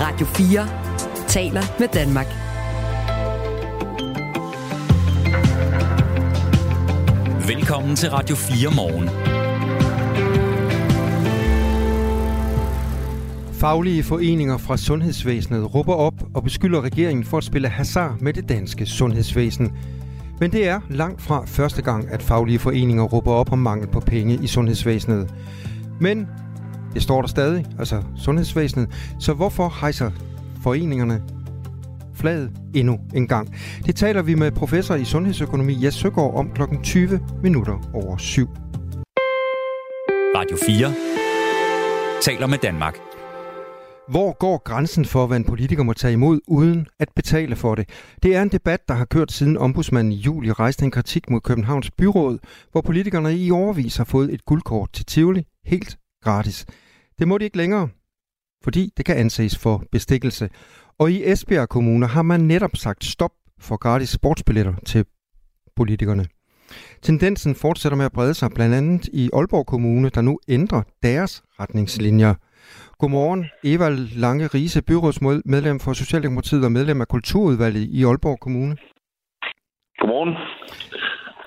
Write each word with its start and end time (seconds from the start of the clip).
Radio 0.00 0.26
4 0.26 0.68
taler 1.28 1.62
med 1.78 1.88
Danmark. 1.88 2.26
Velkommen 7.48 7.96
til 7.96 8.10
Radio 8.10 8.36
4 8.36 8.70
morgen. 8.76 9.08
Faglige 13.52 14.02
foreninger 14.02 14.58
fra 14.58 14.76
sundhedsvæsenet 14.76 15.74
råber 15.74 15.94
op 15.94 16.14
og 16.34 16.42
beskylder 16.42 16.80
regeringen 16.80 17.24
for 17.24 17.38
at 17.38 17.44
spille 17.44 17.68
hasard 17.68 18.20
med 18.20 18.32
det 18.32 18.48
danske 18.48 18.86
sundhedsvæsen. 18.86 19.72
Men 20.40 20.52
det 20.52 20.68
er 20.68 20.80
langt 20.90 21.22
fra 21.22 21.44
første 21.46 21.82
gang, 21.82 22.08
at 22.10 22.22
faglige 22.22 22.58
foreninger 22.58 23.04
råber 23.04 23.32
op 23.32 23.52
om 23.52 23.58
mangel 23.58 23.88
på 23.88 24.00
penge 24.00 24.38
i 24.42 24.46
sundhedsvæsenet. 24.46 25.34
Men 26.00 26.26
det 26.96 27.02
står 27.02 27.20
der 27.20 27.28
stadig, 27.28 27.66
altså 27.78 28.02
sundhedsvæsenet. 28.16 29.14
Så 29.20 29.32
hvorfor 29.32 29.74
hejser 29.80 30.10
foreningerne 30.62 31.22
flaget 32.14 32.50
endnu 32.74 32.98
en 33.14 33.28
gang? 33.28 33.54
Det 33.86 33.96
taler 33.96 34.22
vi 34.22 34.34
med 34.34 34.50
professor 34.50 34.94
i 34.94 35.04
sundhedsøkonomi 35.04 35.84
Jes 35.84 35.94
Søgaard 35.94 36.34
om 36.34 36.50
klokken 36.54 36.82
20 36.82 37.20
minutter 37.42 37.90
over 37.94 38.16
syv. 38.16 38.48
Radio 40.36 40.56
4 40.66 40.92
taler 42.22 42.46
med 42.46 42.58
Danmark. 42.58 42.98
Hvor 44.08 44.38
går 44.38 44.62
grænsen 44.64 45.04
for, 45.04 45.26
hvad 45.26 45.36
en 45.36 45.44
politiker 45.44 45.82
må 45.82 45.92
tage 45.92 46.12
imod 46.12 46.40
uden 46.48 46.86
at 47.00 47.08
betale 47.16 47.56
for 47.56 47.74
det? 47.74 47.88
Det 48.22 48.36
er 48.36 48.42
en 48.42 48.48
debat, 48.48 48.88
der 48.88 48.94
har 48.94 49.04
kørt 49.04 49.32
siden 49.32 49.56
ombudsmanden 49.56 50.12
i 50.12 50.16
juli 50.16 50.52
rejste 50.52 50.84
en 50.84 50.90
kritik 50.90 51.30
mod 51.30 51.40
Københavns 51.40 51.90
Byråd, 51.90 52.38
hvor 52.72 52.80
politikerne 52.80 53.36
i 53.36 53.50
overvis 53.50 53.96
har 53.96 54.04
fået 54.04 54.34
et 54.34 54.44
guldkort 54.44 54.92
til 54.92 55.04
Tivoli 55.04 55.44
helt 55.66 55.98
gratis. 56.24 56.66
Det 57.18 57.28
må 57.28 57.38
de 57.38 57.44
ikke 57.44 57.56
længere, 57.56 57.88
fordi 58.64 58.90
det 58.96 59.04
kan 59.04 59.16
anses 59.16 59.58
for 59.58 59.84
bestikkelse. 59.92 60.48
Og 60.98 61.10
i 61.12 61.30
Esbjerg 61.32 61.68
Kommune 61.68 62.06
har 62.06 62.22
man 62.22 62.40
netop 62.40 62.76
sagt 62.76 63.04
stop 63.04 63.32
for 63.60 63.76
gratis 63.76 64.08
sportsbilletter 64.08 64.74
til 64.86 65.04
politikerne. 65.76 66.26
Tendensen 67.02 67.54
fortsætter 67.54 67.96
med 67.96 68.04
at 68.04 68.12
brede 68.12 68.34
sig 68.34 68.50
blandt 68.50 68.74
andet 68.74 69.08
i 69.12 69.30
Aalborg 69.32 69.66
Kommune, 69.66 70.10
der 70.10 70.20
nu 70.20 70.38
ændrer 70.48 70.82
deres 71.02 71.42
retningslinjer. 71.60 72.34
Godmorgen, 72.98 73.44
Eva 73.64 73.88
Lange 74.16 74.46
Riese, 74.46 74.82
byrådsmedlem 74.82 75.80
for 75.80 75.92
Socialdemokratiet 75.92 76.64
og 76.64 76.72
medlem 76.72 77.00
af 77.00 77.08
Kulturudvalget 77.08 77.80
i 77.80 78.04
Aalborg 78.04 78.40
Kommune. 78.40 78.76
Godmorgen. 79.98 80.34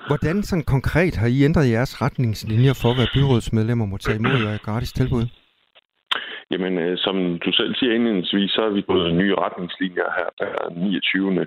Hvordan 0.06 0.42
sådan 0.42 0.64
konkret 0.64 1.16
har 1.16 1.26
I 1.26 1.44
ændret 1.44 1.70
jeres 1.70 2.02
retningslinjer 2.02 2.72
for, 2.72 2.94
hvad 2.94 3.06
byrådsmedlemmer 3.14 3.86
må 3.86 3.96
tage 3.96 4.16
imod 4.16 4.44
af 4.46 4.60
gratis 4.60 4.92
tilbud? 4.92 5.26
Jamen, 6.50 6.78
øh, 6.78 6.98
som 6.98 7.38
du 7.44 7.52
selv 7.52 7.74
siger 7.74 7.94
indledningsvis, 7.94 8.50
så 8.50 8.60
har 8.62 8.68
vi 8.68 8.82
fået 8.86 9.14
nye 9.14 9.34
retningslinjer 9.34 10.08
her 10.18 10.28
øh, 10.42 10.48
per 10.48 10.80
29. 10.80 11.46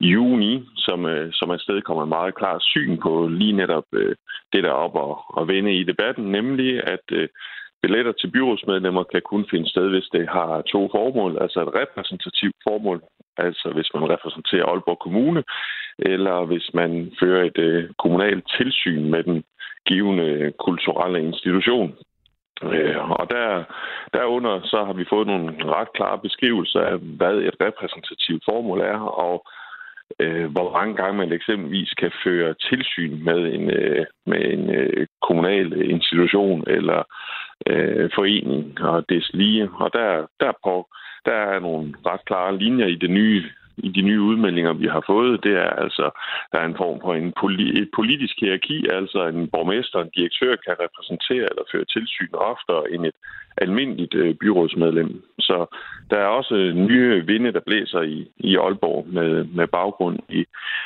juni, 0.00 0.68
som, 0.76 1.06
øh, 1.06 1.32
som 1.32 1.50
afsted 1.50 1.82
kommer 1.82 2.04
meget 2.04 2.34
klar 2.34 2.56
syn 2.60 2.96
på 3.02 3.28
lige 3.28 3.52
netop 3.52 3.84
øh, 3.92 4.16
det, 4.52 4.64
der 4.64 4.70
er 4.70 4.82
op 4.86 4.94
og, 4.94 5.18
og 5.28 5.48
vende 5.48 5.74
i 5.74 5.84
debatten, 5.84 6.24
nemlig 6.24 6.88
at 6.94 7.06
øh, 7.12 7.28
billetter 7.82 8.12
til 8.12 8.30
byrådsmedlemmer 8.30 9.02
kan 9.02 9.22
kun 9.24 9.44
finde 9.50 9.68
sted, 9.68 9.88
hvis 9.90 10.08
det 10.12 10.28
har 10.28 10.62
to 10.62 10.88
formål, 10.94 11.38
altså 11.40 11.58
et 11.62 11.74
repræsentativt 11.82 12.56
formål, 12.68 13.02
altså 13.36 13.70
hvis 13.74 13.90
man 13.94 14.10
repræsenterer 14.10 14.66
Aalborg 14.66 14.98
Kommune, 14.98 15.42
eller 15.98 16.44
hvis 16.44 16.70
man 16.74 17.12
fører 17.20 17.44
et 17.44 17.58
øh, 17.58 17.90
kommunalt 17.98 18.44
tilsyn 18.58 19.04
med 19.10 19.22
den 19.22 19.44
givende 19.86 20.52
kulturelle 20.58 21.20
institution. 21.28 21.94
Øh, 22.62 23.10
og 23.10 23.30
der, 23.30 23.64
derunder 24.14 24.60
så 24.64 24.84
har 24.84 24.92
vi 24.92 25.04
fået 25.10 25.26
nogle 25.26 25.54
ret 25.64 25.92
klare 25.92 26.18
beskrivelser 26.18 26.80
af, 26.80 26.98
hvad 26.98 27.34
et 27.34 27.56
repræsentativt 27.60 28.44
formål 28.44 28.80
er, 28.80 29.00
og 29.00 29.46
øh, 30.20 30.50
hvor 30.52 30.72
mange 30.72 30.94
gange 30.96 31.18
man 31.18 31.32
eksempelvis 31.32 31.90
kan 31.90 32.12
føre 32.24 32.54
tilsyn 32.54 33.24
med 33.24 33.54
en, 33.54 33.70
øh, 33.70 34.06
med 34.26 34.52
en 34.52 34.70
øh, 34.74 35.06
kommunal 35.22 35.90
institution 35.90 36.64
eller 36.66 37.02
øh, 37.66 38.10
forening 38.14 38.80
og 38.80 39.04
des 39.08 39.30
lige. 39.32 39.70
Og 39.74 39.92
der, 39.92 40.26
derpå, 40.40 40.88
der 41.24 41.32
er 41.32 41.60
nogle 41.60 41.94
ret 42.06 42.24
klare 42.24 42.56
linjer 42.58 42.86
i 42.86 42.94
det 42.94 43.10
nye 43.10 43.44
i 43.86 43.88
de 43.96 44.02
nye 44.02 44.20
udmeldinger, 44.20 44.72
vi 44.72 44.86
har 44.86 45.04
fået, 45.06 45.44
det 45.44 45.54
er 45.64 45.70
altså, 45.84 46.06
der 46.52 46.58
er 46.58 46.66
en 46.66 46.80
form 46.82 46.98
for 47.04 47.14
en 47.14 47.32
poli- 47.40 47.74
et 47.80 47.88
politisk 47.98 48.34
hierarki, 48.40 48.78
altså 48.98 49.20
en 49.26 49.48
borgmester, 49.54 49.98
en 50.00 50.14
direktør 50.16 50.52
kan 50.66 50.74
repræsentere 50.84 51.46
eller 51.50 51.64
føre 51.72 51.84
tilsyn 51.94 52.32
oftere 52.52 52.82
end 52.92 53.06
et 53.06 53.18
almindeligt 53.64 54.14
øh, 54.14 54.34
byrådsmedlem. 54.34 55.22
Så 55.38 55.56
der 56.10 56.16
er 56.16 56.30
også 56.38 56.54
nye 56.88 57.26
vinde, 57.26 57.52
der 57.52 57.60
blæser 57.66 58.02
i, 58.02 58.18
i 58.36 58.56
Aalborg 58.56 59.06
med, 59.16 59.44
med 59.44 59.66
baggrund 59.66 60.18
i, 60.28 60.44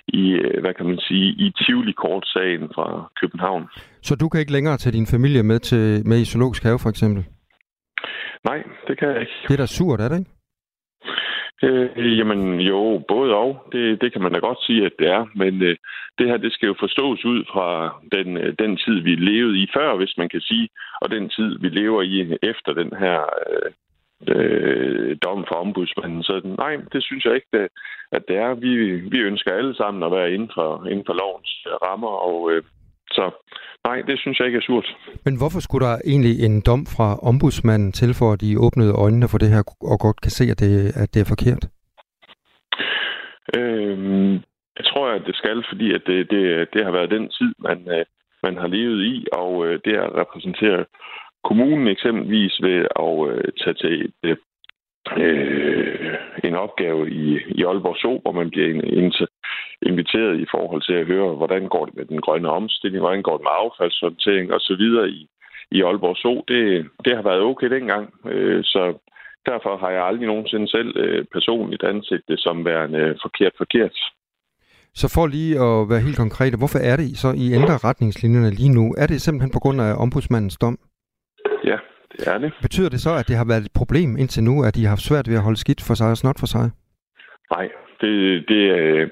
i, 0.08 0.24
øh, 0.30 0.60
hvad 0.60 0.74
kan 0.74 0.86
man 0.86 0.98
sige, 0.98 1.28
i 1.44 1.52
Tivoli-kortsagen 1.58 2.68
fra 2.74 3.10
København. 3.20 3.68
Så 4.02 4.16
du 4.16 4.28
kan 4.28 4.40
ikke 4.40 4.52
længere 4.52 4.76
tage 4.76 4.96
din 4.98 5.06
familie 5.06 5.42
med 5.42 5.58
til 5.58 6.06
med 6.08 6.18
i 6.20 6.24
Zoologisk 6.24 6.62
Have, 6.62 6.78
for 6.78 6.90
eksempel? 6.90 7.24
Nej, 8.44 8.62
det 8.88 8.98
kan 8.98 9.08
jeg 9.08 9.20
ikke. 9.20 9.32
Det 9.48 9.54
er 9.54 9.56
da 9.56 9.66
surt, 9.66 10.00
er 10.00 10.08
det 10.08 10.18
ikke? 10.18 10.30
Øh, 11.62 12.18
jamen 12.18 12.60
jo, 12.60 13.04
både 13.08 13.34
og. 13.34 13.68
Det, 13.72 14.00
det 14.00 14.12
kan 14.12 14.22
man 14.22 14.32
da 14.32 14.38
godt 14.38 14.58
sige, 14.66 14.86
at 14.86 14.92
det 14.98 15.08
er. 15.08 15.26
Men 15.34 15.62
øh, 15.62 15.76
det 16.18 16.26
her, 16.28 16.36
det 16.36 16.52
skal 16.52 16.66
jo 16.66 16.74
forstås 16.80 17.24
ud 17.24 17.44
fra 17.52 17.98
den, 18.12 18.36
øh, 18.36 18.54
den 18.58 18.76
tid, 18.76 19.00
vi 19.00 19.14
levede 19.14 19.58
i 19.58 19.66
før, 19.74 19.96
hvis 19.96 20.14
man 20.18 20.28
kan 20.28 20.40
sige, 20.40 20.68
og 21.00 21.10
den 21.10 21.28
tid, 21.28 21.58
vi 21.58 21.68
lever 21.68 22.02
i 22.02 22.36
efter 22.42 22.72
den 22.72 22.92
her 22.98 23.20
øh, 23.50 23.70
øh, 24.28 25.16
dom 25.24 25.44
fra 25.48 25.60
ombudsmanden. 25.60 26.22
Så 26.22 26.40
nej, 26.58 26.76
det 26.92 27.02
synes 27.02 27.24
jeg 27.24 27.34
ikke, 27.34 27.68
at 28.12 28.22
det 28.28 28.36
er. 28.36 28.54
Vi, 28.54 28.96
vi 28.96 29.18
ønsker 29.18 29.52
alle 29.52 29.76
sammen 29.76 30.02
at 30.02 30.12
være 30.12 30.32
inden 30.34 30.50
for, 30.54 30.86
inden 30.86 31.06
for 31.06 31.14
lovens 31.14 31.66
rammer, 31.82 32.08
og 32.08 32.52
øh, 32.52 32.62
så 33.10 33.24
nej, 33.84 34.02
det 34.08 34.18
synes 34.18 34.38
jeg 34.38 34.46
ikke 34.46 34.56
er 34.56 34.66
surt. 34.66 34.96
Men 35.24 35.38
hvorfor 35.38 35.60
skulle 35.60 35.86
der 35.86 35.96
egentlig 36.04 36.44
en 36.46 36.62
dom 36.66 36.86
fra 36.96 37.08
ombudsmanden 37.30 37.92
til, 37.92 38.14
for 38.14 38.32
at 38.32 38.40
de 38.40 38.60
åbnede 38.66 38.92
øjnene 39.04 39.28
for 39.28 39.38
det 39.38 39.48
her, 39.48 39.62
og 39.92 39.98
godt 40.06 40.20
kan 40.20 40.30
se, 40.30 40.44
at 40.50 40.60
det, 40.60 40.72
at 41.02 41.14
det 41.14 41.20
er 41.20 41.32
forkert? 41.34 41.64
Øhm, 43.58 44.32
jeg 44.78 44.84
tror, 44.90 45.06
at 45.10 45.22
det 45.26 45.36
skal, 45.36 45.64
fordi 45.70 45.94
at 45.94 46.02
det, 46.06 46.30
det, 46.30 46.68
det 46.74 46.84
har 46.84 46.92
været 46.92 47.10
den 47.10 47.28
tid, 47.28 47.54
man, 47.58 47.78
øh, 47.96 48.04
man 48.42 48.56
har 48.56 48.66
levet 48.66 49.00
i, 49.12 49.26
og 49.32 49.66
øh, 49.66 49.80
det 49.84 49.94
at 49.96 50.14
repræsentere 50.14 50.84
kommunen 51.44 51.88
eksempelvis 51.88 52.54
ved 52.62 52.78
at 53.04 53.14
øh, 53.30 53.44
tage 53.60 53.74
til 53.74 54.12
et 54.22 54.38
øh, 55.16 56.14
en 56.44 56.54
opgave 56.54 57.10
i, 57.10 57.38
i 57.58 57.64
Aalborg 57.64 57.96
Zoo, 57.96 58.20
hvor 58.22 58.32
man 58.32 58.50
bliver 58.50 58.68
inviteret 59.90 60.40
i 60.40 60.46
forhold 60.54 60.82
til 60.82 60.96
at 61.00 61.06
høre, 61.06 61.34
hvordan 61.40 61.68
går 61.68 61.84
det 61.86 61.94
med 61.96 62.04
den 62.04 62.20
grønne 62.20 62.48
omstilling, 62.48 63.00
hvordan 63.00 63.22
går 63.22 63.36
det 63.36 63.44
med 63.46 63.58
affaldshåndtering 63.62 64.46
osv. 64.56 64.84
i, 65.18 65.28
i 65.76 65.82
Aalborg 65.82 66.16
Zoo. 66.16 66.44
Det, 66.48 66.86
det 67.04 67.16
har 67.16 67.22
været 67.22 67.40
okay 67.50 67.68
dengang, 67.76 68.04
øh, 68.32 68.60
så 68.64 68.82
derfor 69.46 69.76
har 69.76 69.90
jeg 69.90 70.04
aldrig 70.04 70.26
nogensinde 70.26 70.68
selv 70.68 70.96
øh, 70.96 71.24
personligt 71.32 71.82
anset 71.82 72.22
det 72.28 72.40
som 72.40 72.64
værende 72.64 73.18
forkert 73.22 73.52
forkert. 73.56 73.96
Så 75.00 75.06
for 75.14 75.26
lige 75.26 75.54
at 75.66 75.88
være 75.90 76.06
helt 76.06 76.16
konkret, 76.16 76.58
hvorfor 76.58 76.78
er 76.78 76.96
det 76.96 77.18
så, 77.22 77.28
I 77.44 77.46
ændrer 77.58 77.84
retningslinjerne 77.88 78.50
lige 78.50 78.74
nu? 78.78 78.94
Er 78.98 79.06
det 79.06 79.20
simpelthen 79.20 79.52
på 79.52 79.58
grund 79.64 79.80
af 79.80 79.92
ombudsmandens 80.04 80.56
dom? 80.56 80.78
Ja, 81.64 81.78
det 82.12 82.28
er 82.32 82.38
det. 82.38 82.52
Betyder 82.62 82.88
det 82.88 83.00
så, 83.00 83.12
at 83.20 83.28
det 83.28 83.36
har 83.36 83.44
været 83.44 83.64
et 83.64 83.72
problem 83.74 84.10
indtil 84.16 84.44
nu, 84.44 84.64
at 84.64 84.74
de 84.74 84.82
har 84.82 84.88
haft 84.88 85.08
svært 85.08 85.28
ved 85.28 85.36
at 85.36 85.42
holde 85.42 85.60
skidt 85.64 85.82
for 85.86 85.94
sig 85.94 86.10
og 86.10 86.16
snot 86.16 86.38
for 86.40 86.46
sig? 86.46 86.70
Nej, 87.50 87.68
det, 88.00 88.48
det, 88.48 88.62
er, 88.70 89.08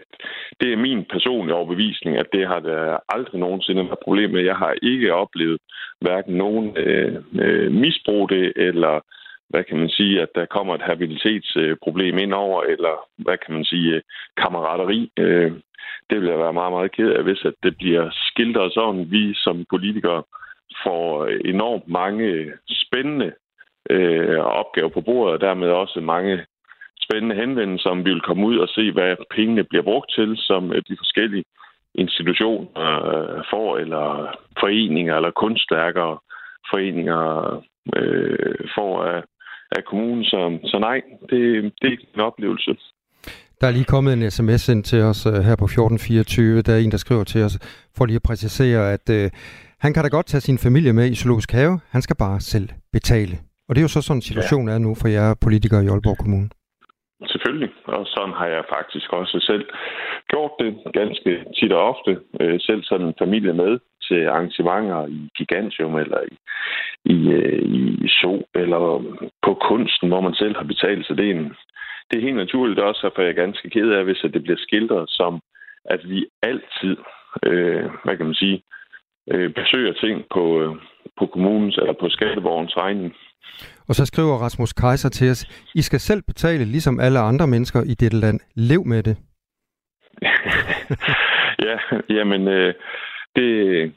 det 0.60 0.72
er 0.72 0.76
min 0.76 1.04
personlige 1.04 1.54
overbevisning, 1.54 2.16
at 2.16 2.26
det 2.32 2.46
har 2.46 2.60
der 2.60 2.98
aldrig 3.08 3.40
nogensinde 3.40 3.84
været 3.84 4.04
problem 4.04 4.30
med. 4.30 4.42
Jeg 4.42 4.56
har 4.56 4.74
ikke 4.82 5.14
oplevet 5.14 5.60
hverken 6.00 6.34
nogen 6.34 6.76
øh, 6.76 7.22
øh, 7.40 7.72
misbrug 7.72 8.28
det, 8.28 8.52
eller 8.56 9.00
hvad 9.48 9.64
kan 9.64 9.78
man 9.78 9.88
sige, 9.88 10.22
at 10.22 10.28
der 10.34 10.44
kommer 10.46 10.74
et 10.74 10.82
habilitetsproblem 10.82 12.18
ind 12.18 12.34
over, 12.34 12.62
eller 12.62 12.94
hvad 13.16 13.36
kan 13.38 13.54
man 13.54 13.64
sige, 13.64 14.02
kammerateri. 14.36 15.10
Øh, 15.18 15.52
det 16.10 16.20
vil 16.20 16.28
jeg 16.28 16.38
være 16.38 16.52
meget, 16.52 16.72
meget 16.72 16.92
ked 16.92 17.10
af, 17.10 17.22
hvis 17.22 17.44
at 17.44 17.54
det 17.62 17.76
bliver 17.76 18.10
skildret 18.12 18.72
sådan, 18.72 19.10
vi 19.10 19.34
som 19.34 19.64
politikere 19.70 20.22
får 20.84 21.26
enormt 21.44 21.88
mange 21.88 22.52
spændende 22.68 23.32
øh, 23.90 24.38
opgaver 24.38 24.88
på 24.88 25.00
bordet, 25.00 25.34
og 25.34 25.40
dermed 25.40 25.68
også 25.68 26.00
mange 26.00 26.44
spændende 27.06 27.36
henvendelser, 27.42 27.90
om 27.90 28.04
vi 28.04 28.10
vil 28.10 28.26
komme 28.28 28.46
ud 28.46 28.56
og 28.58 28.68
se, 28.68 28.92
hvad 28.92 29.16
pengene 29.36 29.64
bliver 29.64 29.82
brugt 29.82 30.10
til, 30.16 30.30
som 30.36 30.72
øh, 30.72 30.82
de 30.88 30.96
forskellige 31.02 31.44
institutioner 31.94 32.88
øh, 33.12 33.44
får, 33.50 33.78
eller 33.78 34.06
foreninger, 34.60 35.16
eller 35.16 35.30
kunstværker, 35.30 36.22
foreninger 36.70 37.22
øh, 37.96 38.68
får 38.76 39.04
af, 39.04 39.22
af 39.76 39.84
kommunen. 39.84 40.24
Så, 40.24 40.58
så 40.64 40.78
nej, 40.78 41.00
det, 41.30 41.40
det 41.78 41.86
er 41.86 41.90
ikke 41.90 42.06
en 42.14 42.20
oplevelse. 42.20 42.76
Der 43.60 43.68
er 43.68 43.72
lige 43.72 43.84
kommet 43.84 44.12
en 44.12 44.30
sms 44.30 44.68
ind 44.68 44.84
til 44.84 45.00
os 45.02 45.26
uh, 45.26 45.32
her 45.32 45.56
på 45.56 45.64
1424. 45.64 46.62
Der 46.62 46.72
er 46.72 46.78
en, 46.78 46.90
der 46.90 46.96
skriver 46.96 47.24
til 47.24 47.42
os, 47.42 47.58
for 47.96 48.06
lige 48.06 48.16
at 48.16 48.22
præcisere, 48.22 48.92
at 48.92 49.10
uh, 49.10 49.30
han 49.78 49.94
kan 49.94 50.02
da 50.02 50.08
godt 50.08 50.26
tage 50.26 50.40
sin 50.40 50.58
familie 50.58 50.92
med 50.92 51.10
i 51.10 51.14
Zoologisk 51.14 51.52
Have. 51.52 51.80
Han 51.90 52.02
skal 52.02 52.16
bare 52.16 52.40
selv 52.40 52.68
betale. 52.92 53.38
Og 53.68 53.74
det 53.74 53.80
er 53.80 53.84
jo 53.84 53.88
så 53.88 54.02
sådan 54.02 54.18
en 54.18 54.22
situation 54.22 54.68
ja. 54.68 54.74
er 54.74 54.78
nu 54.78 54.94
for 54.94 55.08
jer 55.08 55.34
politikere 55.34 55.84
i 55.84 55.88
Aalborg 55.88 56.18
Kommune. 56.18 56.48
Selvfølgelig, 57.42 57.74
og 57.84 58.06
sådan 58.06 58.34
har 58.34 58.46
jeg 58.46 58.64
faktisk 58.76 59.12
også 59.12 59.38
selv 59.40 59.64
gjort 60.28 60.50
det 60.58 60.92
ganske 60.92 61.44
tit 61.56 61.72
og 61.72 61.82
ofte. 61.92 62.20
Øh, 62.40 62.60
selv 62.60 62.82
sådan 62.82 63.06
en 63.06 63.14
familie 63.18 63.52
med 63.52 63.78
til 64.08 64.26
arrangementer 64.26 65.06
i 65.06 65.30
Gigantium 65.38 65.96
eller 65.96 66.20
i, 66.32 66.34
i, 67.04 67.28
øh, 67.32 67.62
i 68.04 68.08
So 68.08 68.32
eller 68.54 68.80
på 69.46 69.54
kunsten, 69.54 70.08
hvor 70.08 70.20
man 70.20 70.34
selv 70.34 70.56
har 70.56 70.64
betalt. 70.64 71.06
Så 71.06 71.14
det 71.14 71.26
er, 71.26 71.34
en, 71.34 71.54
det 72.10 72.18
er 72.18 72.26
helt 72.26 72.36
naturligt 72.44 72.80
også, 72.80 73.10
for 73.14 73.22
jeg 73.22 73.30
er 73.30 73.44
ganske 73.44 73.70
ked 73.70 73.90
af, 73.90 74.04
hvis 74.04 74.24
det 74.34 74.42
bliver 74.42 74.58
skildret 74.58 75.10
som, 75.10 75.40
at 75.84 76.00
vi 76.08 76.26
altid, 76.42 76.96
øh, 77.46 77.84
hvad 78.04 78.16
kan 78.16 78.26
man 78.26 78.34
sige, 78.34 78.62
øh, 79.32 79.50
besøger 79.54 79.92
ting 79.92 80.24
på, 80.34 80.62
øh, 80.62 80.74
på 81.18 81.26
kommunens 81.26 81.76
eller 81.76 81.92
på 82.00 82.08
skatteborgens 82.08 82.76
regning. 82.76 83.14
Og 83.88 83.94
så 83.94 84.06
skriver 84.06 84.42
Rasmus 84.44 84.72
Kaiser 84.72 85.08
til 85.08 85.30
os, 85.30 85.44
I 85.74 85.82
skal 85.82 86.00
selv 86.00 86.22
betale, 86.22 86.64
ligesom 86.64 87.00
alle 87.00 87.18
andre 87.18 87.46
mennesker 87.46 87.82
i 87.82 87.94
dette 87.94 88.16
land. 88.16 88.40
Lev 88.54 88.84
med 88.84 89.02
det. 89.02 89.16
ja, 91.68 91.76
jamen, 92.08 92.48
øh, 92.48 92.74
det, 93.36 93.92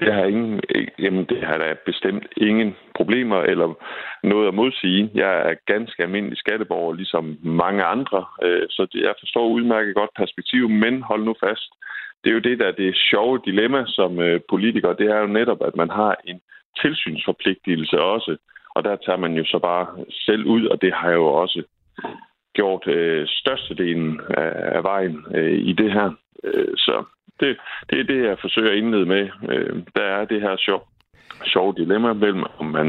det 0.00 0.12
har 0.14 0.24
ingen, 0.24 0.60
jamen, 0.98 1.24
det 1.24 1.40
har 1.42 1.58
da 1.58 1.74
bestemt 1.86 2.26
ingen 2.36 2.76
problemer 2.96 3.40
eller 3.42 3.74
noget 4.22 4.48
at 4.48 4.54
modsige. 4.54 5.10
Jeg 5.14 5.50
er 5.50 5.54
ganske 5.66 6.02
almindelig 6.02 6.38
skatteborger, 6.38 6.94
ligesom 6.94 7.38
mange 7.42 7.84
andre, 7.84 8.24
øh, 8.42 8.66
så 8.70 8.86
jeg 8.94 9.14
forstår 9.20 9.48
udmærket 9.48 9.94
godt 9.94 10.10
perspektiv, 10.16 10.68
men 10.68 11.02
hold 11.02 11.24
nu 11.24 11.34
fast. 11.44 11.70
Det 12.24 12.30
er 12.30 12.34
jo 12.34 12.48
det, 12.48 12.58
der 12.58 12.66
er 12.66 12.72
det 12.72 12.96
sjove 13.10 13.40
dilemma 13.44 13.84
som 13.86 14.18
øh, 14.18 14.40
politiker, 14.50 14.92
det 14.92 15.06
er 15.06 15.18
jo 15.20 15.26
netop, 15.26 15.62
at 15.62 15.76
man 15.76 15.90
har 15.90 16.16
en 16.24 16.40
tilsynsforpligtelse 16.82 18.00
også. 18.00 18.36
Og 18.76 18.84
der 18.84 18.96
tager 18.96 19.16
man 19.16 19.34
jo 19.40 19.44
så 19.44 19.58
bare 19.58 19.86
selv 20.10 20.44
ud, 20.44 20.66
og 20.66 20.82
det 20.82 20.92
har 20.94 21.08
jeg 21.08 21.16
jo 21.16 21.26
også 21.26 21.62
gjort 22.54 22.86
øh, 22.86 23.26
størstedelen 23.28 24.20
af, 24.30 24.52
af 24.76 24.82
vejen 24.82 25.24
øh, 25.34 25.58
i 25.70 25.72
det 25.72 25.92
her. 25.92 26.10
Øh, 26.44 26.74
så 26.76 27.04
det, 27.40 27.56
det 27.90 28.00
er 28.00 28.04
det, 28.04 28.24
jeg 28.24 28.38
forsøger 28.40 28.70
at 28.70 28.78
indlede 28.78 29.06
med. 29.06 29.28
Øh, 29.50 29.82
der 29.96 30.02
er 30.02 30.24
det 30.24 30.40
her 30.40 30.56
sjov, 30.56 30.88
sjove 31.44 31.74
dilemma 31.76 32.12
mellem, 32.12 32.44
om 32.58 32.66
man 32.66 32.88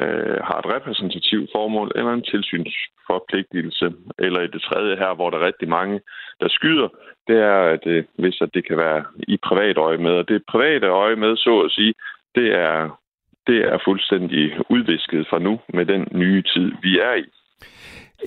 øh, 0.00 0.38
har 0.48 0.58
et 0.58 0.72
repræsentativt 0.74 1.50
formål 1.54 1.92
eller 1.94 2.12
en 2.12 2.28
tilsynsforpligtelse. 2.32 3.92
Eller 4.18 4.40
i 4.40 4.52
det 4.54 4.62
tredje 4.62 4.96
her, 4.96 5.14
hvor 5.14 5.30
der 5.30 5.38
er 5.38 5.46
rigtig 5.46 5.68
mange, 5.68 6.00
der 6.40 6.48
skyder, 6.48 6.88
det 7.28 7.36
er, 7.36 7.60
at 7.74 7.86
øh, 7.86 8.04
hvis 8.18 8.40
at 8.40 8.54
det 8.54 8.66
kan 8.66 8.76
være 8.76 9.04
i 9.28 9.36
privat 9.36 9.76
øje 9.76 9.98
med. 9.98 10.10
Og 10.10 10.28
det 10.28 10.42
private 10.48 10.86
øje 10.86 11.16
med, 11.16 11.36
så 11.36 11.60
at 11.60 11.70
sige, 11.70 11.94
det 12.34 12.48
er 12.54 13.01
det 13.46 13.58
er 13.72 13.78
fuldstændig 13.86 14.42
udvisket 14.70 15.26
fra 15.30 15.38
nu 15.38 15.58
med 15.74 15.86
den 15.86 16.02
nye 16.22 16.42
tid, 16.42 16.72
vi 16.82 16.98
er 16.98 17.14
i. 17.14 17.24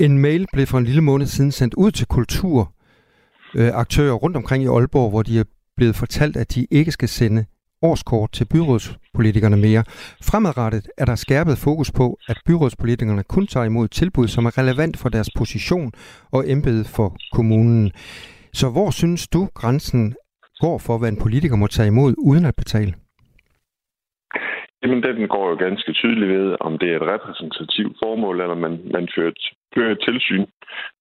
En 0.06 0.20
mail 0.20 0.48
blev 0.54 0.66
for 0.66 0.78
en 0.78 0.86
lille 0.86 1.02
måned 1.02 1.26
siden 1.26 1.52
sendt 1.52 1.74
ud 1.74 1.92
til 1.92 2.08
kulturaktører 2.08 4.14
rundt 4.14 4.38
omkring 4.38 4.64
i 4.64 4.68
Aalborg, 4.68 5.10
hvor 5.10 5.24
de 5.24 5.40
er 5.40 5.44
blevet 5.78 5.96
fortalt, 5.96 6.38
at 6.38 6.56
de 6.56 6.68
ikke 6.72 6.92
skal 6.92 7.08
sende 7.08 7.46
årskort 7.82 8.32
til 8.32 8.46
byrådspolitikerne 8.46 9.58
mere. 9.58 9.84
Fremadrettet 10.24 10.88
er 10.98 11.06
der 11.06 11.16
skærpet 11.16 11.58
fokus 11.58 11.92
på, 11.92 12.18
at 12.28 12.42
byrådspolitikerne 12.46 13.24
kun 13.24 13.48
tager 13.48 13.66
imod 13.66 13.88
tilbud, 13.88 14.28
som 14.28 14.46
er 14.46 14.58
relevant 14.58 14.98
for 14.98 15.10
deres 15.10 15.30
position 15.38 15.92
og 16.32 16.50
embede 16.50 16.86
for 16.96 17.18
kommunen. 17.32 17.92
Så 18.54 18.70
hvor 18.70 18.92
synes 18.92 19.28
du, 19.28 19.50
grænsen 19.54 20.16
går 20.60 20.78
for, 20.78 20.98
hvad 20.98 21.10
en 21.10 21.20
politiker 21.20 21.56
må 21.56 21.68
tage 21.68 21.88
imod 21.88 22.14
uden 22.18 22.46
at 22.46 22.56
betale? 22.56 22.94
Jamen, 24.86 25.04
den 25.04 25.28
går 25.28 25.50
jo 25.50 25.56
ganske 25.56 25.94
tydeligt 25.94 26.32
ved, 26.32 26.56
om 26.60 26.78
det 26.78 26.90
er 26.92 26.96
et 26.96 27.10
repræsentativt 27.14 27.96
formål, 28.04 28.42
eller 28.42 28.56
man, 28.56 28.74
man 28.94 29.08
fører, 29.16 29.32
fører 29.76 29.96
tilsyn 29.96 30.46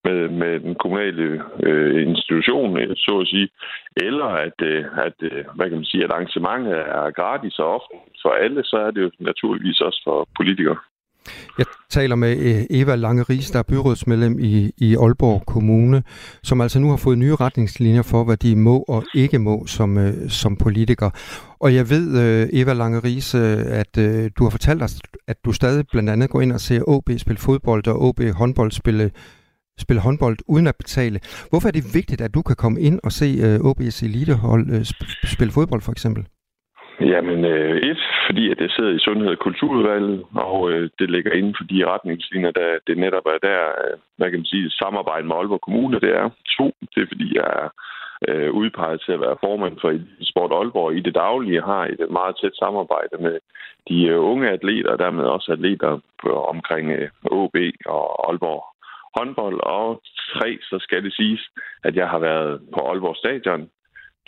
med, 0.04 0.28
med 0.28 0.60
den 0.60 0.75
kommunale 0.75 1.42
øh, 1.62 2.08
institution, 2.08 2.96
så 2.96 3.19
at 3.20 3.28
sige, 3.28 3.48
eller 3.96 4.28
at, 4.46 4.58
øh, 4.62 4.84
at, 5.06 5.19
øh, 5.20 5.44
hvad 5.54 5.69
kan 5.69 5.78
man 5.78 5.90
sige, 5.92 6.04
at 6.04 6.12
arrangementet 6.12 6.72
er 6.72 7.10
gratis 7.10 7.58
og 7.58 7.66
offentligt 7.75 8.19
for 8.22 8.31
alle, 8.44 8.64
så 8.64 8.76
er 8.76 8.90
det 8.90 9.02
jo 9.02 9.10
naturligvis 9.19 9.81
også 9.81 10.00
for 10.04 10.28
politikere. 10.36 10.78
Jeg 11.59 11.67
taler 11.91 12.17
med 12.17 12.37
øh, 12.37 12.65
Eva 12.71 12.94
Lange 12.94 13.23
Ries, 13.23 13.50
der 13.50 13.59
er 13.59 13.62
byrådsmedlem 13.62 14.38
i, 14.38 14.71
i 14.76 14.97
Aalborg 14.97 15.43
Kommune, 15.47 16.03
som 16.43 16.61
altså 16.61 16.79
nu 16.79 16.91
har 16.91 16.97
fået 16.97 17.19
nye 17.19 17.35
retningslinjer 17.35 18.03
for, 18.03 18.25
hvad 18.25 18.37
de 18.37 18.56
må 18.56 18.85
og 18.88 19.05
ikke 19.15 19.38
må 19.38 19.67
som, 19.67 19.99
øh, 19.99 20.31
som 20.31 20.56
politiker. 20.56 21.11
Og 21.61 21.75
jeg 21.75 21.91
ved, 21.91 22.19
øh, 22.23 22.49
Eva 22.53 22.73
Lange 22.73 22.99
Ries, 22.99 23.35
øh, 23.35 23.59
at 23.67 23.99
øh, 23.99 24.31
du 24.38 24.44
har 24.44 24.50
fortalt 24.50 24.82
os, 24.82 24.99
at 25.29 25.37
du 25.44 25.53
stadig 25.53 25.85
blandt 25.93 26.11
andet 26.11 26.31
går 26.31 26.41
ind 26.41 26.53
og 26.53 26.61
ser 26.61 26.88
OB 26.88 27.11
spille 27.17 27.38
fodbold 27.38 27.87
og 27.87 28.03
OB 28.03 28.20
håndbold 28.32 28.73
spille, 28.73 29.11
spille 29.79 30.00
håndbold 30.00 30.38
uden 30.47 30.67
at 30.67 30.77
betale. 30.77 31.20
Hvorfor 31.50 31.69
er 31.69 31.73
det 31.73 31.94
vigtigt, 31.94 32.20
at 32.20 32.35
du 32.35 32.43
kan 32.43 32.56
komme 32.56 32.81
ind 32.81 33.00
og 33.03 33.12
se 33.12 33.59
OB's 33.65 34.05
elitehold 34.05 34.85
spille 35.25 35.53
fodbold 35.53 35.81
for 35.81 35.93
eksempel? 35.93 36.27
Jamen, 37.00 37.44
øh, 37.44 37.76
et, 37.76 37.99
fordi 38.26 38.50
at 38.50 38.58
det 38.58 38.73
sidder 38.73 38.94
i 38.94 38.99
Sundhed- 38.99 39.29
og 39.29 39.38
Kulturudvalget, 39.38 40.25
og 40.35 40.70
øh, 40.70 40.91
det 40.99 41.11
ligger 41.11 41.32
inden 41.32 41.55
for 41.58 41.64
de 41.64 41.87
retningslinjer, 41.87 42.50
der 42.50 42.79
det 42.87 42.99
netop 42.99 43.26
er 43.26 43.38
der, 43.43 43.61
øh, 43.82 43.99
hvad 44.17 44.31
kan 44.31 44.38
man 44.38 44.52
sige, 44.52 44.70
samarbejde 44.70 45.26
med 45.26 45.37
Aalborg 45.37 45.61
Kommune, 45.61 46.00
det 46.00 46.12
er. 46.17 46.31
To, 46.58 46.67
det 46.94 47.02
er 47.02 47.06
fordi, 47.12 47.37
jeg 47.37 47.49
er 47.62 47.69
øh, 48.29 48.50
udpeget 48.52 49.02
til 49.05 49.12
at 49.12 49.20
være 49.20 49.43
formand 49.44 49.76
for 49.81 49.91
Sport 50.20 50.52
Aalborg 50.52 50.96
i 50.96 51.00
det 51.00 51.14
daglige, 51.14 51.62
har 51.62 51.85
et 51.85 52.11
meget 52.11 52.37
tæt 52.41 52.56
samarbejde 52.58 53.17
med 53.20 53.38
de 53.88 54.06
øh, 54.06 54.20
unge 54.20 54.50
atleter, 54.50 54.91
og 54.91 54.99
dermed 54.99 55.25
også 55.25 55.52
atleter 55.52 56.00
på, 56.23 56.31
omkring 56.44 56.91
øh, 56.91 57.08
OB 57.25 57.56
og 57.87 58.29
Aalborg 58.29 58.64
håndbold. 59.19 59.61
Og 59.62 60.02
tre, 60.32 60.58
så 60.62 60.76
skal 60.81 61.05
det 61.05 61.14
siges, 61.14 61.43
at 61.85 61.96
jeg 61.96 62.08
har 62.08 62.19
været 62.19 62.61
på 62.75 62.81
Aalborg 62.88 63.17
Stadion 63.17 63.69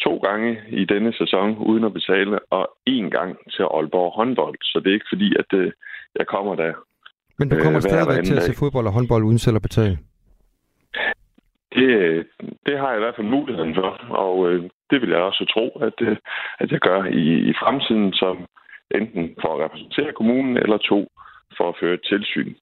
to 0.04 0.16
gange 0.16 0.60
i 0.69 0.84
denne 0.84 1.12
sæson 1.12 1.56
uden 1.58 1.84
at 1.84 1.93
betale, 1.93 2.38
og 2.50 2.70
én 2.90 3.08
gang 3.16 3.31
til 3.50 3.62
Aalborg 3.62 4.12
håndbold. 4.12 4.58
Så 4.62 4.81
det 4.81 4.90
er 4.90 4.94
ikke 4.94 5.12
fordi, 5.12 5.37
at 5.38 5.58
øh, 5.58 5.72
jeg 6.19 6.26
kommer 6.26 6.54
der. 6.54 6.72
Men 7.38 7.48
du 7.48 7.56
kommer 7.62 7.78
øh, 7.78 7.82
stadigvæk 7.82 8.25
til 8.25 8.37
at 8.37 8.43
se 8.43 8.58
fodbold 8.58 8.87
og 8.87 8.93
håndbold 8.93 9.25
uden 9.25 9.38
selv 9.38 9.56
at 9.56 9.62
betale? 9.62 9.98
Det, 11.75 12.26
det 12.66 12.78
har 12.78 12.88
jeg 12.88 12.98
i 12.98 13.04
hvert 13.04 13.16
fald 13.16 13.26
muligheden 13.26 13.75
for, 13.75 13.90
og 14.25 14.48
øh, 14.48 14.70
det 14.90 15.00
vil 15.00 15.10
jeg 15.10 15.19
også 15.19 15.44
tro, 15.54 15.66
at, 15.88 15.99
øh, 16.00 16.16
at 16.58 16.70
jeg 16.72 16.81
gør 16.81 17.04
i, 17.04 17.25
i 17.50 17.52
fremtiden, 17.60 18.12
som 18.12 18.37
enten 18.94 19.34
for 19.40 19.49
at 19.54 19.64
repræsentere 19.64 20.12
kommunen, 20.12 20.56
eller 20.56 20.78
to 20.78 21.08
for 21.56 21.69
at 21.69 21.76
føre 21.81 21.94
et 21.94 22.04
tilsyn. 22.10 22.54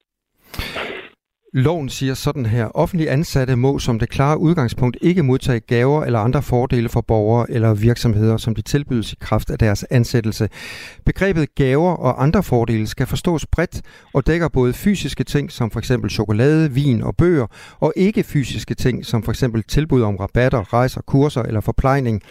Loven 1.57 1.89
siger 1.89 2.15
sådan 2.15 2.47
her. 2.47 2.67
Offentlige 2.77 3.11
ansatte 3.11 3.57
må 3.57 3.79
som 3.79 3.99
det 3.99 4.09
klare 4.09 4.39
udgangspunkt 4.39 4.97
ikke 5.01 5.23
modtage 5.23 5.61
gaver 5.61 6.05
eller 6.05 6.19
andre 6.19 6.43
fordele 6.43 6.89
for 6.89 7.01
borgere 7.01 7.51
eller 7.51 7.75
virksomheder, 7.75 8.37
som 8.37 8.55
de 8.55 8.63
tilbydes 8.63 9.13
i 9.13 9.17
kraft 9.21 9.51
af 9.51 9.59
deres 9.59 9.85
ansættelse. 9.91 10.49
Begrebet 11.05 11.55
gaver 11.55 11.91
og 11.91 12.23
andre 12.23 12.43
fordele 12.43 12.87
skal 12.87 13.07
forstås 13.07 13.47
bredt 13.47 13.83
og 14.15 14.27
dækker 14.27 14.49
både 14.49 14.73
fysiske 14.73 15.25
ting 15.25 15.53
som 15.53 15.71
f.eks. 15.71 15.93
chokolade, 16.11 16.73
vin 16.73 17.03
og 17.03 17.17
bøger, 17.17 17.47
og 17.81 17.93
ikke 17.97 18.23
fysiske 18.23 18.75
ting 18.75 19.07
som 19.07 19.23
f.eks. 19.23 19.45
tilbud 19.69 20.03
om 20.03 20.17
rabatter, 20.17 20.73
rejser, 20.73 21.01
kurser 21.01 21.43
eller 21.43 21.61
forplejning. 21.61 22.23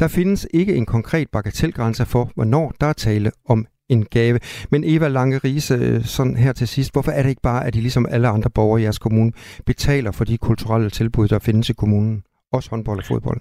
Der 0.00 0.08
findes 0.08 0.46
ikke 0.54 0.74
en 0.74 0.86
konkret 0.86 1.28
bagatelgrænse 1.32 2.06
for, 2.06 2.30
hvornår 2.34 2.72
der 2.80 2.86
er 2.86 2.92
tale 2.92 3.30
om 3.48 3.66
en 3.88 4.04
gave. 4.04 4.38
Men 4.72 4.80
Eva 4.84 5.08
Lange 5.08 5.38
Riese, 5.44 5.74
øh, 5.74 6.00
sådan 6.16 6.36
her 6.36 6.52
til 6.52 6.68
sidst, 6.68 6.94
hvorfor 6.94 7.12
er 7.18 7.22
det 7.22 7.30
ikke 7.30 7.48
bare, 7.50 7.66
at 7.66 7.74
de 7.74 7.80
ligesom 7.80 8.06
alle 8.10 8.28
andre 8.28 8.50
borgere 8.54 8.80
i 8.80 8.84
jeres 8.84 8.98
kommune 8.98 9.32
betaler 9.66 10.12
for 10.18 10.24
de 10.24 10.38
kulturelle 10.38 10.90
tilbud, 10.90 11.28
der 11.28 11.44
findes 11.46 11.70
i 11.70 11.74
kommunen? 11.82 12.24
Også 12.52 12.70
håndbold 12.70 12.98
og 12.98 13.04
fodbold. 13.04 13.40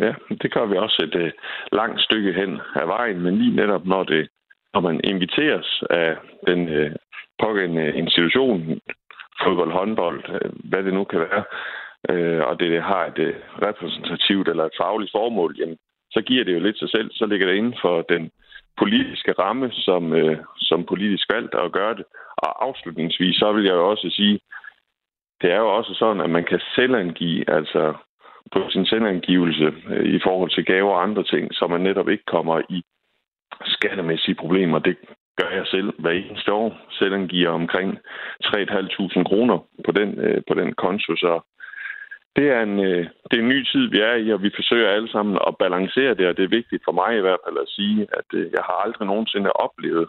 Ja, 0.00 0.12
det 0.42 0.52
gør 0.54 0.66
vi 0.66 0.76
også 0.76 1.02
et 1.08 1.14
øh, 1.14 1.30
langt 1.72 2.00
stykke 2.00 2.32
hen 2.32 2.50
af 2.74 2.86
vejen, 2.88 3.20
men 3.20 3.38
lige 3.38 3.56
netop 3.56 3.86
når 3.86 4.04
det 4.04 4.28
når 4.74 4.80
man 4.80 5.00
inviteres 5.04 5.82
af 5.90 6.16
den 6.46 6.68
øh, 6.68 6.90
pågældende 7.42 7.86
institution, 8.02 8.80
fodbold, 9.42 9.72
håndbold, 9.72 10.20
øh, 10.34 10.50
hvad 10.70 10.82
det 10.82 10.94
nu 10.94 11.04
kan 11.04 11.20
være, 11.20 11.44
øh, 12.10 12.40
og 12.48 12.60
det 12.60 12.82
har 12.82 13.06
et 13.06 13.18
øh, 13.18 13.34
repræsentativt 13.62 14.48
eller 14.48 14.64
et 14.64 14.78
fagligt 14.80 15.12
formål, 15.12 15.56
jamen, 15.58 15.78
så 16.10 16.20
giver 16.28 16.44
det 16.44 16.54
jo 16.54 16.60
lidt 16.60 16.78
sig 16.78 16.90
selv. 16.90 17.10
Så 17.12 17.26
ligger 17.26 17.46
det 17.46 17.56
inden 17.56 17.76
for 17.82 18.02
den 18.02 18.30
politiske 18.78 19.32
ramme, 19.32 19.70
som, 19.72 20.12
øh, 20.12 20.38
som 20.56 20.84
politisk 20.84 21.32
valgt 21.32 21.54
at 21.54 21.72
gøre 21.72 21.94
det. 21.94 22.04
Og 22.36 22.66
afslutningsvis, 22.66 23.36
så 23.36 23.52
vil 23.52 23.64
jeg 23.64 23.72
jo 23.72 23.90
også 23.90 24.10
sige, 24.10 24.40
det 25.42 25.52
er 25.52 25.56
jo 25.56 25.76
også 25.76 25.94
sådan, 25.94 26.20
at 26.20 26.30
man 26.30 26.44
kan 26.44 26.60
selvangive, 26.74 27.50
altså 27.50 27.94
på 28.52 28.60
sin 28.70 28.86
selvangivelse 28.86 29.74
øh, 29.88 30.14
i 30.14 30.20
forhold 30.24 30.50
til 30.50 30.64
gaver 30.64 30.92
og 30.94 31.02
andre 31.02 31.24
ting, 31.24 31.54
så 31.54 31.66
man 31.66 31.80
netop 31.80 32.08
ikke 32.08 32.24
kommer 32.24 32.62
i 32.68 32.82
skattemæssige 33.64 34.34
problemer. 34.34 34.78
Det 34.78 34.96
gør 35.40 35.50
jeg 35.50 35.66
selv 35.66 35.92
hver 35.98 36.10
eneste 36.10 36.52
år. 36.52 36.76
Selvangiver 36.90 37.50
omkring 37.50 37.98
3.500 38.44 39.24
kroner 39.24 39.58
på 39.84 39.92
den, 39.92 40.18
øh, 40.18 40.42
på 40.48 40.54
den 40.54 40.72
konto, 40.72 41.16
så 41.16 41.40
det 42.36 42.46
er, 42.56 42.60
en, 42.62 42.78
øh, 42.88 43.02
det 43.28 43.34
er 43.36 43.42
en 43.42 43.54
ny 43.54 43.60
tid, 43.72 43.84
vi 43.94 43.98
er 44.00 44.14
i, 44.14 44.32
og 44.32 44.42
vi 44.42 44.50
forsøger 44.58 44.88
alle 44.88 45.10
sammen 45.14 45.38
at 45.48 45.56
balancere 45.58 46.14
det, 46.14 46.26
og 46.28 46.36
det 46.36 46.44
er 46.44 46.58
vigtigt 46.58 46.82
for 46.84 46.92
mig 47.00 47.10
i 47.16 47.24
hvert 47.26 47.42
fald 47.46 47.58
at 47.64 47.72
sige, 47.76 48.00
at 48.18 48.28
øh, 48.38 48.44
jeg 48.56 48.62
har 48.68 48.76
aldrig 48.84 49.06
nogensinde 49.06 49.52
oplevet 49.52 50.06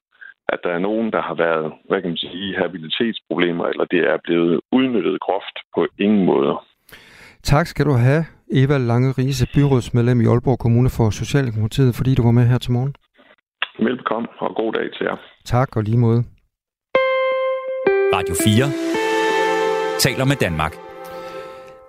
at 0.54 0.60
der 0.64 0.70
er 0.70 0.80
nogen, 0.80 1.12
der 1.12 1.22
har 1.22 1.36
været, 1.46 1.74
hvad 1.88 2.02
kan 2.02 2.10
man 2.10 2.18
sige, 2.18 2.58
habilitetsproblemer, 2.58 3.66
eller 3.66 3.86
det 3.86 4.02
er 4.12 4.18
blevet 4.24 4.62
udnyttet 4.72 5.20
groft 5.22 5.58
på 5.76 5.88
ingen 6.00 6.26
måder. 6.26 6.66
Tak 7.44 7.68
skal 7.68 7.86
du 7.86 7.92
have, 7.92 8.24
Eva 8.52 8.78
Lange 8.78 9.10
Riese, 9.18 9.48
byrådsmedlem 9.56 10.22
i 10.22 10.26
Aalborg 10.26 10.60
Kommune 10.60 10.90
for 10.98 11.10
Socialdemokratiet, 11.10 11.96
fordi 11.96 12.16
du 12.16 12.24
var 12.24 12.32
med 12.32 12.46
her 12.52 12.58
til 12.58 12.72
morgen. 12.72 12.96
Velkommen, 13.80 14.30
og 14.40 14.56
god 14.56 14.74
dag 14.74 14.88
til 14.94 15.04
jer. 15.10 15.18
Tak, 15.46 15.78
og 15.78 15.84
lige 15.84 15.98
måde. 15.98 16.24
Radio 18.16 18.36
4 18.46 18.66
taler 20.00 20.26
med 20.26 20.36
Danmark. 20.36 20.95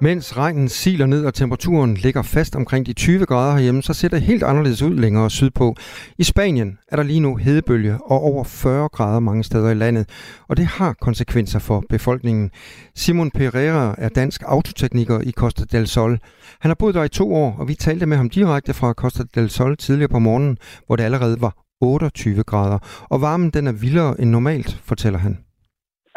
Mens 0.00 0.38
regnen 0.38 0.68
siler 0.68 1.06
ned 1.06 1.26
og 1.26 1.34
temperaturen 1.34 1.94
ligger 1.94 2.22
fast 2.22 2.56
omkring 2.56 2.86
de 2.86 2.92
20 2.92 3.26
grader 3.26 3.54
herhjemme, 3.56 3.82
så 3.82 3.94
ser 3.94 4.08
det 4.08 4.22
helt 4.22 4.42
anderledes 4.42 4.82
ud 4.82 4.94
længere 4.94 5.30
sydpå. 5.30 5.74
I 6.18 6.24
Spanien 6.24 6.78
er 6.88 6.96
der 6.96 7.02
lige 7.02 7.20
nu 7.20 7.36
hedebølge 7.36 7.94
og 8.12 8.18
over 8.30 8.44
40 8.44 8.88
grader 8.88 9.20
mange 9.20 9.44
steder 9.44 9.70
i 9.70 9.74
landet, 9.74 10.04
og 10.48 10.56
det 10.56 10.66
har 10.66 10.92
konsekvenser 11.00 11.58
for 11.68 11.84
befolkningen. 11.88 12.50
Simon 12.94 13.30
Pereira 13.30 13.94
er 13.98 14.08
dansk 14.08 14.40
autotekniker 14.46 15.20
i 15.20 15.32
Costa 15.32 15.64
del 15.72 15.86
Sol. 15.86 16.18
Han 16.60 16.68
har 16.70 16.76
boet 16.80 16.94
der 16.94 17.04
i 17.04 17.08
to 17.08 17.34
år, 17.34 17.56
og 17.58 17.68
vi 17.68 17.74
talte 17.74 18.06
med 18.06 18.16
ham 18.16 18.30
direkte 18.30 18.74
fra 18.74 18.92
Costa 18.92 19.22
del 19.34 19.50
Sol 19.50 19.76
tidligere 19.76 20.14
på 20.16 20.18
morgenen, 20.18 20.58
hvor 20.86 20.96
det 20.96 21.04
allerede 21.04 21.36
var 21.40 21.52
28 21.80 22.42
grader, 22.42 22.78
og 23.10 23.20
varmen 23.20 23.50
den 23.50 23.66
er 23.66 23.72
vildere 23.82 24.20
end 24.20 24.30
normalt, 24.30 24.80
fortæller 24.88 25.18
han. 25.18 25.34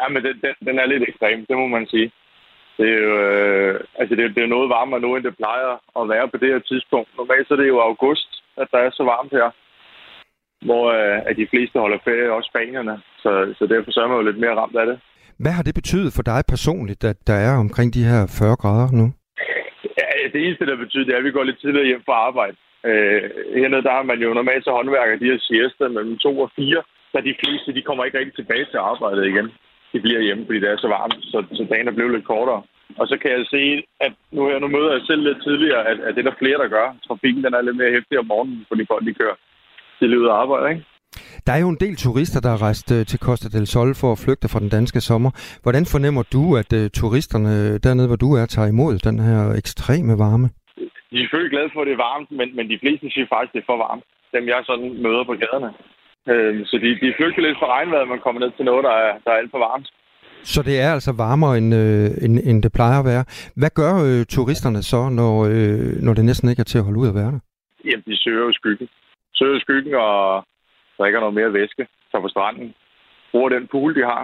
Ja, 0.00 0.08
men 0.08 0.22
den, 0.26 0.34
den, 0.44 0.54
den 0.68 0.78
er 0.78 0.86
lidt 0.86 1.02
ekstrem, 1.08 1.46
det 1.48 1.56
må 1.56 1.66
man 1.66 1.86
sige. 1.86 2.12
Det 2.80 2.88
er 2.96 3.02
jo 3.08 3.14
øh, 3.28 3.74
altså 4.00 4.14
det, 4.16 4.34
det 4.36 4.42
er 4.42 4.54
noget 4.54 4.74
varmere 4.76 5.00
nu, 5.00 5.10
end 5.16 5.24
det 5.24 5.40
plejer 5.42 5.70
at 6.00 6.08
være 6.12 6.26
på 6.28 6.36
det 6.42 6.48
her 6.52 6.62
tidspunkt. 6.70 7.08
Normalt 7.18 7.46
så 7.48 7.54
er 7.54 7.60
det 7.60 7.68
jo 7.74 7.78
august, 7.90 8.30
at 8.62 8.68
der 8.72 8.78
er 8.86 8.90
så 8.90 9.04
varmt 9.12 9.32
her, 9.38 9.48
hvor 10.66 10.84
øh, 10.96 11.18
at 11.28 11.34
de 11.40 11.50
fleste 11.52 11.76
holder 11.84 11.98
ferie, 12.04 12.36
også 12.36 12.50
spanierne. 12.52 12.94
Så, 13.22 13.30
så 13.58 13.64
derfor 13.72 13.90
så 13.90 14.00
er 14.00 14.08
man 14.08 14.18
jo 14.20 14.28
lidt 14.28 14.42
mere 14.44 14.58
ramt 14.60 14.76
af 14.82 14.86
det. 14.86 14.96
Hvad 15.42 15.52
har 15.56 15.62
det 15.62 15.74
betydet 15.80 16.10
for 16.16 16.22
dig 16.32 16.40
personligt, 16.54 17.02
at 17.12 17.18
der 17.30 17.38
er 17.48 17.54
omkring 17.64 17.88
de 17.96 18.08
her 18.10 18.22
40 18.38 18.56
grader 18.62 18.88
nu? 19.00 19.06
Ja, 20.00 20.08
det 20.32 20.40
eneste, 20.46 20.66
der 20.70 20.76
betyder, 20.84 21.04
det 21.04 21.14
er, 21.14 21.22
at 21.22 21.28
vi 21.28 21.36
går 21.36 21.44
lidt 21.44 21.60
tidligere 21.60 21.90
hjem 21.90 22.02
fra 22.06 22.16
arbejde. 22.28 22.56
Øh, 22.88 23.22
hernede, 23.60 23.86
der 23.86 23.92
har 23.98 24.02
man 24.10 24.18
jo 24.24 24.28
normalt 24.34 24.64
så 24.64 24.70
håndværker 24.70 25.16
de 25.18 25.30
her 25.30 25.40
siesta 25.48 25.84
mellem 25.96 26.18
to 26.18 26.32
og 26.44 26.50
fire, 26.58 26.80
så 27.12 27.16
de 27.28 27.38
fleste, 27.40 27.74
de 27.76 27.82
kommer 27.82 28.04
ikke 28.04 28.18
rigtig 28.18 28.36
tilbage 28.36 28.66
til 28.70 28.80
arbejdet 28.90 29.24
igen 29.26 29.48
de 29.92 30.00
bliver 30.00 30.20
hjemme, 30.26 30.46
fordi 30.46 30.60
det 30.60 30.68
er 30.70 30.76
så 30.84 30.88
varmt, 30.88 31.18
så, 31.32 31.38
så 31.58 31.62
dagen 31.70 31.88
er 31.88 31.96
blevet 31.96 32.12
lidt 32.14 32.30
kortere. 32.32 32.62
Og 33.00 33.04
så 33.10 33.16
kan 33.22 33.30
jeg 33.30 33.44
se, 33.54 33.62
at 34.06 34.12
nu, 34.32 34.40
her, 34.48 34.58
nu 34.58 34.68
møder 34.68 34.92
jeg 34.92 35.02
selv 35.06 35.22
lidt 35.28 35.40
tidligere, 35.46 35.82
at, 35.90 35.98
at 36.06 36.14
det 36.14 36.20
er 36.20 36.30
der 36.30 36.40
flere, 36.42 36.58
der 36.62 36.68
gør. 36.76 36.86
Trafikken 37.06 37.44
den 37.44 37.54
er 37.54 37.62
lidt 37.62 37.76
mere 37.76 37.94
hæftig 37.96 38.18
om 38.18 38.26
morgenen, 38.26 38.64
fordi 38.68 38.82
folk 38.92 39.06
de 39.06 39.14
kører 39.14 39.36
tidligt 39.98 40.20
ud 40.20 40.32
af 40.32 40.34
arbejde, 40.42 40.70
ikke? 40.72 40.84
Der 41.46 41.52
er 41.52 41.60
jo 41.64 41.68
en 41.68 41.82
del 41.84 41.96
turister, 41.96 42.40
der 42.40 42.50
har 42.54 42.62
rejst 42.62 42.92
øh, 42.96 43.06
til 43.10 43.18
Costa 43.18 43.48
del 43.48 43.66
Sol 43.66 43.94
for 44.00 44.12
at 44.12 44.22
flygte 44.24 44.48
fra 44.52 44.62
den 44.64 44.68
danske 44.68 45.00
sommer. 45.00 45.30
Hvordan 45.64 45.84
fornemmer 45.92 46.24
du, 46.36 46.42
at 46.62 46.70
uh, 46.78 46.84
turisterne 47.00 47.78
dernede, 47.86 48.08
hvor 48.10 48.20
du 48.24 48.30
er, 48.40 48.46
tager 48.46 48.68
imod 48.68 48.94
den 49.08 49.18
her 49.26 49.40
ekstreme 49.60 50.14
varme? 50.24 50.48
De 51.10 51.16
er 51.16 51.22
selvfølgelig 51.24 51.54
glade 51.56 51.70
for, 51.72 51.80
at 51.80 51.86
det 51.88 51.94
er 51.96 52.06
varmt, 52.10 52.30
men, 52.38 52.48
men 52.56 52.64
de 52.72 52.78
fleste 52.82 53.06
siger 53.10 53.26
faktisk, 53.34 53.50
at 53.50 53.54
det 53.54 53.62
er 53.62 53.70
for 53.72 53.78
varmt. 53.86 54.04
Dem 54.34 54.44
jeg 54.48 54.60
sådan 54.70 54.88
møder 55.04 55.24
på 55.24 55.34
gaderne. 55.42 55.70
Øh, 56.28 56.66
så 56.66 56.76
de, 56.82 56.88
de 57.04 57.14
flygter 57.18 57.42
lidt 57.42 57.58
fra 57.58 57.72
regnvejret, 57.76 58.08
man 58.08 58.20
kommer 58.24 58.40
ned 58.40 58.50
til 58.56 58.64
noget, 58.64 58.84
der 58.84 58.94
er, 59.04 59.12
der 59.24 59.30
er 59.30 59.38
alt 59.40 59.50
for 59.50 59.58
varmt. 59.58 59.88
Så 60.42 60.62
det 60.62 60.80
er 60.80 60.92
altså 60.92 61.12
varmere, 61.12 61.58
end, 61.58 61.74
øh, 61.74 62.24
end, 62.24 62.38
end 62.48 62.62
det 62.62 62.72
plejer 62.72 62.98
at 62.98 63.04
være. 63.04 63.24
Hvad 63.56 63.70
gør 63.80 63.94
øh, 64.08 64.26
turisterne 64.26 64.82
så, 64.82 65.08
når, 65.08 65.34
øh, 65.54 65.92
når 66.06 66.14
det 66.14 66.24
næsten 66.24 66.48
ikke 66.48 66.60
er 66.60 66.70
til 66.70 66.78
at 66.78 66.84
holde 66.84 67.00
ud 67.02 67.08
at 67.08 67.14
være 67.14 67.32
der? 67.34 67.40
Jamen, 67.84 68.04
de 68.06 68.16
søger 68.24 68.44
jo 68.44 68.52
skyggen. 68.52 68.88
Søger 69.34 69.60
skyggen 69.60 69.94
og 69.94 70.44
drikker 70.98 71.20
noget 71.20 71.34
mere 71.34 71.52
væske, 71.52 71.86
tager 72.10 72.22
på 72.22 72.28
stranden, 72.28 72.74
bruger 73.32 73.48
den 73.48 73.68
pool, 73.72 73.94
de 73.94 74.02
har. 74.12 74.22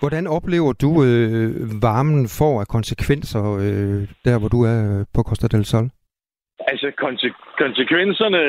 Hvordan 0.00 0.26
oplever 0.26 0.72
du 0.72 0.90
øh, 1.04 1.50
varmen 1.82 2.28
får 2.38 2.60
af 2.60 2.66
konsekvenser 2.66 3.44
øh, 3.64 4.00
der, 4.24 4.38
hvor 4.38 4.48
du 4.48 4.60
er 4.72 4.78
øh, 4.90 5.06
på 5.14 5.22
Costa 5.22 5.46
del 5.56 5.64
Sol? 5.64 5.90
Altså, 6.72 6.88
konse- 7.04 7.40
konsekvenserne 7.62 8.40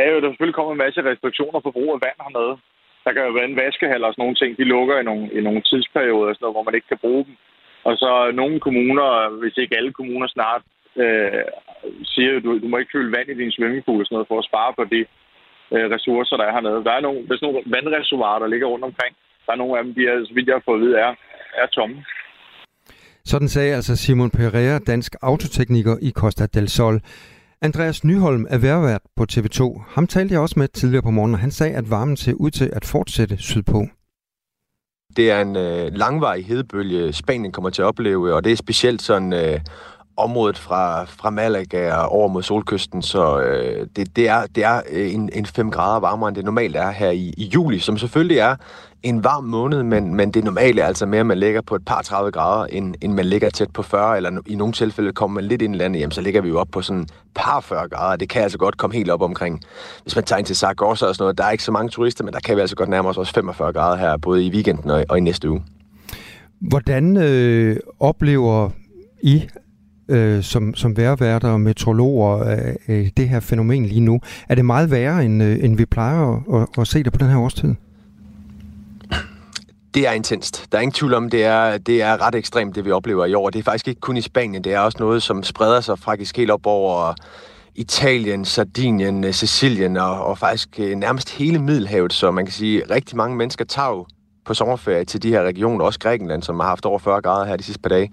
er 0.00 0.06
jo, 0.10 0.16
at 0.16 0.22
der 0.22 0.30
selvfølgelig 0.30 0.58
kommer 0.58 0.72
en 0.72 0.84
masse 0.84 1.00
restriktioner 1.10 1.60
på 1.62 1.70
brug 1.76 1.90
af 1.94 2.02
vand 2.06 2.18
hernede. 2.24 2.54
Der 3.04 3.10
kan 3.12 3.22
jo 3.26 3.32
være 3.38 3.50
en 3.50 3.60
vaskehal 3.62 4.04
og 4.04 4.12
sådan 4.12 4.22
nogle 4.22 4.38
ting. 4.40 4.50
De 4.60 4.72
lukker 4.74 4.96
i 4.98 5.08
nogle, 5.10 5.24
i 5.38 5.40
nogle 5.46 5.62
tidsperioder, 5.68 6.32
sådan 6.32 6.44
noget, 6.44 6.56
hvor 6.56 6.66
man 6.68 6.76
ikke 6.78 6.90
kan 6.92 7.02
bruge 7.04 7.24
dem. 7.26 7.34
Og 7.88 7.94
så 8.02 8.10
nogle 8.40 8.56
kommuner, 8.66 9.08
hvis 9.40 9.56
ikke 9.62 9.76
alle 9.78 9.92
kommuner 9.98 10.28
snart, 10.36 10.62
øh, 11.02 11.44
siger, 12.12 12.30
at 12.36 12.44
du, 12.44 12.50
du 12.62 12.68
må 12.68 12.76
ikke 12.78 12.94
fylde 12.94 13.14
vand 13.16 13.28
i 13.30 13.40
din 13.40 13.54
swimmingpool 13.56 14.00
og 14.00 14.06
sådan 14.06 14.16
noget, 14.16 14.30
for 14.30 14.38
at 14.38 14.48
spare 14.50 14.72
på 14.78 14.84
de 14.94 15.00
øh, 15.74 15.86
ressourcer, 15.94 16.36
der 16.36 16.46
er 16.46 16.56
hernede. 16.56 16.84
Der 16.88 16.92
er 16.94 17.02
nogle, 17.06 17.20
der 17.26 17.32
er 17.32 17.38
sådan 17.38 17.48
nogle 17.48 17.62
vandreservoirer, 17.74 18.42
der 18.42 18.52
ligger 18.52 18.66
rundt 18.72 18.88
omkring. 18.90 19.12
Der 19.46 19.52
er 19.52 19.60
nogle 19.62 19.78
af 19.78 19.84
dem, 19.84 19.94
de 19.96 20.02
er, 20.10 20.14
så 20.28 20.32
vidt 20.34 20.48
jeg 20.48 20.56
har 20.58 20.66
fået 20.68 20.80
at 20.80 20.84
vide, 20.84 20.96
er, 21.06 21.12
er 21.62 21.66
tomme. 21.66 21.96
Sådan 23.24 23.48
sagde 23.48 23.74
altså 23.74 23.96
Simon 23.96 24.30
Pereira, 24.30 24.78
dansk 24.78 25.12
autotekniker 25.22 25.96
i 26.02 26.10
Costa 26.10 26.46
del 26.46 26.68
Sol. 26.68 27.00
Andreas 27.62 28.04
Nyholm 28.04 28.46
er 28.50 28.58
værvært 28.58 29.00
på 29.16 29.26
TV2. 29.32 29.82
Ham 29.88 30.06
talte 30.06 30.32
jeg 30.32 30.40
også 30.40 30.58
med 30.58 30.68
tidligere 30.68 31.02
på 31.02 31.10
morgenen, 31.10 31.34
og 31.34 31.40
han 31.40 31.50
sagde, 31.50 31.74
at 31.74 31.90
varmen 31.90 32.16
ser 32.16 32.32
ud 32.32 32.50
til 32.50 32.70
at 32.72 32.84
fortsætte 32.84 33.36
sydpå. 33.36 33.86
Det 35.16 35.30
er 35.30 35.40
en 35.40 35.56
øh, 35.56 35.92
langvarig 35.92 36.46
hedebølge, 36.46 37.12
Spanien 37.12 37.52
kommer 37.52 37.70
til 37.70 37.82
at 37.82 37.86
opleve, 37.86 38.34
og 38.34 38.44
det 38.44 38.52
er 38.52 38.56
specielt 38.56 39.02
sådan 39.02 39.32
øh, 39.32 39.60
området 40.16 40.58
fra, 40.58 41.04
fra 41.04 41.30
Malaga 41.30 41.94
og 41.94 42.08
over 42.08 42.28
mod 42.28 42.42
solkysten, 42.42 43.02
så 43.02 43.40
øh, 43.40 43.86
det, 43.96 44.16
det 44.16 44.28
er, 44.28 44.46
det 44.46 44.64
er 44.64 44.82
øh, 44.90 45.14
en, 45.14 45.30
en 45.32 45.46
5 45.46 45.70
grader 45.70 46.00
varmere, 46.00 46.28
end 46.28 46.36
det 46.36 46.44
normalt 46.44 46.76
er 46.76 46.90
her 46.90 47.10
i, 47.10 47.34
i 47.36 47.44
juli, 47.44 47.78
som 47.78 47.98
selvfølgelig 47.98 48.38
er 48.38 48.56
en 49.02 49.24
varm 49.24 49.44
måned, 49.44 49.82
men, 49.82 50.14
men 50.14 50.30
det 50.30 50.44
normale 50.44 50.80
er 50.80 50.86
altså 50.86 51.06
mere, 51.06 51.20
at 51.20 51.26
man 51.26 51.38
ligger 51.38 51.60
på 51.60 51.74
et 51.74 51.84
par 51.84 52.02
30 52.02 52.30
grader, 52.30 52.66
end, 52.66 52.94
end 53.00 53.12
man 53.12 53.24
ligger 53.24 53.50
tæt 53.50 53.70
på 53.70 53.82
40, 53.82 54.16
eller 54.16 54.40
i 54.46 54.54
nogle 54.54 54.72
tilfælde 54.72 55.12
kommer 55.12 55.40
man 55.40 55.44
lidt 55.48 55.62
ind 55.62 55.74
i 55.74 55.78
landet, 55.78 56.00
jamen, 56.00 56.12
så 56.12 56.20
ligger 56.20 56.40
vi 56.40 56.48
jo 56.48 56.58
op 56.58 56.68
på 56.72 56.82
sådan 56.82 57.06
par 57.34 57.60
40 57.60 57.88
grader. 57.88 58.16
Det 58.16 58.28
kan 58.28 58.42
altså 58.42 58.58
godt 58.58 58.76
komme 58.76 58.96
helt 58.96 59.10
op 59.10 59.22
omkring. 59.22 59.60
Hvis 60.02 60.14
man 60.16 60.24
tager 60.24 60.38
ind 60.38 60.46
til 60.46 60.56
Zaragoza 60.56 61.06
og 61.06 61.14
sådan 61.14 61.22
noget, 61.22 61.38
der 61.38 61.44
er 61.44 61.50
ikke 61.50 61.64
så 61.64 61.72
mange 61.72 61.88
turister, 61.88 62.24
men 62.24 62.34
der 62.34 62.40
kan 62.40 62.56
vi 62.56 62.60
altså 62.60 62.76
godt 62.76 62.88
nærme 62.88 63.08
os 63.08 63.18
også 63.18 63.34
45 63.34 63.72
grader 63.72 63.96
her, 63.96 64.16
både 64.16 64.44
i 64.44 64.50
weekenden 64.50 64.90
og, 64.90 65.04
og 65.08 65.18
i 65.18 65.20
næste 65.20 65.50
uge. 65.50 65.62
Hvordan 66.60 67.16
øh, 67.16 67.76
oplever 68.00 68.70
I 69.22 69.48
øh, 70.08 70.42
som, 70.42 70.74
som 70.74 70.96
værværter 70.96 71.48
og 71.48 71.60
meteorologer 71.60 72.50
øh, 72.50 72.74
øh, 72.88 73.08
det 73.16 73.28
her 73.28 73.40
fænomen 73.40 73.86
lige 73.86 74.00
nu? 74.00 74.20
Er 74.48 74.54
det 74.54 74.64
meget 74.64 74.90
værre, 74.90 75.24
end, 75.24 75.42
øh, 75.42 75.64
end 75.64 75.76
vi 75.76 75.84
plejer 75.86 76.36
at, 76.36 76.62
at, 76.62 76.80
at 76.80 76.86
se 76.86 77.02
det 77.02 77.12
på 77.12 77.18
den 77.18 77.28
her 77.28 77.38
årstid? 77.38 77.74
Det 79.94 80.08
er 80.08 80.12
intenst. 80.12 80.66
Der 80.72 80.78
er 80.78 80.82
ingen 80.82 80.94
tvivl 80.94 81.14
om, 81.14 81.30
det 81.30 81.44
er, 81.44 81.78
det 81.78 82.02
er 82.02 82.26
ret 82.26 82.34
ekstremt, 82.34 82.74
det 82.74 82.84
vi 82.84 82.90
oplever 82.90 83.24
i 83.26 83.34
år. 83.34 83.50
Det 83.50 83.58
er 83.58 83.62
faktisk 83.62 83.88
ikke 83.88 84.00
kun 84.00 84.16
i 84.16 84.20
Spanien, 84.20 84.64
det 84.64 84.72
er 84.72 84.80
også 84.80 84.98
noget, 85.00 85.22
som 85.22 85.42
spreder 85.42 85.80
sig 85.80 85.98
faktisk 85.98 86.36
helt 86.36 86.50
op 86.50 86.66
over 86.66 87.14
Italien, 87.74 88.44
Sardinien, 88.44 89.32
Sicilien 89.32 89.96
og, 89.96 90.24
og 90.24 90.38
faktisk 90.38 90.68
øh, 90.78 90.96
nærmest 90.96 91.30
hele 91.30 91.58
Middelhavet. 91.58 92.12
Så 92.12 92.30
man 92.30 92.46
kan 92.46 92.52
sige, 92.52 92.82
at 92.82 92.90
rigtig 92.90 93.16
mange 93.16 93.36
mennesker 93.36 93.64
tager 93.64 93.88
på 94.50 94.54
sommerferie 94.54 95.04
til 95.04 95.22
de 95.22 95.28
her 95.28 95.42
regioner, 95.42 95.84
også 95.84 95.98
Grækenland, 95.98 96.42
som 96.42 96.60
har 96.60 96.68
haft 96.68 96.86
over 96.86 96.98
40 96.98 97.22
grader 97.22 97.46
her 97.46 97.56
de 97.56 97.62
sidste 97.62 97.82
par 97.82 97.88
dage. 97.88 98.12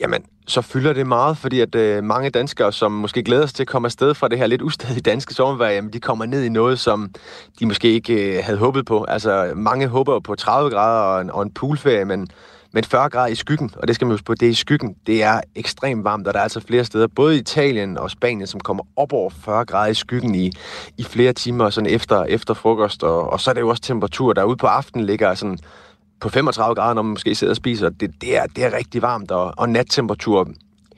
Jamen, 0.00 0.22
så 0.46 0.62
fylder 0.62 0.92
det 0.92 1.06
meget, 1.06 1.38
fordi 1.38 1.60
at 1.60 1.74
øh, 1.74 2.04
mange 2.04 2.30
danskere, 2.30 2.72
som 2.72 2.92
måske 2.92 3.22
glæder 3.22 3.46
sig 3.46 3.54
til 3.54 3.62
at 3.62 3.66
komme 3.66 3.86
afsted 3.86 4.14
fra 4.14 4.28
det 4.28 4.38
her 4.38 4.46
lidt 4.46 4.62
ustadige 4.62 5.00
danske 5.00 5.34
sommervejr, 5.34 5.70
jamen, 5.70 5.92
de 5.92 6.00
kommer 6.00 6.26
ned 6.26 6.44
i 6.44 6.48
noget, 6.48 6.78
som 6.78 7.10
de 7.60 7.66
måske 7.66 7.92
ikke 7.92 8.36
øh, 8.36 8.44
havde 8.44 8.58
håbet 8.58 8.86
på. 8.86 9.04
Altså, 9.04 9.52
mange 9.56 9.86
håber 9.86 10.20
på 10.20 10.34
30 10.34 10.70
grader 10.70 11.00
og 11.00 11.20
en, 11.20 11.30
og 11.30 11.42
en 11.42 11.50
poolferie, 11.50 12.04
men, 12.04 12.28
men 12.78 12.84
40 12.84 13.10
grader 13.10 13.26
i 13.26 13.34
skyggen, 13.34 13.70
og 13.76 13.88
det 13.88 13.94
skal 13.94 14.06
man 14.06 14.12
huske 14.12 14.24
på, 14.24 14.34
det 14.34 14.46
er 14.46 14.50
i 14.50 14.54
skyggen. 14.54 14.96
Det 15.06 15.22
er 15.22 15.40
ekstremt 15.54 16.04
varmt, 16.04 16.28
og 16.28 16.34
der 16.34 16.40
er 16.40 16.42
altså 16.42 16.60
flere 16.60 16.84
steder, 16.84 17.06
både 17.06 17.36
i 17.36 17.38
Italien 17.38 17.98
og 17.98 18.10
Spanien, 18.10 18.46
som 18.46 18.60
kommer 18.60 18.84
op 18.96 19.12
over 19.12 19.30
40 19.30 19.64
grader 19.64 19.90
i 19.90 19.94
skyggen 19.94 20.34
i, 20.34 20.52
i 20.98 21.02
flere 21.02 21.32
timer 21.32 21.70
sådan 21.70 21.90
efter, 21.90 22.24
efter 22.24 22.54
frokost. 22.54 23.02
Og, 23.02 23.30
og 23.30 23.40
så 23.40 23.50
er 23.50 23.54
det 23.54 23.60
jo 23.60 23.68
også 23.68 23.82
temperatur, 23.82 24.32
der 24.32 24.44
ude 24.44 24.56
på 24.56 24.66
aftenen 24.66 25.06
ligger 25.06 25.34
sådan 25.34 25.58
på 26.20 26.28
35 26.28 26.74
grader, 26.74 26.94
når 26.94 27.02
man 27.02 27.10
måske 27.10 27.34
sidder 27.34 27.52
og 27.52 27.56
spiser. 27.56 27.88
Det, 27.88 28.10
det, 28.20 28.36
er, 28.36 28.46
det 28.46 28.64
er 28.64 28.76
rigtig 28.76 29.02
varmt, 29.02 29.30
og, 29.30 29.54
og 29.56 29.68
nattemperatur 29.68 30.48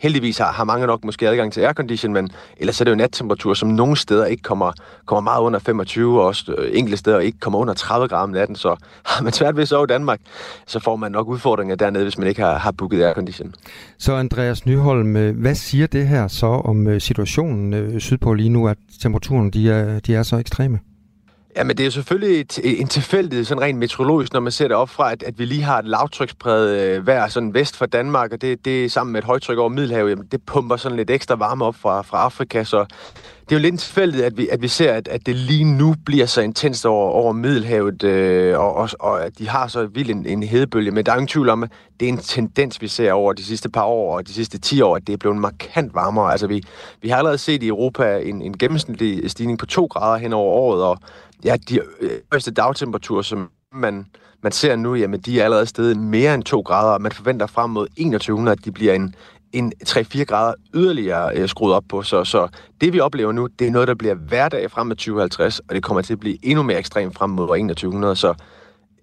heldigvis 0.00 0.38
har, 0.38 0.52
har 0.52 0.64
mange 0.64 0.86
nok 0.86 1.04
måske 1.04 1.28
adgang 1.28 1.52
til 1.52 1.60
aircondition, 1.60 2.12
men 2.12 2.30
ellers 2.56 2.80
er 2.80 2.84
det 2.84 2.90
jo 2.90 2.96
nattemperatur, 2.96 3.54
som 3.54 3.68
nogle 3.68 3.96
steder 3.96 4.26
ikke 4.26 4.42
kommer, 4.42 4.72
kommer 5.06 5.20
meget 5.20 5.42
under 5.42 5.58
25, 5.58 6.20
og 6.20 6.26
også 6.26 6.52
øh, 6.58 6.70
enkelte 6.72 6.96
steder 6.96 7.18
ikke 7.18 7.38
kommer 7.38 7.58
under 7.58 7.74
30 7.74 8.08
grader 8.08 8.22
om 8.22 8.30
natten, 8.30 8.56
så 8.56 8.68
har 9.06 9.22
man 9.22 9.32
svært 9.32 9.56
ved 9.56 9.62
at 9.62 9.68
sove 9.68 9.84
i 9.84 9.86
Danmark, 9.86 10.20
så 10.66 10.80
får 10.80 10.96
man 10.96 11.12
nok 11.12 11.28
udfordringer 11.28 11.76
dernede, 11.76 12.04
hvis 12.04 12.18
man 12.18 12.28
ikke 12.28 12.42
har, 12.42 12.58
har 12.58 12.70
booket 12.70 13.02
aircondition. 13.02 13.54
Så 13.98 14.14
Andreas 14.14 14.66
Nyholm, 14.66 15.16
øh, 15.16 15.36
hvad 15.36 15.54
siger 15.54 15.86
det 15.86 16.08
her 16.08 16.28
så 16.28 16.46
om 16.46 16.86
øh, 16.86 17.00
situationen 17.00 17.74
øh, 17.74 18.00
sydpå 18.00 18.34
lige 18.34 18.48
nu, 18.48 18.68
at 18.68 18.78
temperaturen 19.02 19.50
de 19.50 19.70
er, 19.70 20.00
de 20.00 20.14
er 20.14 20.22
så 20.22 20.36
ekstreme? 20.36 20.78
Ja, 21.56 21.64
men 21.64 21.76
det 21.76 21.86
er 21.86 21.90
selvfølgelig 21.90 22.40
et, 22.40 22.80
en 22.80 22.88
tilfældighed, 22.88 23.44
sådan 23.44 23.62
rent 23.62 23.78
meteorologisk, 23.78 24.32
når 24.32 24.40
man 24.40 24.52
ser 24.52 24.68
det 24.68 24.76
op 24.76 24.88
fra, 24.88 25.12
at, 25.12 25.22
at 25.22 25.38
vi 25.38 25.44
lige 25.44 25.62
har 25.62 25.78
et 25.78 25.84
lavtrykspræget 25.84 26.80
øh, 26.80 27.06
vejr 27.06 27.28
sådan 27.28 27.54
vest 27.54 27.76
for 27.76 27.86
Danmark, 27.86 28.32
og 28.32 28.40
det, 28.40 28.64
det 28.64 28.92
sammen 28.92 29.12
med 29.12 29.20
et 29.20 29.26
højtryk 29.26 29.58
over 29.58 29.68
Middelhavet, 29.68 30.10
jamen, 30.10 30.26
det 30.32 30.42
pumper 30.42 30.76
sådan 30.76 30.96
lidt 30.96 31.10
ekstra 31.10 31.34
varme 31.34 31.64
op 31.64 31.74
fra, 31.74 32.02
fra 32.02 32.18
Afrika, 32.18 32.64
så 32.64 32.86
det 33.50 33.56
er 33.56 33.60
jo 33.60 33.62
lidt 33.62 33.80
tilfældigt, 33.80 34.24
at 34.24 34.36
vi, 34.36 34.48
at 34.48 34.62
vi 34.62 34.68
ser, 34.68 34.92
at, 34.92 35.08
at 35.08 35.26
det 35.26 35.36
lige 35.36 35.64
nu 35.64 35.94
bliver 36.06 36.26
så 36.26 36.40
intenst 36.40 36.86
over, 36.86 37.10
over 37.10 37.32
Middelhavet, 37.32 38.02
øh, 38.02 38.58
og, 38.58 38.74
og, 38.74 38.88
og 39.00 39.24
at 39.24 39.38
de 39.38 39.48
har 39.48 39.66
så 39.66 39.86
vild 39.86 40.10
en, 40.10 40.26
en 40.26 40.42
hedebølge. 40.42 40.90
Men 40.90 41.06
der 41.06 41.12
er 41.12 41.16
ingen 41.16 41.28
tvivl 41.28 41.48
om, 41.48 41.62
at 41.62 41.70
det 42.00 42.08
er 42.08 42.12
en 42.12 42.18
tendens, 42.18 42.82
vi 42.82 42.88
ser 42.88 43.12
over 43.12 43.32
de 43.32 43.44
sidste 43.44 43.68
par 43.68 43.84
år, 43.84 44.16
og 44.16 44.26
de 44.26 44.32
sidste 44.32 44.58
10 44.58 44.80
år, 44.80 44.96
at 44.96 45.06
det 45.06 45.12
er 45.12 45.16
blevet 45.16 45.38
markant 45.38 45.94
varmere. 45.94 46.30
Altså, 46.30 46.46
vi, 46.46 46.62
vi 47.02 47.08
har 47.08 47.16
allerede 47.16 47.38
set 47.38 47.62
i 47.62 47.68
Europa 47.68 48.18
en, 48.18 48.42
en 48.42 48.58
gennemsnitlig 48.58 49.30
stigning 49.30 49.58
på 49.58 49.66
2 49.66 49.86
grader 49.86 50.18
hen 50.18 50.32
over 50.32 50.52
året, 50.52 50.82
og 50.82 50.98
ja, 51.44 51.56
de 51.68 51.80
øh, 52.00 52.10
højeste 52.32 52.50
dagtemperaturer, 52.50 53.22
som 53.22 53.50
man, 53.72 54.06
man 54.42 54.52
ser 54.52 54.76
nu, 54.76 54.94
jamen, 54.94 55.20
de 55.20 55.40
er 55.40 55.44
allerede 55.44 55.66
steget 55.66 55.96
mere 55.96 56.34
end 56.34 56.42
2 56.42 56.60
grader, 56.60 56.92
og 56.92 57.02
man 57.02 57.12
forventer 57.12 57.46
frem 57.46 57.70
mod 57.70 57.86
2100, 57.86 58.52
at 58.58 58.64
de 58.64 58.72
bliver 58.72 58.94
en, 58.94 59.14
en 59.52 59.72
3-4 59.86 60.24
grader 60.24 60.54
yderligere 60.74 61.36
øh, 61.36 61.48
skruet 61.48 61.74
op 61.74 61.84
på. 61.88 62.02
Så, 62.02 62.24
så 62.24 62.48
det, 62.80 62.92
vi 62.92 63.00
oplever 63.00 63.32
nu, 63.32 63.46
det 63.46 63.66
er 63.66 63.70
noget, 63.70 63.88
der 63.88 63.94
bliver 63.94 64.14
hverdag 64.14 64.70
frem 64.70 64.86
mod 64.86 64.96
2050, 64.96 65.58
og 65.58 65.74
det 65.74 65.82
kommer 65.82 66.02
til 66.02 66.12
at 66.12 66.20
blive 66.20 66.38
endnu 66.42 66.62
mere 66.62 66.78
ekstremt 66.78 67.14
frem 67.14 67.30
mod 67.30 67.46
2100. 67.46 68.16
Så 68.16 68.34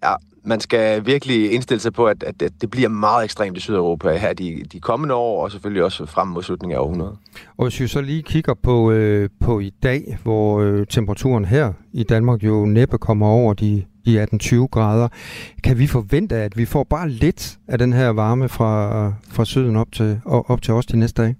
ja, 0.03 0.13
man 0.47 0.59
skal 0.59 1.05
virkelig 1.05 1.51
indstille 1.51 1.81
sig 1.81 1.93
på, 1.93 2.05
at, 2.05 2.23
at, 2.23 2.41
at 2.41 2.51
det 2.61 2.69
bliver 2.69 2.89
meget 2.89 3.23
ekstremt 3.23 3.57
i 3.57 3.59
Sydeuropa 3.59 4.17
her 4.17 4.33
de, 4.33 4.63
de 4.71 4.79
kommende 4.79 5.15
år, 5.15 5.43
og 5.43 5.51
selvfølgelig 5.51 5.83
også 5.83 6.05
frem 6.05 6.27
mod 6.27 6.43
slutningen 6.43 6.75
af 6.77 6.81
århundredet. 6.81 7.17
Og 7.57 7.65
hvis 7.65 7.79
vi 7.79 7.87
så 7.87 8.01
lige 8.01 8.23
kigger 8.23 8.53
på, 8.53 8.91
øh, 8.91 9.29
på 9.39 9.59
i 9.59 9.69
dag, 9.83 10.17
hvor 10.23 10.59
øh, 10.59 10.87
temperaturen 10.89 11.45
her 11.45 11.73
i 11.93 12.03
Danmark 12.03 12.43
jo 12.43 12.65
næppe 12.65 12.97
kommer 12.97 13.27
over 13.27 13.53
de 13.53 13.83
de 14.07 14.23
18-20 14.23 14.67
grader. 14.67 15.07
Kan 15.63 15.79
vi 15.79 15.87
forvente, 15.87 16.35
at 16.35 16.57
vi 16.57 16.65
får 16.65 16.83
bare 16.83 17.09
lidt 17.09 17.57
af 17.67 17.77
den 17.77 17.93
her 17.93 18.09
varme 18.09 18.49
fra, 18.49 19.13
fra 19.29 19.45
syden 19.45 19.75
op 19.75 19.91
til, 19.91 20.21
op 20.25 20.61
til 20.61 20.73
os 20.73 20.85
de 20.85 20.97
næste 20.97 21.21
dage? 21.21 21.35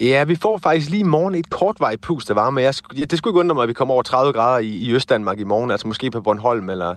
Ja, 0.00 0.24
vi 0.24 0.36
får 0.36 0.58
faktisk 0.58 0.90
lige 0.90 1.00
i 1.00 1.02
morgen 1.02 1.34
et 1.34 1.50
kortvarigt 1.50 2.00
pust 2.00 2.30
af 2.30 2.36
varme. 2.36 2.60
Jeg, 2.60 2.74
det 3.10 3.18
skulle 3.18 3.32
ikke 3.32 3.40
undre 3.40 3.54
mig, 3.54 3.62
at 3.62 3.68
vi 3.68 3.72
kommer 3.72 3.94
over 3.94 4.02
30 4.02 4.32
grader 4.32 4.58
i, 4.58 4.68
i 4.68 4.92
Østdanmark 4.92 5.40
i 5.40 5.44
morgen, 5.44 5.70
altså 5.70 5.86
måske 5.86 6.10
på 6.10 6.20
Bornholm 6.20 6.70
eller, 6.70 6.94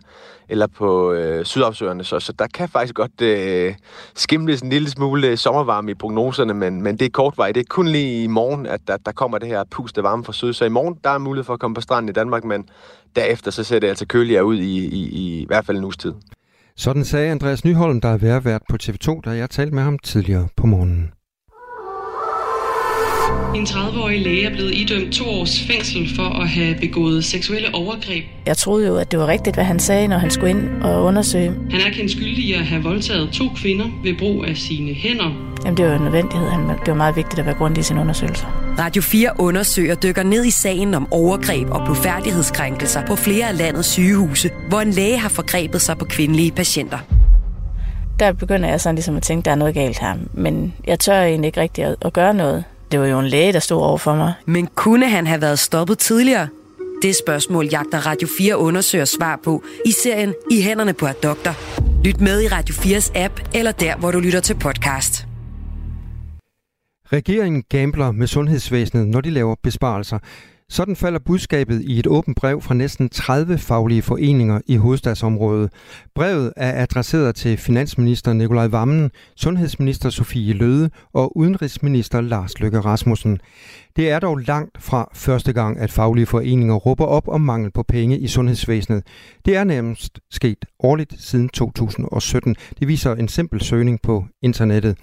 eller 0.50 0.68
på 0.68 1.12
øh, 1.12 1.46
Sydafsøerne. 1.46 2.04
Så, 2.04 2.20
så 2.20 2.34
der 2.40 2.48
kan 2.54 2.70
faktisk 2.70 2.96
godt 2.96 3.22
øh, 3.22 3.76
skimles 4.16 4.62
en 4.62 4.70
lille 4.70 4.90
smule 4.90 5.28
øh, 5.28 5.38
sommervarme 5.38 5.92
i 5.92 5.94
prognoserne, 5.94 6.54
men, 6.54 6.82
men 6.82 6.98
det 6.98 7.06
er 7.06 7.10
kortvarigt. 7.10 7.56
Det 7.56 7.62
er 7.62 7.66
kun 7.70 7.88
lige 7.88 8.24
i 8.24 8.28
morgen, 8.28 8.66
at 8.66 8.82
der, 8.88 8.98
der 8.98 9.12
kommer 9.12 9.38
det 9.38 9.48
her 9.48 9.64
pust 9.72 9.98
af 9.98 10.04
varme 10.04 10.24
fra 10.24 10.34
syd. 10.34 10.54
Så 10.54 10.66
i 10.66 10.70
morgen 10.70 10.98
der 11.04 11.10
er 11.10 11.18
mulighed 11.18 11.46
for 11.46 11.54
at 11.54 11.60
komme 11.60 11.76
på 11.76 11.82
stranden 11.82 12.10
i 12.10 12.14
Danmark, 12.14 12.44
men 12.44 12.66
derefter 13.16 13.52
så 13.52 13.64
ser 13.64 13.80
det 13.80 13.88
altså 13.88 14.06
køligere 14.06 14.46
ud 14.46 14.58
i, 14.58 14.86
i, 14.86 15.10
i, 15.10 15.42
i 15.42 15.46
hvert 15.46 15.66
fald 15.66 15.78
en 15.78 15.84
uges 15.84 15.98
tid. 15.98 16.14
Sådan 16.78 17.06
sagde 17.06 17.32
Andreas 17.32 17.66
Nyholm, 17.66 18.02
der 18.02 18.10
er 18.10 18.18
værvært 18.18 18.62
på 18.70 18.78
TV2, 18.84 19.22
da 19.26 19.30
jeg 19.30 19.50
talte 19.50 19.76
med 19.76 19.84
ham 19.84 20.00
tidligere 20.00 20.48
på 20.56 20.68
morgenen. 20.68 21.12
En 23.58 23.64
30-årig 23.64 24.22
læge 24.22 24.46
er 24.46 24.50
blevet 24.54 24.76
idømt 24.76 25.14
to 25.14 25.30
års 25.30 25.64
fængsel 25.64 26.16
for 26.16 26.42
at 26.42 26.50
have 26.50 26.76
begået 26.82 27.26
seksuelle 27.26 27.76
overgreb. 27.76 28.24
Jeg 28.46 28.58
troede 28.58 28.88
jo, 28.88 28.96
at 28.96 29.12
det 29.12 29.20
var 29.20 29.28
rigtigt, 29.28 29.56
hvad 29.56 29.64
han 29.64 29.80
sagde, 29.80 30.08
når 30.08 30.18
han 30.18 30.32
skulle 30.32 30.50
ind 30.50 30.84
og 30.84 31.04
undersøge. 31.04 31.54
Han 31.72 31.82
er 31.88 31.90
kendt 31.90 32.12
skyldig 32.12 32.38
i 32.38 32.54
at 32.54 32.66
have 32.66 32.84
voldtaget 32.84 33.30
to 33.32 33.44
kvinder 33.56 33.86
ved 34.04 34.14
brug 34.20 34.46
af 34.46 34.58
sine 34.58 34.94
hænder. 34.94 35.54
Jamen, 35.66 35.78
det 35.78 35.86
var 35.86 35.96
en 35.96 36.02
nødvendighed. 36.02 36.48
Det 36.80 36.88
var 36.88 36.94
meget 36.94 37.16
vigtigt 37.16 37.40
at 37.40 37.46
være 37.46 37.56
grundig 37.56 37.82
i 37.82 37.84
sin 37.84 37.98
undersøgelse. 37.98 38.46
Radio 38.80 39.02
4 39.02 39.30
undersøger 39.40 39.96
dykker 39.96 40.24
ned 40.24 40.46
i 40.46 40.52
sagen 40.52 40.94
om 40.94 41.08
overgreb 41.12 41.70
og 41.70 41.82
blodfærdighedskrænkelser 41.86 43.06
på 43.06 43.16
flere 43.16 43.48
af 43.50 43.58
landets 43.58 43.88
sygehuse, 43.88 44.50
hvor 44.70 44.80
en 44.80 44.92
læge 44.92 45.18
har 45.18 45.30
forgrebet 45.30 45.82
sig 45.82 45.98
på 45.98 46.06
kvindelige 46.06 46.52
patienter. 46.52 46.98
Der 48.20 48.34
begynder 48.34 48.70
jeg 48.70 48.82
sådan 48.82 48.96
ligesom 48.96 49.16
at 49.18 49.24
tænke, 49.24 49.42
at 49.42 49.46
der 49.46 49.52
er 49.52 49.56
noget 49.56 49.74
galt 49.74 50.00
her. 50.00 50.14
Men 50.34 50.74
jeg 50.88 51.00
tør 51.00 51.22
egentlig 51.22 51.48
ikke 51.48 51.62
rigtig 51.62 51.84
at, 51.84 51.96
at 52.02 52.14
gøre 52.14 52.34
noget. 52.34 52.64
Det 52.92 53.00
var 53.00 53.06
jo 53.06 53.20
en 53.20 53.28
læge, 53.28 53.54
der 53.54 53.60
stod 53.60 53.82
over 53.82 53.98
for 53.98 54.16
mig. 54.16 54.34
Men 54.46 54.68
kunne 54.76 55.10
han 55.10 55.28
have 55.28 55.42
været 55.42 55.60
stoppet 55.60 55.98
tidligere? 55.98 56.48
Det 57.02 57.16
spørgsmål 57.16 57.68
jagter 57.72 58.08
Radio 58.08 58.28
4 58.38 58.58
undersøger 58.58 59.06
svar 59.06 59.40
på 59.44 59.64
i 59.86 59.92
serien 59.92 60.34
I 60.52 60.62
hænderne 60.62 60.94
på 60.94 61.08
et 61.08 61.24
doktor. 61.24 61.56
Lyt 62.06 62.22
med 62.22 62.42
i 62.44 62.48
Radio 62.48 62.76
4's 62.76 63.18
app 63.18 63.40
eller 63.56 63.72
der, 63.72 63.98
hvor 63.98 64.12
du 64.12 64.20
lytter 64.20 64.40
til 64.40 64.54
podcast. 64.54 65.28
Regeringen 67.14 67.64
gambler 67.70 68.12
med 68.12 68.28
sundhedsvæsenet, 68.28 69.08
når 69.08 69.22
de 69.22 69.30
laver 69.30 69.56
besparelser. 69.64 70.20
Sådan 70.70 70.96
falder 70.96 71.20
budskabet 71.20 71.82
i 71.82 72.00
et 72.00 72.08
åbent 72.08 72.38
brev 72.38 72.62
fra 72.62 72.74
næsten 72.74 73.10
30 73.10 73.58
faglige 73.58 74.02
foreninger 74.02 74.62
i 74.66 74.76
hovedstadsområdet. 74.76 75.72
Brevet 76.16 76.54
er 76.58 76.82
adresseret 76.84 77.36
til 77.36 77.58
finansminister 77.58 78.34
Nikolaj 78.34 78.68
Vammen, 78.68 79.12
sundhedsminister 79.36 80.10
Sofie 80.10 80.54
Løde 80.54 80.90
og 81.14 81.38
udenrigsminister 81.38 82.22
Lars 82.22 82.60
Løkke 82.60 82.80
Rasmussen. 82.80 83.40
Det 83.96 84.10
er 84.10 84.20
dog 84.20 84.38
langt 84.38 84.84
fra 84.84 85.10
første 85.14 85.54
gang, 85.54 85.80
at 85.80 85.92
faglige 85.92 86.26
foreninger 86.26 86.76
råber 86.76 87.06
op 87.06 87.28
om 87.28 87.42
mangel 87.42 87.72
på 87.72 87.84
penge 87.84 88.20
i 88.20 88.28
sundhedsvæsenet. 88.28 89.04
Det 89.46 89.56
er 89.56 89.64
nærmest 89.64 90.20
sket 90.32 90.66
årligt 90.80 91.14
siden 91.18 91.50
2017. 91.50 92.56
Det 92.80 92.88
viser 92.88 93.16
en 93.16 93.28
simpel 93.28 93.62
søgning 93.62 94.00
på 94.04 94.26
internettet. 94.42 94.98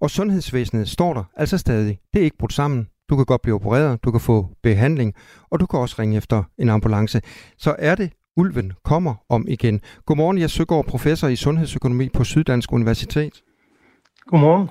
Og 0.00 0.10
sundhedsvæsenet 0.10 0.88
står 0.88 1.14
der 1.14 1.24
altså 1.36 1.58
stadig. 1.58 1.98
Det 2.12 2.20
er 2.20 2.24
ikke 2.24 2.38
brudt 2.38 2.52
sammen. 2.52 2.86
Du 3.10 3.16
kan 3.16 3.24
godt 3.24 3.42
blive 3.42 3.54
opereret, 3.54 4.04
du 4.04 4.10
kan 4.10 4.20
få 4.20 4.48
behandling, 4.62 5.14
og 5.50 5.60
du 5.60 5.66
kan 5.66 5.80
også 5.80 5.96
ringe 5.98 6.16
efter 6.16 6.42
en 6.58 6.68
ambulance. 6.68 7.20
Så 7.58 7.76
er 7.78 7.94
det 7.94 8.12
Ulven 8.36 8.72
kommer 8.84 9.14
om 9.28 9.44
igen. 9.48 9.80
Godmorgen, 10.06 10.38
jeg 10.38 10.50
Søgaard, 10.50 10.86
professor 10.86 11.28
i 11.28 11.36
sundhedsøkonomi 11.36 12.08
på 12.08 12.24
Syddansk 12.24 12.72
Universitet. 12.72 13.42
Godmorgen. 14.26 14.68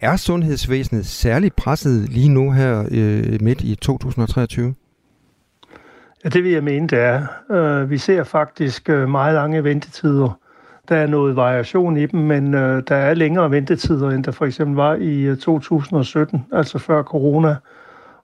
Er 0.00 0.16
sundhedsvæsenet 0.16 1.06
særligt 1.06 1.56
presset 1.56 2.08
lige 2.08 2.28
nu 2.28 2.52
her 2.52 2.88
øh, 2.90 3.42
midt 3.42 3.60
i 3.60 3.74
2023? 3.74 4.74
Ja, 6.24 6.28
det 6.28 6.44
vil 6.44 6.52
jeg 6.52 6.64
mene, 6.64 6.88
det 6.88 6.98
er. 6.98 7.26
Uh, 7.82 7.90
vi 7.90 7.98
ser 7.98 8.24
faktisk 8.24 8.88
uh, 8.88 9.08
meget 9.08 9.34
lange 9.34 9.64
ventetider. 9.64 10.38
Der 10.88 10.96
er 10.96 11.06
noget 11.06 11.36
variation 11.36 11.96
i 11.96 12.06
dem, 12.06 12.20
men 12.20 12.54
øh, 12.54 12.82
der 12.88 12.96
er 12.96 13.14
længere 13.14 13.50
ventetider, 13.50 14.10
end 14.10 14.24
der 14.24 14.32
for 14.32 14.46
eksempel 14.46 14.76
var 14.76 14.94
i 14.94 15.20
øh, 15.20 15.36
2017, 15.36 16.46
altså 16.52 16.78
før 16.78 17.02
corona. 17.02 17.56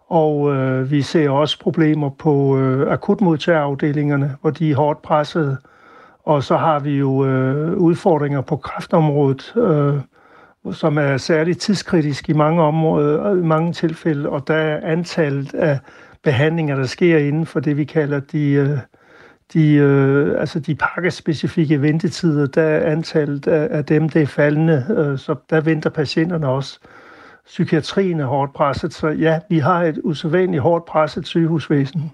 Og 0.09 0.55
øh, 0.55 0.90
vi 0.90 1.03
ser 1.03 1.31
også 1.31 1.61
problemer 1.61 2.11
på 2.11 2.59
øh, 2.59 2.92
akutmodtagerafdelingerne, 2.92 4.37
hvor 4.40 4.50
de 4.50 4.70
er 4.70 4.77
hårdt 4.77 5.03
presset. 5.03 5.59
Og 6.24 6.42
så 6.42 6.57
har 6.57 6.79
vi 6.79 6.98
jo 6.98 7.27
øh, 7.27 7.77
udfordringer 7.77 8.40
på 8.40 8.57
kræftområdet, 8.57 9.55
øh, 9.57 9.94
som 10.72 10.98
er 10.98 11.16
særligt 11.16 11.61
tidskritisk 11.61 12.29
i 12.29 12.33
mange 12.33 12.62
områder, 12.62 13.33
øh, 13.33 13.38
i 13.38 13.42
mange 13.42 13.72
tilfælde, 13.72 14.29
og 14.29 14.48
der 14.48 14.55
er 14.55 14.81
antallet 14.92 15.55
af 15.55 15.79
behandlinger, 16.22 16.77
der 16.77 16.87
sker 16.87 17.18
inden 17.18 17.46
for 17.46 17.61
det, 17.61 17.77
vi 17.77 17.85
kalder 17.85 18.20
de, 18.20 18.50
øh, 18.53 18.79
de, 19.52 19.72
øh, 19.74 20.40
altså 20.40 20.61
de 20.61 20.74
pakkespecifikke 20.74 21.83
ventetider, 21.83 22.46
der 22.46 22.62
er 22.62 22.92
antallet 22.92 23.46
af 23.46 23.85
dem, 23.85 24.09
det 24.09 24.22
er 24.22 24.26
faldende, 24.26 24.87
øh, 24.98 25.18
så 25.18 25.35
der 25.50 25.61
venter 25.61 25.90
patienterne 25.90 26.48
også. 26.48 26.78
Psykiatrien 27.46 28.20
er 28.20 28.26
hårdt 28.26 28.52
presset, 28.54 28.94
så 28.94 29.09
ja, 29.09 29.38
vi 29.48 29.59
har 29.59 29.83
et 29.83 30.00
usædvanligt 30.04 30.62
hårdt 30.62 30.85
presset 30.85 31.26
sygehusvæsen. 31.26 32.12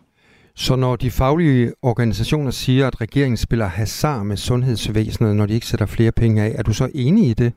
Så 0.55 0.77
når 0.77 0.97
de 0.97 1.11
faglige 1.11 1.73
organisationer 1.83 2.51
siger, 2.51 2.87
at 2.87 3.01
regeringen 3.01 3.37
spiller 3.37 3.67
hasard 3.67 4.25
med 4.27 4.37
sundhedsvæsenet, 4.37 5.37
når 5.37 5.47
de 5.47 5.55
ikke 5.55 5.67
sætter 5.67 5.87
flere 5.87 6.13
penge 6.13 6.43
af, 6.43 6.55
er 6.59 6.63
du 6.63 6.73
så 6.73 6.89
enig 6.95 7.29
i 7.29 7.35
det? 7.35 7.53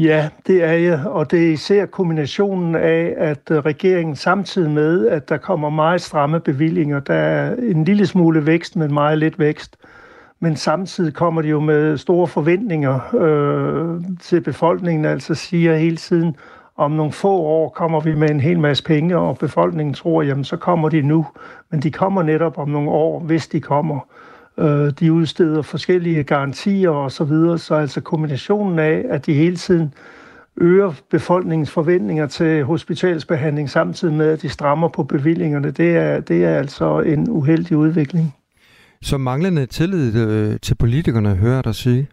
Ja, 0.00 0.28
det 0.46 0.64
er 0.64 0.72
jeg, 0.72 1.06
og 1.06 1.30
det 1.30 1.48
er 1.48 1.52
især 1.52 1.86
kombinationen 1.86 2.74
af, 2.74 3.14
at 3.16 3.50
øh, 3.50 3.58
regeringen 3.58 4.16
samtidig 4.16 4.70
med, 4.70 5.08
at 5.08 5.28
der 5.28 5.36
kommer 5.36 5.70
meget 5.70 6.00
stramme 6.00 6.40
bevillinger, 6.40 7.00
der 7.00 7.14
er 7.14 7.54
en 7.56 7.84
lille 7.84 8.06
smule 8.06 8.46
vækst, 8.46 8.76
men 8.76 8.94
meget 8.94 9.18
lidt 9.18 9.38
vækst, 9.38 9.76
men 10.40 10.56
samtidig 10.56 11.14
kommer 11.14 11.42
de 11.42 11.48
jo 11.48 11.60
med 11.60 11.98
store 11.98 12.26
forventninger 12.26 13.14
øh, 13.14 14.02
til 14.20 14.40
befolkningen, 14.40 15.04
altså 15.04 15.34
siger 15.34 15.76
hele 15.76 15.96
tiden, 15.96 16.36
om 16.76 16.90
nogle 16.90 17.12
få 17.12 17.32
år 17.32 17.68
kommer 17.68 18.00
vi 18.00 18.14
med 18.14 18.30
en 18.30 18.40
hel 18.40 18.58
masse 18.60 18.84
penge, 18.84 19.18
og 19.18 19.38
befolkningen 19.38 19.94
tror, 19.94 20.22
jamen 20.22 20.44
så 20.44 20.56
kommer 20.56 20.88
de 20.88 21.02
nu, 21.02 21.26
men 21.70 21.80
de 21.80 21.90
kommer 21.90 22.22
netop 22.22 22.58
om 22.58 22.68
nogle 22.68 22.90
år, 22.90 23.20
hvis 23.20 23.48
de 23.48 23.60
kommer. 23.60 24.00
Øh, 24.58 24.92
de 25.00 25.12
udsteder 25.12 25.62
forskellige 25.62 26.24
garantier 26.24 26.90
og 26.90 27.12
så 27.12 27.24
videre, 27.24 27.58
så 27.58 27.74
altså 27.74 28.00
kombinationen 28.00 28.78
af, 28.78 29.04
at 29.10 29.26
de 29.26 29.34
hele 29.34 29.56
tiden 29.56 29.94
øger 30.56 30.92
befolkningens 31.10 31.70
forventninger 31.70 32.26
til 32.26 32.64
hospitalsbehandling, 32.64 33.70
samtidig 33.70 34.14
med, 34.14 34.26
at 34.26 34.42
de 34.42 34.48
strammer 34.48 34.88
på 34.88 35.02
bevillingerne, 35.02 35.70
det 35.70 35.96
er, 35.96 36.20
det 36.20 36.44
er 36.44 36.56
altså 36.58 37.00
en 37.00 37.30
uheldig 37.30 37.76
udvikling. 37.76 38.34
Så 39.02 39.18
manglende 39.18 39.66
tillid 39.66 40.16
øh, 40.16 40.56
til 40.62 40.74
politikerne, 40.74 41.34
hører 41.34 41.62
der 41.62 41.72
sige? 41.72 42.08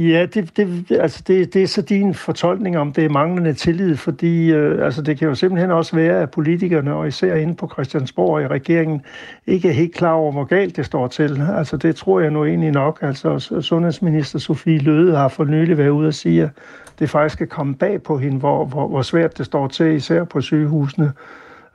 Ja, 0.00 0.26
det, 0.34 0.56
det, 0.56 0.96
altså 1.00 1.22
det, 1.26 1.54
det 1.54 1.62
er 1.62 1.66
så 1.66 1.82
din 1.82 2.14
fortolkning 2.14 2.78
om, 2.78 2.92
det 2.92 3.04
er 3.04 3.08
manglende 3.08 3.52
tillid, 3.52 3.96
fordi 3.96 4.52
øh, 4.52 4.84
altså 4.84 5.02
det 5.02 5.18
kan 5.18 5.28
jo 5.28 5.34
simpelthen 5.34 5.70
også 5.70 5.96
være, 5.96 6.22
at 6.22 6.30
politikerne, 6.30 6.94
og 6.94 7.08
især 7.08 7.34
inde 7.34 7.54
på 7.54 7.68
Christiansborg 7.72 8.34
og 8.34 8.42
i 8.42 8.46
regeringen, 8.46 9.02
ikke 9.46 9.68
er 9.68 9.72
helt 9.72 9.94
klar 9.94 10.12
over, 10.12 10.32
hvor 10.32 10.44
galt 10.44 10.76
det 10.76 10.86
står 10.86 11.06
til. 11.06 11.42
Altså 11.56 11.76
det 11.76 11.96
tror 11.96 12.20
jeg 12.20 12.30
nu 12.30 12.44
egentlig 12.44 12.70
nok. 12.70 12.98
Altså 13.02 13.58
sundhedsminister 13.60 14.38
Sofie 14.38 14.78
Løde 14.78 15.16
har 15.16 15.28
for 15.28 15.44
nylig 15.44 15.78
været 15.78 15.88
ude 15.88 16.08
og 16.08 16.14
sige, 16.14 16.42
at 16.42 16.50
det 16.98 17.10
faktisk 17.10 17.40
er 17.40 17.46
komme 17.46 17.74
bag 17.74 18.02
på 18.02 18.18
hende, 18.18 18.38
hvor, 18.38 18.64
hvor, 18.64 18.88
hvor 18.88 19.02
svært 19.02 19.38
det 19.38 19.46
står 19.46 19.68
til, 19.68 19.86
især 19.86 20.24
på 20.24 20.40
sygehusene. 20.40 21.12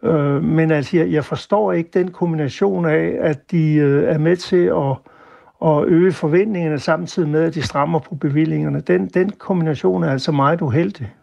Øh, 0.04 0.44
men 0.44 0.72
altså, 0.72 0.98
jeg, 0.98 1.12
jeg 1.12 1.26
forstår 1.26 1.72
ikke 1.72 1.90
den 1.94 2.12
kombination 2.12 2.86
af, 2.86 3.18
at 3.20 3.52
de 3.52 3.74
øh, 3.74 4.04
er 4.04 4.18
med 4.18 4.36
til 4.36 4.66
at 4.66 5.13
og 5.64 5.88
øge 5.88 6.12
forventningerne 6.12 6.80
samtidig 6.80 7.30
med, 7.30 7.44
at 7.44 7.56
de 7.56 7.62
strammer 7.62 8.00
på 8.00 8.16
bevillingerne. 8.16 8.80
Den, 8.80 9.08
den 9.08 9.30
kombination 9.30 10.04
er 10.04 10.12
altså 10.12 10.32
meget 10.32 10.62
uheldig. 10.62 11.14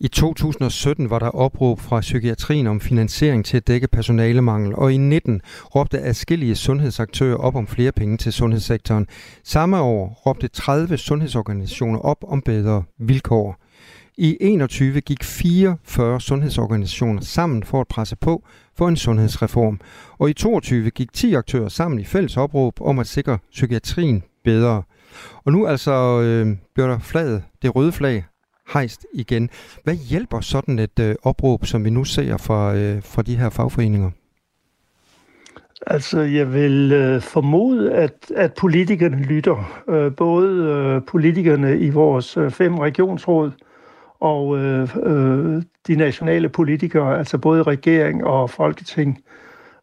I 0.00 0.08
2017 0.08 1.10
var 1.10 1.18
der 1.18 1.28
opråb 1.28 1.80
fra 1.80 2.00
psykiatrien 2.00 2.66
om 2.66 2.80
finansiering 2.80 3.44
til 3.44 3.56
at 3.56 3.68
dække 3.68 3.88
personalemangel, 3.88 4.74
og 4.74 4.92
i 4.92 4.96
19 4.96 5.40
råbte 5.74 6.00
adskillige 6.00 6.54
sundhedsaktører 6.54 7.36
op 7.36 7.56
om 7.56 7.66
flere 7.66 7.92
penge 7.92 8.16
til 8.16 8.32
sundhedssektoren. 8.32 9.06
Samme 9.44 9.80
år 9.80 10.22
råbte 10.26 10.48
30 10.48 10.96
sundhedsorganisationer 10.96 11.98
op 11.98 12.24
om 12.28 12.42
bedre 12.42 12.82
vilkår. 12.98 13.56
I 14.16 14.36
21 14.40 15.00
gik 15.00 15.24
44 15.24 16.20
sundhedsorganisationer 16.20 17.20
sammen 17.20 17.62
for 17.62 17.80
at 17.80 17.88
presse 17.88 18.16
på 18.16 18.42
for 18.78 18.88
en 18.88 18.96
sundhedsreform. 18.96 19.80
Og 20.18 20.30
i 20.30 20.32
22 20.32 20.90
gik 20.90 21.12
10 21.12 21.34
aktører 21.34 21.68
sammen 21.68 22.00
i 22.00 22.04
fælles 22.04 22.36
opråb 22.36 22.80
om 22.80 22.98
at 22.98 23.06
sikre 23.06 23.38
psykiatrien 23.50 24.22
bedre. 24.44 24.82
Og 25.44 25.52
nu 25.52 25.66
altså 25.66 26.20
øh, 26.20 26.56
bliver 26.74 26.88
der 26.88 26.98
flaget, 26.98 27.42
det 27.62 27.76
røde 27.76 27.92
flag, 27.92 28.24
hejst 28.72 29.06
igen. 29.14 29.50
Hvad 29.84 29.94
hjælper 29.94 30.40
sådan 30.40 30.78
et 30.78 30.98
øh, 31.00 31.14
opråb, 31.22 31.66
som 31.66 31.84
vi 31.84 31.90
nu 31.90 32.04
ser 32.04 32.36
fra, 32.36 32.74
øh, 32.74 33.02
fra 33.02 33.22
de 33.22 33.36
her 33.36 33.50
fagforeninger? 33.50 34.10
Altså, 35.86 36.20
jeg 36.20 36.52
vil 36.52 36.92
øh, 36.92 37.20
formode, 37.20 37.92
at, 37.92 38.32
at 38.36 38.54
politikerne 38.54 39.22
lytter. 39.22 39.82
Øh, 39.88 40.14
både 40.16 40.50
øh, 40.50 41.02
politikerne 41.06 41.78
i 41.78 41.90
vores 41.90 42.36
øh, 42.36 42.50
fem 42.50 42.78
regionsråd, 42.78 43.50
og 44.20 44.58
øh, 44.58 44.96
øh, 45.02 45.62
de 45.86 45.96
nationale 45.96 46.48
politikere, 46.48 47.18
altså 47.18 47.38
både 47.38 47.62
regering 47.62 48.24
og 48.24 48.50
folketing. 48.50 49.24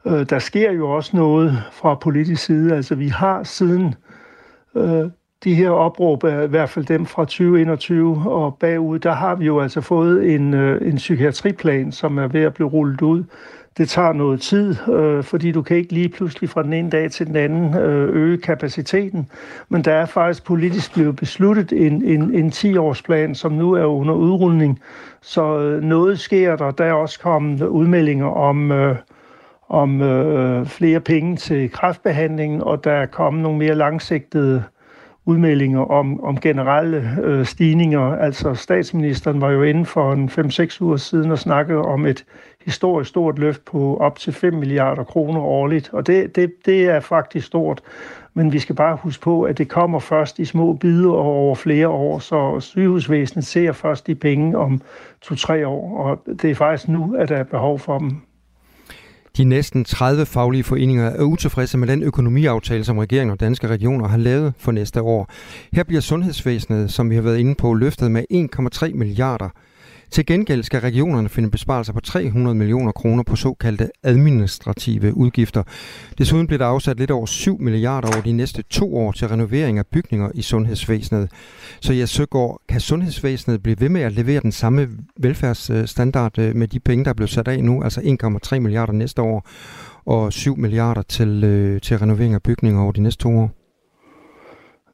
Øh, 0.06 0.30
der 0.30 0.40
sker 0.40 0.72
jo 0.72 0.90
også 0.90 1.18
noget 1.18 1.64
fra 1.72 1.96
politisk 1.96 2.44
side. 2.44 2.76
Altså 2.76 2.96
vi 2.96 3.08
har 3.08 3.44
siden 3.44 3.96
øh, 4.76 5.10
de 5.44 5.56
her 5.56 5.70
opråb, 5.70 6.24
øh, 6.24 6.44
i 6.44 6.48
hvert 6.48 6.70
fald 6.70 6.86
dem 6.86 7.06
fra 7.06 7.26
2021 7.26 8.32
og 8.32 8.58
bagud, 8.60 9.00
der 9.00 9.14
har 9.14 9.36
vi 9.36 9.46
jo 9.46 9.60
altså 9.60 9.82
fået 9.82 10.36
en, 10.36 10.54
øh, 10.54 10.88
en 10.88 10.96
psykiatriplan, 10.96 11.92
som 11.92 12.18
er 12.18 12.28
ved 12.28 12.42
at 12.42 12.54
blive 12.54 12.70
rullet 12.70 13.02
ud 13.02 13.24
det 13.78 13.90
tager 13.90 14.14
noget 14.14 14.42
tid, 14.42 14.90
øh, 14.90 15.24
fordi 15.24 15.52
du 15.52 15.62
kan 15.62 15.78
ikke 15.78 15.94
lige 15.94 16.10
pludselig 16.10 16.50
fra 16.50 16.64
den 16.64 16.74
ene 16.74 16.90
dag 16.90 17.12
til 17.12 17.28
den 17.28 17.36
anden 17.36 17.78
øh, 17.78 18.16
øge 18.16 18.38
kapaciteten. 18.38 19.30
Men 19.70 19.82
der 19.82 19.94
er 19.94 20.06
faktisk 20.06 20.44
politisk 20.44 20.94
blevet 20.94 21.16
besluttet 21.16 21.74
en, 21.74 22.04
en, 22.04 22.34
en 22.34 22.50
10-årsplan, 22.50 23.36
som 23.36 23.52
nu 23.52 23.74
er 23.74 23.86
under 23.86 24.14
udrulning. 24.14 24.80
Så 25.22 25.60
øh, 25.60 25.84
noget 25.84 26.20
sker 26.20 26.56
der. 26.56 26.72
Der 26.72 26.86
er 26.86 26.94
også 26.94 27.20
kommet 27.20 27.62
udmeldinger 27.62 28.28
om... 28.28 28.72
Øh, 28.72 28.96
om 29.70 30.02
øh, 30.02 30.66
flere 30.66 31.00
penge 31.00 31.36
til 31.36 31.72
kræftbehandlingen, 31.72 32.62
og 32.62 32.84
der 32.84 32.92
er 32.92 33.06
kommet 33.06 33.44
nogle 33.44 33.58
mere 33.58 33.76
langsigtede 33.76 34.64
udmeldinger 35.26 35.80
om, 35.80 36.24
om 36.24 36.40
generelle 36.40 37.18
øh, 37.24 37.46
stigninger. 37.46 38.02
Altså 38.02 38.54
statsministeren 38.54 39.42
var 39.42 39.52
jo 39.52 39.64
inde 39.64 39.86
for 39.86 40.14
en 40.14 40.30
5-6 40.30 40.82
uger 40.82 40.98
siden 40.98 41.32
og 41.32 41.40
snakkede 41.40 41.82
om 41.82 42.06
et 42.06 42.26
historisk 42.66 43.10
stort 43.10 43.40
løft 43.40 43.66
på 43.66 43.98
op 43.98 44.20
til 44.20 44.34
5 44.34 44.54
milliarder 44.54 45.04
kroner 45.04 45.40
årligt, 45.40 45.90
og 45.94 46.08
det, 46.08 46.36
det, 46.36 46.54
det 46.66 46.86
er 46.86 47.00
faktisk 47.00 47.48
stort. 47.48 47.82
Men 48.34 48.54
vi 48.54 48.60
skal 48.60 48.76
bare 48.76 48.98
huske 49.02 49.24
på, 49.24 49.44
at 49.44 49.58
det 49.58 49.70
kommer 49.70 50.00
først 50.00 50.40
i 50.40 50.46
små 50.46 50.74
bidder 50.74 51.10
og 51.10 51.26
over 51.26 51.56
flere 51.56 51.88
år, 51.88 52.20
så 52.20 52.60
sygehusvæsenet 52.60 53.46
ser 53.46 53.72
først 53.72 54.08
de 54.08 54.16
penge 54.16 54.58
om 54.58 54.82
2-3 55.26 55.66
år, 55.66 55.98
og 55.98 56.22
det 56.42 56.52
er 56.52 56.56
faktisk 56.56 56.88
nu, 56.88 57.16
at 57.16 57.30
der 57.30 57.36
er 57.36 57.44
behov 57.44 57.80
for 57.80 58.00
dem. 58.00 58.22
De 59.38 59.44
næsten 59.44 59.84
30 59.84 60.26
faglige 60.26 60.64
foreninger 60.64 61.06
er 61.06 61.24
utilfredse 61.24 61.78
med 61.78 61.88
den 61.88 62.04
økonomiaftale, 62.04 62.84
som 62.84 62.98
regeringen 62.98 63.32
og 63.32 63.40
danske 63.40 63.68
regioner 63.68 64.08
har 64.08 64.18
lavet 64.18 64.54
for 64.58 64.72
næste 64.72 65.02
år. 65.02 65.30
Her 65.74 65.84
bliver 65.84 66.02
sundhedsvæsenet, 66.02 66.92
som 66.92 67.10
vi 67.10 67.16
har 67.16 67.22
været 67.22 67.38
inde 67.38 67.56
på, 67.56 67.74
løftet 67.74 68.12
med 68.12 68.24
1,3 68.34 68.94
milliarder 68.94 69.50
til 70.12 70.26
gengæld 70.26 70.64
skal 70.64 70.82
regionerne 70.82 71.30
finde 71.30 71.52
besparelser 71.52 71.94
på 71.94 72.00
300 72.00 72.56
millioner 72.56 72.92
kroner 72.92 73.24
på 73.24 73.36
såkaldte 73.36 73.90
administrative 74.04 75.18
udgifter. 75.18 75.64
Desuden 76.18 76.48
bliver 76.48 76.58
der 76.58 76.66
afsat 76.66 76.98
lidt 76.98 77.12
over 77.12 77.26
7 77.26 77.62
milliarder 77.62 78.08
over 78.08 78.22
de 78.22 78.32
næste 78.32 78.64
to 78.70 78.98
år 78.98 79.12
til 79.12 79.28
renovering 79.28 79.78
af 79.78 79.86
bygninger 79.88 80.30
i 80.34 80.42
sundhedsvæsenet. 80.42 81.32
Så 81.82 81.94
jeg 81.94 82.10
Søgaard, 82.10 82.62
kan 82.70 82.82
sundhedsvæsenet 82.82 83.64
blive 83.64 83.80
ved 83.80 83.90
med 83.90 84.02
at 84.02 84.12
levere 84.12 84.42
den 84.42 84.52
samme 84.52 84.90
velfærdsstandard 85.18 86.40
øh, 86.40 86.56
med 86.56 86.68
de 86.68 86.80
penge, 86.80 87.04
der 87.04 87.10
er 87.10 87.14
blevet 87.14 87.30
sat 87.30 87.48
af 87.48 87.64
nu, 87.64 87.84
altså 87.84 88.02
1,3 88.54 88.60
milliarder 88.60 88.94
næste 88.94 89.22
år, 89.22 89.48
og 90.06 90.34
7 90.34 90.58
milliarder 90.58 91.02
til, 91.02 91.44
øh, 91.44 91.82
til 91.82 91.98
renovering 91.98 92.34
af 92.34 92.44
bygninger 92.44 92.82
over 92.82 92.92
de 92.92 93.02
næste 93.02 93.24
to 93.24 93.40
år? 93.40 93.65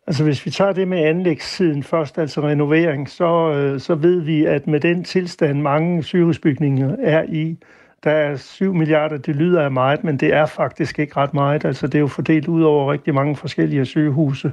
Altså 0.07 0.23
hvis 0.23 0.45
vi 0.45 0.51
tager 0.51 0.73
det 0.73 0.87
med 0.87 0.99
anlægssiden 0.99 1.83
først, 1.83 2.17
altså 2.17 2.41
renovering, 2.41 3.09
så, 3.09 3.51
øh, 3.51 3.79
så 3.79 3.95
ved 3.95 4.21
vi, 4.21 4.45
at 4.45 4.67
med 4.67 4.79
den 4.79 5.03
tilstand, 5.03 5.61
mange 5.61 6.03
sygehusbygninger 6.03 6.95
er 6.99 7.23
i, 7.23 7.57
der 8.03 8.11
er 8.11 8.35
7 8.35 8.73
milliarder, 8.73 9.17
det 9.17 9.35
lyder 9.35 9.61
af 9.61 9.71
meget, 9.71 10.03
men 10.03 10.17
det 10.17 10.33
er 10.33 10.45
faktisk 10.45 10.99
ikke 10.99 11.17
ret 11.17 11.33
meget. 11.33 11.65
Altså 11.65 11.87
det 11.87 11.95
er 11.95 11.99
jo 11.99 12.07
fordelt 12.07 12.47
ud 12.47 12.63
over 12.63 12.91
rigtig 12.91 13.13
mange 13.13 13.35
forskellige 13.35 13.85
sygehuse. 13.85 14.51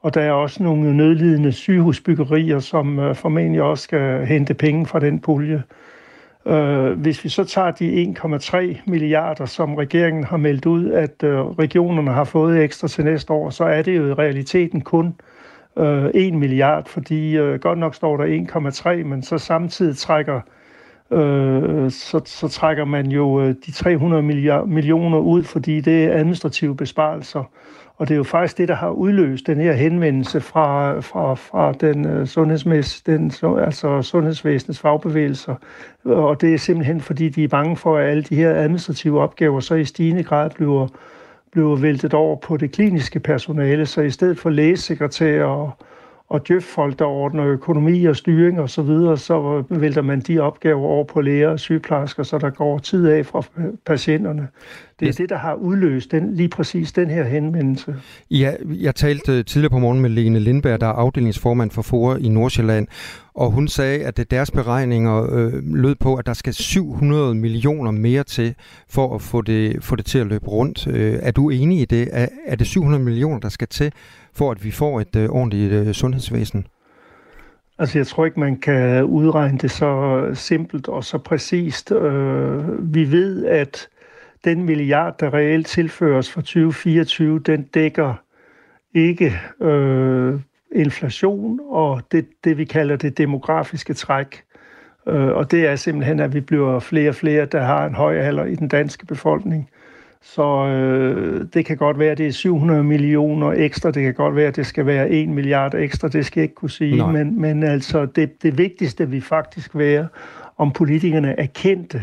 Og 0.00 0.14
der 0.14 0.20
er 0.20 0.32
også 0.32 0.62
nogle 0.62 0.96
nødlidende 0.96 1.52
sygehusbyggerier, 1.52 2.58
som 2.58 2.98
øh, 2.98 3.14
formentlig 3.14 3.62
også 3.62 3.84
skal 3.84 4.26
hente 4.26 4.54
penge 4.54 4.86
fra 4.86 5.00
den 5.00 5.20
pulje. 5.20 5.62
Øh, 6.48 7.00
hvis 7.00 7.24
vi 7.24 7.28
så 7.28 7.44
tager 7.44 7.70
de 7.70 8.14
1,3 8.18 8.80
milliarder, 8.86 9.46
som 9.46 9.74
regeringen 9.74 10.24
har 10.24 10.36
meldt 10.36 10.66
ud, 10.66 10.90
at 10.90 11.22
øh, 11.22 11.40
regionerne 11.40 12.10
har 12.10 12.24
fået 12.24 12.64
ekstra 12.64 12.88
til 12.88 13.04
næste 13.04 13.32
år, 13.32 13.50
så 13.50 13.64
er 13.64 13.82
det 13.82 13.96
jo 13.96 14.08
i 14.08 14.12
realiteten 14.12 14.80
kun 14.80 15.14
øh, 15.76 16.04
1 16.14 16.34
milliard, 16.34 16.88
fordi 16.88 17.36
øh, 17.36 17.60
godt 17.60 17.78
nok 17.78 17.94
står 17.94 18.16
der 18.16 18.46
1,3, 19.00 19.04
men 19.04 19.22
så 19.22 19.38
samtidig 19.38 19.96
trækker 19.96 20.40
øh, 21.10 21.90
så, 21.90 22.20
så 22.24 22.48
trækker 22.48 22.84
man 22.84 23.06
jo 23.06 23.40
øh, 23.40 23.54
de 23.66 23.72
300 23.72 24.22
millioner 24.66 25.18
ud, 25.18 25.42
fordi 25.42 25.80
det 25.80 26.04
er 26.04 26.12
administrative 26.12 26.76
besparelser. 26.76 27.44
Og 27.98 28.08
det 28.08 28.14
er 28.14 28.16
jo 28.16 28.24
faktisk 28.24 28.58
det, 28.58 28.68
der 28.68 28.74
har 28.74 28.90
udløst 28.90 29.46
den 29.46 29.60
her 29.60 29.72
henvendelse 29.72 30.40
fra, 30.40 31.00
fra, 31.00 31.34
fra 31.34 31.72
den, 31.72 32.20
uh, 32.20 32.26
sundhedsmæs, 32.26 33.02
den 33.02 33.32
altså 33.42 34.02
sundhedsvæsenets 34.02 34.80
fagbevægelser. 34.80 35.54
Og 36.04 36.40
det 36.40 36.54
er 36.54 36.58
simpelthen, 36.58 37.00
fordi 37.00 37.28
de 37.28 37.44
er 37.44 37.48
bange 37.48 37.76
for, 37.76 37.98
at 37.98 38.10
alle 38.10 38.22
de 38.22 38.36
her 38.36 38.54
administrative 38.54 39.20
opgaver 39.20 39.60
så 39.60 39.74
i 39.74 39.84
stigende 39.84 40.22
grad 40.22 40.50
bliver, 40.50 40.88
bliver 41.52 41.76
væltet 41.76 42.14
over 42.14 42.36
på 42.36 42.56
det 42.56 42.72
kliniske 42.72 43.20
personale. 43.20 43.86
Så 43.86 44.00
i 44.00 44.10
stedet 44.10 44.38
for 44.38 44.50
lægesekretærer 44.50 45.44
og, 45.44 45.72
og 46.30 46.48
djøf-folk, 46.48 46.98
der 46.98 47.04
ordner 47.04 47.46
økonomi 47.46 48.04
og 48.04 48.16
styring 48.16 48.60
og 48.60 48.70
så 48.70 48.82
videre, 48.82 49.18
så 49.18 49.64
vælter 49.68 50.02
man 50.02 50.20
de 50.20 50.38
opgaver 50.38 50.82
over 50.82 51.04
på 51.04 51.20
læger 51.20 51.48
og 51.48 51.60
sygeplejersker, 51.60 52.22
så 52.22 52.38
der 52.38 52.50
går 52.50 52.78
tid 52.78 53.08
af 53.08 53.26
fra 53.26 53.42
patienterne. 53.86 54.48
Det 55.00 55.08
er 55.08 55.12
det, 55.12 55.28
der 55.28 55.36
har 55.36 55.54
udløst 55.54 56.12
den, 56.12 56.34
lige 56.34 56.48
præcis 56.48 56.92
den 56.92 57.10
her 57.10 57.24
henvendelse. 57.24 57.96
Ja, 58.30 58.52
jeg 58.66 58.94
talte 58.94 59.42
tidligere 59.42 59.70
på 59.70 59.78
morgen 59.78 60.00
med 60.00 60.10
Lene 60.10 60.38
Lindberg, 60.38 60.80
der 60.80 60.86
er 60.86 60.92
afdelingsformand 60.92 61.70
for 61.70 61.82
FOA 61.82 62.16
i 62.16 62.28
Nordsjælland, 62.28 62.86
og 63.34 63.50
hun 63.50 63.68
sagde, 63.68 64.04
at 64.04 64.30
deres 64.30 64.50
beregninger 64.50 65.26
øh, 65.32 65.52
lød 65.74 65.94
på, 65.94 66.14
at 66.14 66.26
der 66.26 66.32
skal 66.32 66.54
700 66.54 67.34
millioner 67.34 67.90
mere 67.90 68.24
til 68.24 68.54
for 68.88 69.14
at 69.14 69.22
få 69.22 69.42
det, 69.42 69.84
få 69.84 69.96
det 69.96 70.06
til 70.06 70.18
at 70.18 70.26
løbe 70.26 70.48
rundt. 70.48 70.86
Øh, 70.86 71.18
er 71.22 71.30
du 71.30 71.50
enig 71.50 71.80
i 71.80 71.84
det? 71.84 72.08
Er, 72.12 72.28
er 72.46 72.56
det 72.56 72.66
700 72.66 73.04
millioner, 73.04 73.40
der 73.40 73.48
skal 73.48 73.68
til, 73.68 73.92
for 74.38 74.50
at 74.50 74.64
vi 74.64 74.70
får 74.70 75.00
et 75.00 75.16
øh, 75.16 75.28
ordentligt 75.28 75.72
øh, 75.72 75.92
sundhedsvæsen? 75.92 76.66
Altså, 77.78 77.98
jeg 77.98 78.06
tror 78.06 78.24
ikke, 78.24 78.40
man 78.40 78.56
kan 78.60 79.04
udregne 79.04 79.58
det 79.58 79.70
så 79.70 80.22
simpelt 80.34 80.88
og 80.88 81.04
så 81.04 81.18
præcist. 81.18 81.92
Øh, 81.92 82.94
vi 82.94 83.12
ved, 83.12 83.46
at 83.46 83.88
den 84.44 84.64
milliard, 84.64 85.18
der 85.18 85.34
reelt 85.34 85.66
tilføres 85.66 86.30
for 86.30 86.40
2024, 86.40 87.38
den 87.38 87.62
dækker 87.62 88.14
ikke 88.94 89.40
øh, 89.62 90.40
inflation 90.74 91.60
og 91.68 92.02
det, 92.12 92.26
det, 92.44 92.58
vi 92.58 92.64
kalder 92.64 92.96
det 92.96 93.18
demografiske 93.18 93.94
træk. 93.94 94.42
Øh, 95.06 95.28
og 95.28 95.50
det 95.50 95.66
er 95.66 95.76
simpelthen, 95.76 96.20
at 96.20 96.34
vi 96.34 96.40
bliver 96.40 96.80
flere 96.80 97.08
og 97.08 97.14
flere, 97.14 97.46
der 97.46 97.62
har 97.62 97.86
en 97.86 97.94
høj 97.94 98.16
alder 98.16 98.44
i 98.44 98.54
den 98.54 98.68
danske 98.68 99.06
befolkning. 99.06 99.70
Så 100.22 100.66
øh, 100.66 101.46
det 101.54 101.64
kan 101.64 101.76
godt 101.76 101.98
være, 101.98 102.10
at 102.10 102.18
det 102.18 102.26
er 102.26 102.32
700 102.32 102.84
millioner 102.84 103.52
ekstra. 103.52 103.90
Det 103.90 104.02
kan 104.02 104.14
godt 104.14 104.36
være, 104.36 104.46
at 104.46 104.56
det 104.56 104.66
skal 104.66 104.86
være 104.86 105.10
1 105.10 105.28
milliard 105.28 105.74
ekstra. 105.74 106.08
Det 106.08 106.26
skal 106.26 106.40
jeg 106.40 106.42
ikke 106.42 106.54
kunne 106.54 106.70
sige. 106.70 107.06
Men, 107.12 107.40
men 107.40 107.62
altså, 107.62 108.06
det, 108.06 108.42
det 108.42 108.58
vigtigste 108.58 109.10
vil 109.10 109.22
faktisk 109.22 109.76
være, 109.76 110.08
om 110.56 110.72
politikerne 110.72 111.40
erkendte, 111.40 112.02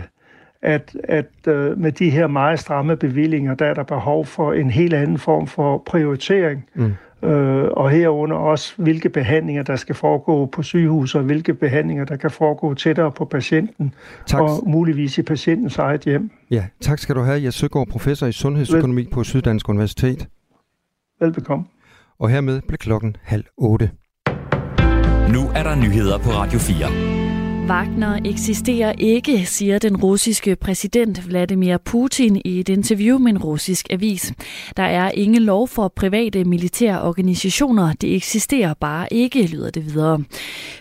at, 0.62 0.98
at 1.04 1.32
øh, 1.48 1.80
med 1.80 1.92
de 1.92 2.10
her 2.10 2.28
meget 2.28 2.60
stramme 2.60 2.96
bevillinger, 2.96 3.56
der 3.56 3.66
er 3.66 3.74
der 3.74 3.84
behov 3.84 4.26
for 4.26 4.54
en 4.54 4.70
helt 4.70 4.94
anden 4.94 5.18
form 5.18 5.48
for 5.48 5.78
prioritering. 5.78 6.66
Mm. 6.74 6.94
Øh, 7.24 7.64
og 7.72 7.90
herunder 7.90 8.36
også, 8.36 8.74
hvilke 8.78 9.10
behandlinger, 9.10 9.64
der 9.64 9.76
skal 9.76 9.96
foregå 9.96 10.46
på 10.46 10.64
sygehus, 10.64 11.16
og 11.16 11.24
hvilke 11.24 11.54
behandlinger, 11.54 12.06
der 12.06 12.16
kan 12.16 12.32
foregå 12.32 12.74
tættere 12.74 13.12
på 13.12 13.26
patienten, 13.26 13.94
tak. 14.26 14.42
og 14.42 14.50
muligvis 14.70 15.18
i 15.18 15.22
patientens 15.22 15.78
eget 15.78 16.02
hjem. 16.02 16.32
Ja, 16.52 16.66
tak 16.82 17.00
skal 17.00 17.16
du 17.16 17.22
have. 17.22 17.44
Jeg 17.44 17.54
Søgaard, 17.54 17.88
professor 17.88 18.28
i 18.28 18.32
sundhedsøkonomi 18.32 19.02
Vel... 19.02 19.12
på 19.12 19.24
Syddansk 19.24 19.70
Universitet. 19.70 20.28
Velbekomme. 21.20 21.66
Og 22.20 22.30
hermed 22.30 22.62
blev 22.68 22.78
klokken 22.78 23.16
halv 23.24 23.46
otte. 23.58 23.92
Nu 25.34 25.42
er 25.56 25.64
der 25.64 25.76
nyheder 25.76 26.18
på 26.18 26.30
Radio 26.30 26.60
4. 26.60 27.25
Wagner 27.68 28.20
eksisterer 28.26 28.94
ikke, 28.98 29.46
siger 29.46 29.80
den 29.80 29.98
russiske 29.98 30.56
præsident 30.56 31.28
Vladimir 31.28 31.78
Putin 31.78 32.42
i 32.46 32.60
et 32.60 32.70
interview 32.70 33.18
med 33.18 33.32
en 33.32 33.38
russisk 33.38 33.88
avis. 33.90 34.34
Der 34.78 34.84
er 34.84 35.12
ingen 35.12 35.42
lov 35.42 35.68
for 35.68 35.94
private 35.96 36.44
militære 36.44 37.02
organisationer. 37.02 37.94
Det 37.94 38.16
eksisterer 38.16 38.74
bare 38.74 39.08
ikke, 39.14 39.48
lyder 39.48 39.70
det 39.70 39.86
videre. 39.86 40.24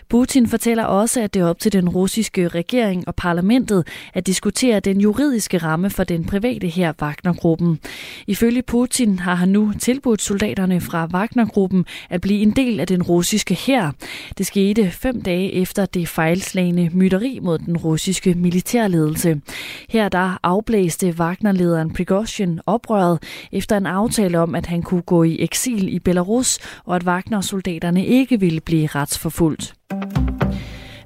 Putin 0.09 0.47
fortæller 0.47 0.83
også, 0.83 1.21
at 1.21 1.33
det 1.33 1.39
er 1.39 1.45
op 1.45 1.59
til 1.59 1.73
den 1.73 1.89
russiske 1.89 2.47
regering 2.47 3.07
og 3.07 3.15
parlamentet 3.15 3.87
at 4.13 4.27
diskutere 4.27 4.79
den 4.79 5.01
juridiske 5.01 5.57
ramme 5.57 5.89
for 5.89 6.03
den 6.03 6.25
private 6.25 6.67
her 6.67 6.93
Wagner-gruppen. 7.01 7.79
Ifølge 8.27 8.61
Putin 8.61 9.19
har 9.19 9.35
han 9.35 9.49
nu 9.49 9.73
tilbudt 9.79 10.21
soldaterne 10.21 10.81
fra 10.81 11.05
Wagner-gruppen 11.13 11.85
at 12.09 12.21
blive 12.21 12.41
en 12.41 12.51
del 12.51 12.79
af 12.79 12.87
den 12.87 13.03
russiske 13.03 13.55
hær. 13.55 13.95
Det 14.37 14.45
skete 14.45 14.91
fem 14.91 15.21
dage 15.21 15.51
efter 15.53 15.85
det 15.85 16.07
fejlslagende 16.07 16.74
pågående 16.75 16.97
myteri 16.97 17.39
mod 17.41 17.59
den 17.59 17.77
russiske 17.77 18.33
militærledelse. 18.33 19.41
Her 19.89 20.09
der 20.09 20.37
afblæste 20.43 21.09
Wagner-lederen 21.19 21.93
Prigozhin 21.93 22.59
oprøret 22.65 23.19
efter 23.51 23.77
en 23.77 23.85
aftale 23.85 24.39
om, 24.39 24.55
at 24.55 24.65
han 24.65 24.83
kunne 24.83 25.01
gå 25.01 25.23
i 25.23 25.43
eksil 25.43 25.93
i 25.93 25.99
Belarus, 25.99 26.59
og 26.85 26.95
at 26.95 27.03
Wagner-soldaterne 27.03 28.05
ikke 28.05 28.39
ville 28.39 28.61
blive 28.61 28.87
retsforfulgt. 28.87 29.73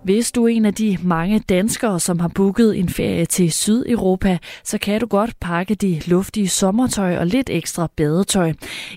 Hvis 0.04 0.32
du 0.32 0.44
er 0.46 0.48
en 0.48 0.66
af 0.66 0.74
de 0.74 0.98
mange 1.16 1.40
danskere, 1.40 2.00
som 2.00 2.20
har 2.20 2.32
booket 2.38 2.80
en 2.80 2.90
ferie 2.90 3.26
til 3.26 3.52
Sydeuropa, 3.52 4.38
så 4.64 4.80
kan 4.86 5.00
du 5.00 5.08
godt 5.08 5.34
pakke 5.42 5.76
de 5.76 5.94
luftige 6.14 6.50
sommertøj 6.50 7.18
og 7.22 7.26
lidt 7.26 7.50
ekstra 7.50 7.88
badetøj. 7.98 8.50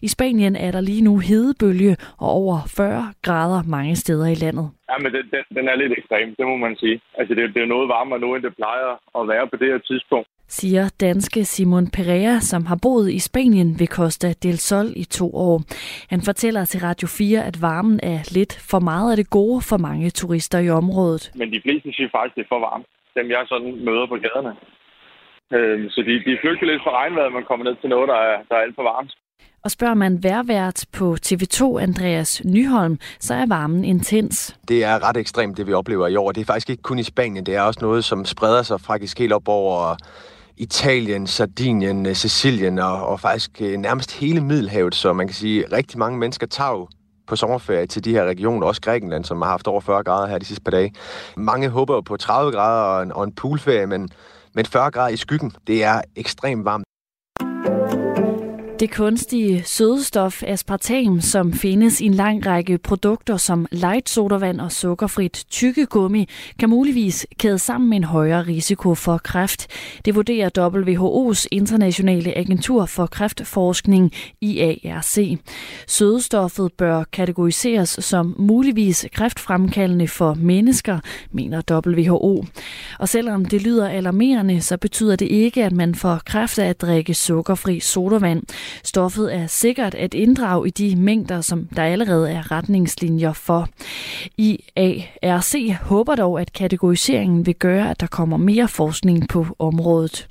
I 0.03 0.09
Spanien 0.09 0.57
er 0.57 0.71
der 0.71 0.81
lige 0.81 1.05
nu 1.09 1.19
hedebølge 1.19 1.97
og 2.19 2.29
over 2.41 2.57
40 2.77 3.13
grader 3.23 3.63
mange 3.77 3.97
steder 3.97 4.27
i 4.27 4.39
landet. 4.45 4.67
Ja, 4.91 4.97
men 5.03 5.13
den, 5.15 5.25
den, 5.33 5.43
den 5.57 5.65
er 5.69 5.77
lidt 5.83 5.93
ekstrem, 5.99 6.35
det 6.39 6.47
må 6.47 6.57
man 6.57 6.77
sige. 6.77 7.01
Altså, 7.19 7.35
det, 7.35 7.55
det 7.55 7.63
er 7.63 7.75
noget 7.75 7.89
varmere 7.89 8.21
nu, 8.21 8.35
end 8.35 8.43
det 8.43 8.57
plejer 8.57 8.91
at 9.19 9.29
være 9.33 9.47
på 9.51 9.57
det 9.57 9.69
her 9.73 9.79
tidspunkt 9.79 10.29
siger 10.59 10.85
danske 11.01 11.45
Simon 11.45 11.87
Pereira, 11.97 12.41
som 12.41 12.63
har 12.71 12.79
boet 12.83 13.09
i 13.19 13.19
Spanien 13.29 13.71
ved 13.81 13.87
Costa 13.87 14.29
del 14.45 14.59
Sol 14.59 14.89
i 14.97 15.05
to 15.05 15.27
år. 15.49 15.57
Han 16.13 16.21
fortæller 16.29 16.65
til 16.65 16.81
Radio 16.81 17.09
4, 17.09 17.45
at 17.51 17.57
varmen 17.63 18.01
er 18.03 18.19
lidt 18.39 18.53
for 18.71 18.81
meget 18.91 19.11
af 19.13 19.17
det 19.17 19.31
gode 19.31 19.61
for 19.71 19.79
mange 19.89 20.11
turister 20.11 20.59
i 20.59 20.71
området. 20.71 21.23
Men 21.41 21.49
de 21.55 21.61
fleste 21.65 21.89
siger 21.97 22.09
faktisk, 22.17 22.33
at 22.33 22.37
det 22.37 22.45
er 22.45 22.53
for 22.55 22.61
varmt, 22.69 22.87
dem 23.17 23.27
jeg 23.31 23.43
sådan 23.53 23.71
møder 23.87 24.07
på 24.13 24.17
gaderne. 24.25 24.53
Øhm, 25.57 25.85
så 25.95 25.99
de, 26.09 26.13
de 26.29 26.39
flygter 26.43 26.67
lidt 26.67 26.83
fra 26.85 26.93
regnvejret, 27.01 27.33
man 27.39 27.45
kommer 27.49 27.65
ned 27.65 27.77
til 27.81 27.89
noget, 27.95 28.09
der 28.13 28.19
er, 28.29 28.37
der 28.49 28.55
er 28.57 28.63
alt 28.65 28.77
for 28.79 28.87
varmt. 28.93 29.13
Og 29.65 29.71
spørger 29.71 29.95
man 29.95 30.23
værvært 30.23 30.87
på 30.93 31.17
TV2 31.27 31.63
Andreas 31.87 32.43
Nyholm, 32.45 32.99
så 33.21 33.35
er 33.35 33.47
varmen 33.49 33.85
intens. 33.85 34.59
Det 34.69 34.85
er 34.85 35.09
ret 35.09 35.17
ekstremt, 35.17 35.57
det 35.57 35.67
vi 35.67 35.73
oplever 35.73 36.07
i 36.09 36.17
år. 36.17 36.33
Det 36.33 36.41
er 36.41 36.45
faktisk 36.53 36.71
ikke 36.71 36.83
kun 36.83 36.99
i 36.99 37.03
Spanien, 37.03 37.47
det 37.47 37.55
er 37.57 37.63
også 37.63 37.81
noget, 37.83 38.05
som 38.05 38.25
spreder 38.25 38.63
sig 38.63 38.81
faktisk 38.81 39.19
helt 39.19 39.33
op 39.33 39.49
over 39.49 39.97
Italien, 40.63 41.27
Sardinien, 41.27 42.07
øh, 42.07 42.15
Sicilien 42.15 42.79
og, 42.79 43.07
og 43.07 43.21
faktisk 43.21 43.51
øh, 43.61 43.77
nærmest 43.77 44.13
hele 44.13 44.41
Middelhavet. 44.41 44.95
Så 44.95 45.13
man 45.13 45.27
kan 45.27 45.35
sige, 45.35 45.65
at 45.65 45.73
rigtig 45.73 45.99
mange 45.99 46.19
mennesker 46.19 46.47
tager 46.47 46.87
på 47.27 47.37
sommerferie 47.37 47.87
til 47.87 48.05
de 48.05 48.11
her 48.11 48.25
regioner, 48.25 48.67
også 48.67 48.81
Grækenland, 48.81 49.25
som 49.25 49.43
har 49.43 49.49
haft 49.49 49.67
over 49.67 49.81
40 49.81 50.05
grader 50.05 50.27
her 50.27 50.39
de 50.39 50.45
sidste 50.45 50.65
par 50.65 50.71
dage. 50.71 50.95
Mange 51.37 51.69
håber 51.69 52.01
på 52.01 52.17
30 52.17 52.53
grader 52.53 52.83
og 52.83 53.03
en, 53.03 53.13
og 53.13 53.25
en 53.25 53.33
poolferie, 53.33 53.87
men, 53.87 54.09
men 54.55 54.67
40 54.67 54.91
grader 54.91 55.09
i 55.09 55.17
skyggen, 55.17 55.53
det 55.67 55.85
er 55.85 56.01
ekstremt 56.17 56.65
varmt. 56.65 56.85
Det 58.83 58.91
kunstige 58.91 59.63
sødestof 59.67 60.43
aspartam, 60.47 61.21
som 61.21 61.53
findes 61.53 62.01
i 62.01 62.07
en 62.07 62.15
lang 62.15 62.47
række 62.47 62.79
produkter 62.79 63.37
som 63.37 63.67
light 63.73 64.09
sodavand 64.09 64.61
og 64.61 64.73
sukkerfrit 64.73 65.45
tykkegummi, 65.51 66.29
kan 66.59 66.71
muligvis 66.71 67.27
kæde 67.39 67.59
sammen 67.59 67.91
med 67.91 67.97
en 67.97 68.05
højere 68.05 68.43
risiko 68.43 68.95
for 68.95 69.19
kræft. 69.19 69.67
Det 70.05 70.15
vurderer 70.15 70.51
WHO's 70.59 71.47
internationale 71.51 72.39
agentur 72.39 72.87
for 72.87 73.07
kræftforskning 73.07 74.13
IARC. 74.41 75.39
Sødestoffet 75.87 76.73
bør 76.73 77.05
kategoriseres 77.13 77.89
som 78.01 78.35
muligvis 78.39 79.07
kræftfremkaldende 79.13 80.09
for 80.09 80.35
mennesker, 80.35 80.99
mener 81.33 81.83
WHO. 81.87 82.45
Og 82.99 83.09
selvom 83.09 83.45
det 83.45 83.63
lyder 83.63 83.89
alarmerende, 83.89 84.61
så 84.61 84.77
betyder 84.77 85.17
det 85.17 85.27
ikke, 85.27 85.65
at 85.65 85.73
man 85.73 85.95
får 85.95 86.21
kræft 86.27 86.59
af 86.59 86.67
at 86.69 86.81
drikke 86.81 87.15
sukkerfri 87.15 87.81
sodavand. 87.81 88.43
Stoffet 88.85 89.35
er 89.35 89.47
sikkert 89.47 89.95
at 89.95 90.15
inddrage 90.15 90.69
i 90.69 90.71
de 90.71 90.97
mængder, 90.97 91.41
som 91.41 91.69
der 91.77 91.83
allerede 91.83 92.31
er 92.31 92.51
retningslinjer 92.51 93.33
for. 93.33 93.69
IARC 94.39 95.77
håber 95.83 96.15
dog, 96.15 96.41
at 96.41 96.53
kategoriseringen 96.53 97.47
vil 97.47 97.55
gøre, 97.55 97.91
at 97.91 98.01
der 98.01 98.07
kommer 98.07 98.37
mere 98.37 98.69
forskning 98.69 99.29
på 99.29 99.47
området. 99.59 100.29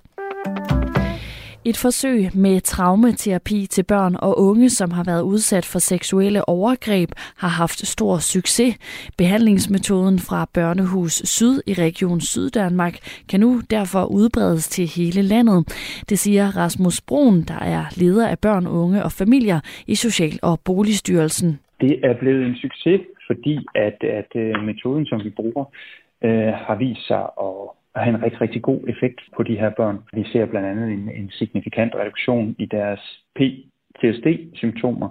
Et 1.66 1.78
forsøg 1.78 2.20
med 2.36 2.62
traumaterapi 2.62 3.66
til 3.70 3.84
børn 3.84 4.16
og 4.16 4.40
unge, 4.40 4.70
som 4.70 4.92
har 4.92 5.04
været 5.04 5.22
udsat 5.22 5.66
for 5.66 5.80
seksuelle 5.80 6.50
overgreb, 6.50 7.10
har 7.38 7.48
haft 7.48 7.80
stor 7.88 8.18
succes. 8.18 8.74
Behandlingsmetoden 9.18 10.20
fra 10.20 10.50
Børnehus 10.54 11.14
Syd 11.36 11.62
i 11.68 11.74
Region 11.74 12.22
Syddanmark 12.22 12.96
kan 13.30 13.40
nu 13.40 13.62
derfor 13.70 14.04
udbredes 14.06 14.68
til 14.70 14.86
hele 14.98 15.22
landet. 15.22 15.60
Det 16.10 16.20
siger 16.20 16.58
Rasmus 16.58 17.02
Brun, 17.02 17.42
der 17.42 17.60
er 17.76 17.84
leder 18.02 18.28
af 18.28 18.40
børn, 18.40 18.68
unge 18.68 19.04
og 19.04 19.12
familier 19.12 19.60
i 19.88 19.96
Social- 19.96 20.40
og 20.42 20.60
Boligstyrelsen. 20.66 21.60
Det 21.82 22.00
er 22.04 22.14
blevet 22.20 22.46
en 22.46 22.56
succes, 22.56 23.02
fordi 23.28 23.58
at, 23.76 23.98
at 24.20 24.32
øh, 24.36 24.64
metoden, 24.64 25.06
som 25.06 25.24
vi 25.24 25.30
bruger, 25.30 25.66
øh, 26.24 26.54
har 26.66 26.76
vist 26.76 27.08
sig 27.08 27.24
at 27.50 27.81
at 27.96 28.04
have 28.04 28.16
en 28.16 28.24
rigtig, 28.24 28.42
rigtig 28.42 28.62
god 28.62 28.80
effekt 28.88 29.22
på 29.36 29.44
de 29.44 29.60
her 29.60 29.70
børn. 29.70 30.00
Vi 30.14 30.24
ser 30.24 30.46
blandt 30.46 30.68
andet 30.68 30.92
en, 30.92 31.10
en 31.10 31.30
signifikant 31.32 31.96
reduktion 31.96 32.56
i 32.60 32.66
deres 32.66 33.24
PTSD-symptomer 33.36 35.10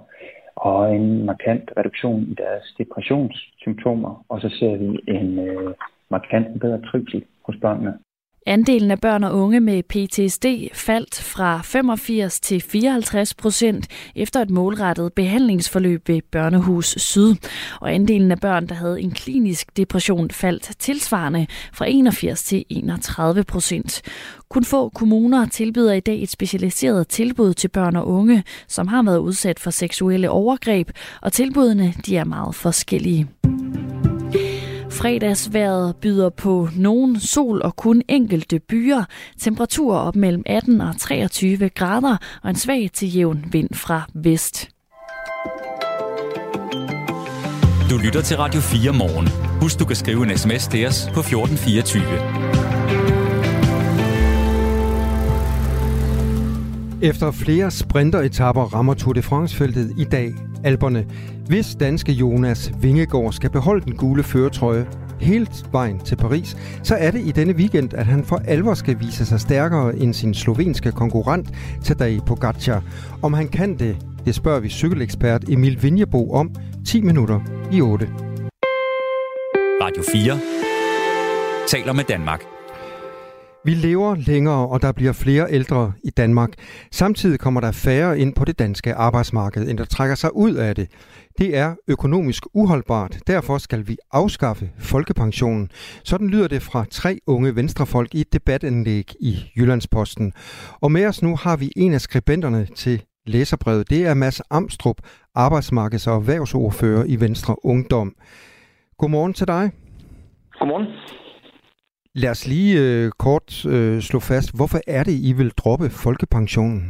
og 0.55 0.95
en 0.95 1.25
markant 1.25 1.71
reduktion 1.77 2.21
i 2.21 2.33
deres 2.33 2.75
depressionssymptomer, 2.77 4.25
og 4.29 4.41
så 4.41 4.49
ser 4.49 4.77
vi 4.77 4.99
en 5.07 5.39
øh, 5.39 5.73
markant 6.09 6.59
bedre 6.61 6.81
trivsel 6.81 7.25
hos 7.45 7.55
børnene. 7.61 7.99
Andelen 8.45 8.91
af 8.91 8.99
børn 9.01 9.23
og 9.23 9.37
unge 9.37 9.59
med 9.59 9.83
PTSD 9.83 10.45
faldt 10.73 11.21
fra 11.21 11.61
85 11.63 12.39
til 12.39 12.61
54 12.61 13.33
procent 13.33 13.87
efter 14.15 14.41
et 14.41 14.49
målrettet 14.49 15.13
behandlingsforløb 15.13 16.07
ved 16.07 16.21
Børnehus 16.31 16.95
Syd. 16.97 17.35
Og 17.81 17.93
andelen 17.93 18.31
af 18.31 18.39
børn, 18.39 18.67
der 18.67 18.75
havde 18.75 19.01
en 19.01 19.11
klinisk 19.11 19.77
depression, 19.77 20.31
faldt 20.31 20.71
tilsvarende 20.79 21.47
fra 21.73 21.85
81 21.89 22.43
til 22.43 22.65
31 22.69 23.43
procent. 23.43 24.01
Kun 24.49 24.63
få 24.63 24.89
kommuner 24.89 25.45
tilbyder 25.45 25.93
i 25.93 25.99
dag 25.99 26.23
et 26.23 26.29
specialiseret 26.29 27.07
tilbud 27.07 27.53
til 27.53 27.67
børn 27.67 27.95
og 27.95 28.07
unge, 28.07 28.43
som 28.67 28.87
har 28.87 29.03
været 29.03 29.19
udsat 29.19 29.59
for 29.59 29.71
seksuelle 29.71 30.29
overgreb, 30.29 30.89
og 31.21 31.33
tilbudene 31.33 31.93
de 32.05 32.17
er 32.17 32.25
meget 32.25 32.55
forskellige. 32.55 33.27
Fredagsværet 35.01 35.95
byder 35.95 36.29
på 36.29 36.69
nogen 36.75 37.19
sol 37.19 37.61
og 37.61 37.75
kun 37.75 38.01
enkelte 38.07 38.59
byer. 38.59 39.03
Temperaturer 39.39 39.99
op 39.99 40.15
mellem 40.15 40.43
18 40.45 40.81
og 40.81 40.97
23 40.97 41.69
grader 41.69 42.17
og 42.43 42.49
en 42.49 42.55
svag 42.55 42.89
til 42.93 43.15
jævn 43.15 43.45
vind 43.51 43.69
fra 43.73 44.01
vest. 44.13 44.69
Du 47.89 47.97
lytter 47.97 48.21
til 48.21 48.37
Radio 48.37 48.61
4 48.61 48.93
morgen. 48.93 49.27
Husk, 49.61 49.79
du 49.79 49.85
kan 49.85 49.95
skrive 49.95 50.23
en 50.23 50.37
sms 50.37 50.67
til 50.67 50.87
os 50.87 51.09
på 51.13 51.19
1424. 51.19 52.03
Efter 57.01 57.31
flere 57.31 57.71
sprinteretapper 57.71 58.61
rammer 58.61 58.93
Tour 58.93 59.13
de 59.13 59.21
France-feltet 59.21 59.93
i 59.97 60.03
dag 60.03 60.33
alberne. 60.63 61.05
Hvis 61.47 61.75
danske 61.75 62.11
Jonas 62.11 62.71
Vingegaard 62.81 63.33
skal 63.33 63.49
beholde 63.49 63.85
den 63.85 63.95
gule 63.95 64.23
føretrøje, 64.23 64.87
helt 65.19 65.65
vejen 65.71 65.99
til 65.99 66.15
Paris, 66.15 66.57
så 66.83 66.95
er 66.95 67.11
det 67.11 67.27
i 67.27 67.31
denne 67.31 67.53
weekend, 67.53 67.93
at 67.93 68.05
han 68.05 68.23
for 68.23 68.41
alvor 68.47 68.73
skal 68.73 68.99
vise 68.99 69.25
sig 69.25 69.39
stærkere 69.39 69.97
end 69.97 70.13
sin 70.13 70.33
slovenske 70.33 70.91
konkurrent 70.91 71.49
Tadej 71.83 72.19
Pogacar. 72.25 72.83
Om 73.21 73.33
han 73.33 73.47
kan 73.47 73.79
det, 73.79 73.97
det 74.25 74.35
spørger 74.35 74.59
vi 74.59 74.69
cykelekspert 74.69 75.49
Emil 75.49 75.83
Vinjebo 75.83 76.33
om 76.33 76.55
10 76.85 77.01
minutter 77.01 77.39
i 77.71 77.81
8. 77.81 78.07
Radio 79.81 80.03
4 80.11 80.39
taler 81.67 81.93
med 81.93 82.03
Danmark. 82.03 82.60
Vi 83.65 83.73
lever 83.73 84.15
længere, 84.15 84.67
og 84.67 84.81
der 84.81 84.91
bliver 84.91 85.13
flere 85.13 85.47
ældre 85.49 85.93
i 86.03 86.09
Danmark. 86.09 86.49
Samtidig 86.91 87.39
kommer 87.39 87.61
der 87.61 87.71
færre 87.71 88.19
ind 88.19 88.35
på 88.35 88.45
det 88.45 88.59
danske 88.59 88.93
arbejdsmarked, 88.93 89.69
end 89.69 89.77
der 89.77 89.85
trækker 89.85 90.15
sig 90.15 90.35
ud 90.35 90.53
af 90.53 90.75
det. 90.75 90.87
Det 91.37 91.57
er 91.57 91.75
økonomisk 91.87 92.43
uholdbart. 92.53 93.17
Derfor 93.27 93.57
skal 93.57 93.87
vi 93.87 93.97
afskaffe 94.11 94.69
folkepensionen. 94.79 95.69
Sådan 96.03 96.27
lyder 96.27 96.47
det 96.47 96.61
fra 96.61 96.85
tre 96.91 97.19
unge 97.27 97.55
venstrefolk 97.55 98.15
i 98.15 98.21
et 98.21 98.33
debatindlæg 98.33 99.11
i 99.19 99.35
Jyllandsposten. 99.57 100.33
Og 100.81 100.91
med 100.91 101.05
os 101.05 101.21
nu 101.21 101.35
har 101.35 101.57
vi 101.57 101.71
en 101.75 101.93
af 101.93 102.01
skribenterne 102.01 102.67
til 102.75 103.03
læserbrevet. 103.25 103.89
Det 103.89 104.05
er 104.05 104.13
Mads 104.13 104.41
Amstrup, 104.49 104.97
arbejdsmarkeds- 105.37 106.07
og 106.07 106.15
erhvervsordfører 106.15 107.03
i 107.07 107.19
Venstre 107.19 107.65
Ungdom. 107.65 108.15
Godmorgen 108.97 109.33
til 109.33 109.47
dig. 109.47 109.71
Godmorgen. 110.59 110.87
Lad 112.15 112.31
os 112.35 112.47
lige 112.47 112.73
øh, 112.83 113.11
kort 113.25 113.65
øh, 113.65 113.99
slå 114.09 114.19
fast, 114.19 114.49
hvorfor 114.57 114.79
er 114.97 115.03
det, 115.09 115.15
I 115.29 115.31
vil 115.39 115.51
droppe 115.61 115.87
folkepensionen? 116.03 116.81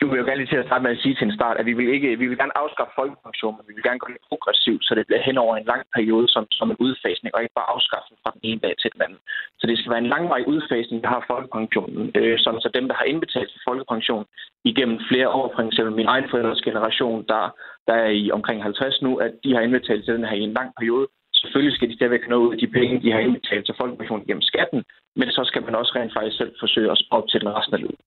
Du 0.00 0.06
vil 0.08 0.18
jo 0.20 0.26
gerne 0.26 0.40
lige 0.40 0.52
til 0.52 0.62
at 0.62 0.68
starte 0.68 0.84
med 0.84 0.94
at 0.96 1.02
sige 1.02 1.16
til 1.16 1.26
en 1.26 1.38
start, 1.38 1.56
at 1.60 1.66
vi 1.66 1.74
vil, 1.78 1.88
ikke, 1.96 2.08
vi 2.22 2.26
vil 2.28 2.40
gerne 2.42 2.58
afskaffe 2.62 2.92
folkepensionen, 3.00 3.56
men 3.58 3.68
vi 3.68 3.74
vil 3.76 3.86
gerne 3.88 4.02
gøre 4.02 4.16
det 4.16 4.28
progressivt, 4.30 4.82
så 4.84 4.92
det 4.94 5.06
bliver 5.06 5.22
hen 5.28 5.38
over 5.44 5.54
en 5.56 5.70
lang 5.72 5.82
periode 5.96 6.26
som, 6.34 6.44
som 6.58 6.66
en 6.70 6.82
udfasning, 6.86 7.30
og 7.34 7.40
ikke 7.42 7.58
bare 7.58 7.72
afskaffe 7.74 8.12
fra 8.22 8.30
den 8.36 8.42
ene 8.48 8.60
dag 8.66 8.74
til 8.78 8.90
den 8.94 9.00
anden. 9.06 9.20
Så 9.58 9.64
det 9.66 9.76
skal 9.78 9.92
være 9.92 10.04
en 10.04 10.12
langvarig 10.14 10.46
udfasning, 10.54 10.98
der 11.04 11.10
har 11.14 11.22
folkepensionen, 11.32 12.04
øh, 12.18 12.36
sådan 12.44 12.60
så 12.64 12.70
dem, 12.78 12.86
der 12.88 12.96
har 13.00 13.06
indbetalt 13.12 13.50
til 13.50 13.60
folkepension 13.68 14.24
igennem 14.70 14.98
flere 15.10 15.28
år, 15.40 15.46
for 15.54 15.62
eksempel 15.68 15.92
min 16.00 16.12
egen 16.14 16.26
forældres 16.30 16.66
generation, 16.68 17.18
der, 17.32 17.42
der 17.88 17.94
er 18.04 18.10
i 18.22 18.24
omkring 18.38 18.58
50 18.62 19.02
nu, 19.06 19.10
at 19.26 19.32
de 19.44 19.50
har 19.54 19.60
indbetalt 19.66 20.02
til 20.04 20.14
den 20.16 20.28
her 20.28 20.36
i 20.40 20.48
en 20.48 20.56
lang 20.58 20.70
periode, 20.78 21.06
Selvfølgelig 21.40 21.74
skal 21.76 21.88
de 21.88 21.96
stadigvæk 21.96 22.28
noget 22.28 22.44
ud 22.46 22.52
af 22.54 22.58
de 22.62 22.68
penge, 22.78 23.02
de 23.04 23.12
har 23.12 23.20
indbetalt 23.26 23.66
til 23.66 23.74
folkepension 23.80 24.26
gennem 24.28 24.46
skatten, 24.50 24.80
men 25.16 25.28
så 25.36 25.42
skal 25.50 25.62
man 25.66 25.74
også 25.80 25.92
rent 25.96 26.12
faktisk 26.16 26.36
selv 26.36 26.52
forsøge 26.60 26.90
at 26.90 26.98
spare 26.98 27.18
op 27.20 27.28
til 27.28 27.40
den 27.40 27.54
resten 27.56 27.74
af 27.74 27.80
livet. 27.80 28.00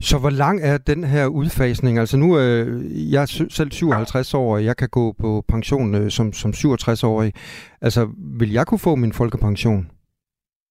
Så 0.00 0.16
hvor 0.18 0.34
lang 0.44 0.56
er 0.70 0.76
den 0.78 1.04
her 1.04 1.26
udfasning? 1.26 1.98
Altså 1.98 2.16
nu 2.16 2.28
er 2.34 2.48
jeg 3.16 3.28
selv 3.28 3.70
57 3.72 4.34
år, 4.34 4.54
og 4.54 4.64
jeg 4.64 4.76
kan 4.76 4.88
gå 4.88 5.04
på 5.22 5.30
pension 5.48 5.94
øh, 5.94 6.10
som, 6.10 6.32
som 6.32 6.50
67-årig. 6.50 7.32
Altså 7.86 8.00
vil 8.40 8.52
jeg 8.52 8.66
kunne 8.66 8.86
få 8.88 8.94
min 8.94 9.12
folkepension? 9.12 9.90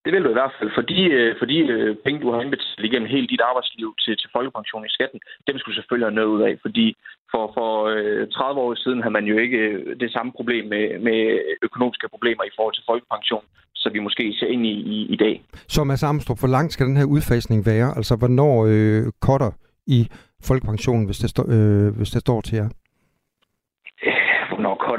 Det 0.04 0.12
vil 0.12 0.24
du 0.24 0.30
i 0.30 0.38
hvert 0.40 0.54
fald, 0.58 0.70
fordi, 0.78 1.00
øh, 1.18 1.30
fordi 1.40 1.56
øh, 1.74 1.96
penge, 2.04 2.20
du 2.20 2.30
har 2.32 2.40
indbetalt 2.40 2.84
igennem 2.88 3.08
hele 3.14 3.26
dit 3.32 3.42
arbejdsliv 3.50 3.88
til, 4.02 4.14
til 4.20 4.28
folkepension 4.36 4.86
i 4.86 4.94
skatten, 4.96 5.20
dem 5.48 5.58
skulle 5.58 5.76
selvfølgelig 5.78 6.08
have 6.08 6.18
noget 6.20 6.34
ud 6.34 6.42
af, 6.48 6.52
fordi 6.64 6.86
for, 7.32 7.44
for 7.56 7.70
øh, 7.94 8.28
30 8.28 8.60
år 8.60 8.74
siden 8.74 9.02
havde 9.02 9.16
man 9.18 9.26
jo 9.32 9.36
ikke 9.44 9.58
øh, 9.58 10.00
det 10.00 10.10
samme 10.12 10.32
problem 10.38 10.64
med, 10.74 10.84
med 11.06 11.20
økonomiske 11.62 12.08
problemer 12.14 12.44
i 12.44 12.54
forhold 12.56 12.74
til 12.74 12.84
folkepension, 12.90 13.44
så 13.74 13.90
vi 13.92 13.98
måske 14.06 14.34
ser 14.38 14.46
ind 14.46 14.66
i, 14.66 14.76
i, 14.94 14.98
i 15.14 15.16
dag. 15.16 15.34
Så 15.68 15.84
Mads 15.84 16.02
Amstrup, 16.02 16.38
hvor 16.38 16.48
langt 16.56 16.72
skal 16.72 16.86
den 16.86 16.96
her 16.96 17.04
udfasning 17.04 17.66
være? 17.66 17.88
Altså, 17.96 18.16
hvornår 18.16 18.54
øh, 18.70 19.02
cutter 19.26 19.50
i 19.86 20.00
folkepensionen, 20.48 21.06
hvis 21.06 21.18
det, 21.18 21.30
stå, 21.30 21.42
øh, 21.54 21.96
hvis 21.96 22.10
det 22.10 22.20
står 22.20 22.40
til 22.40 22.56
jer? 22.56 22.68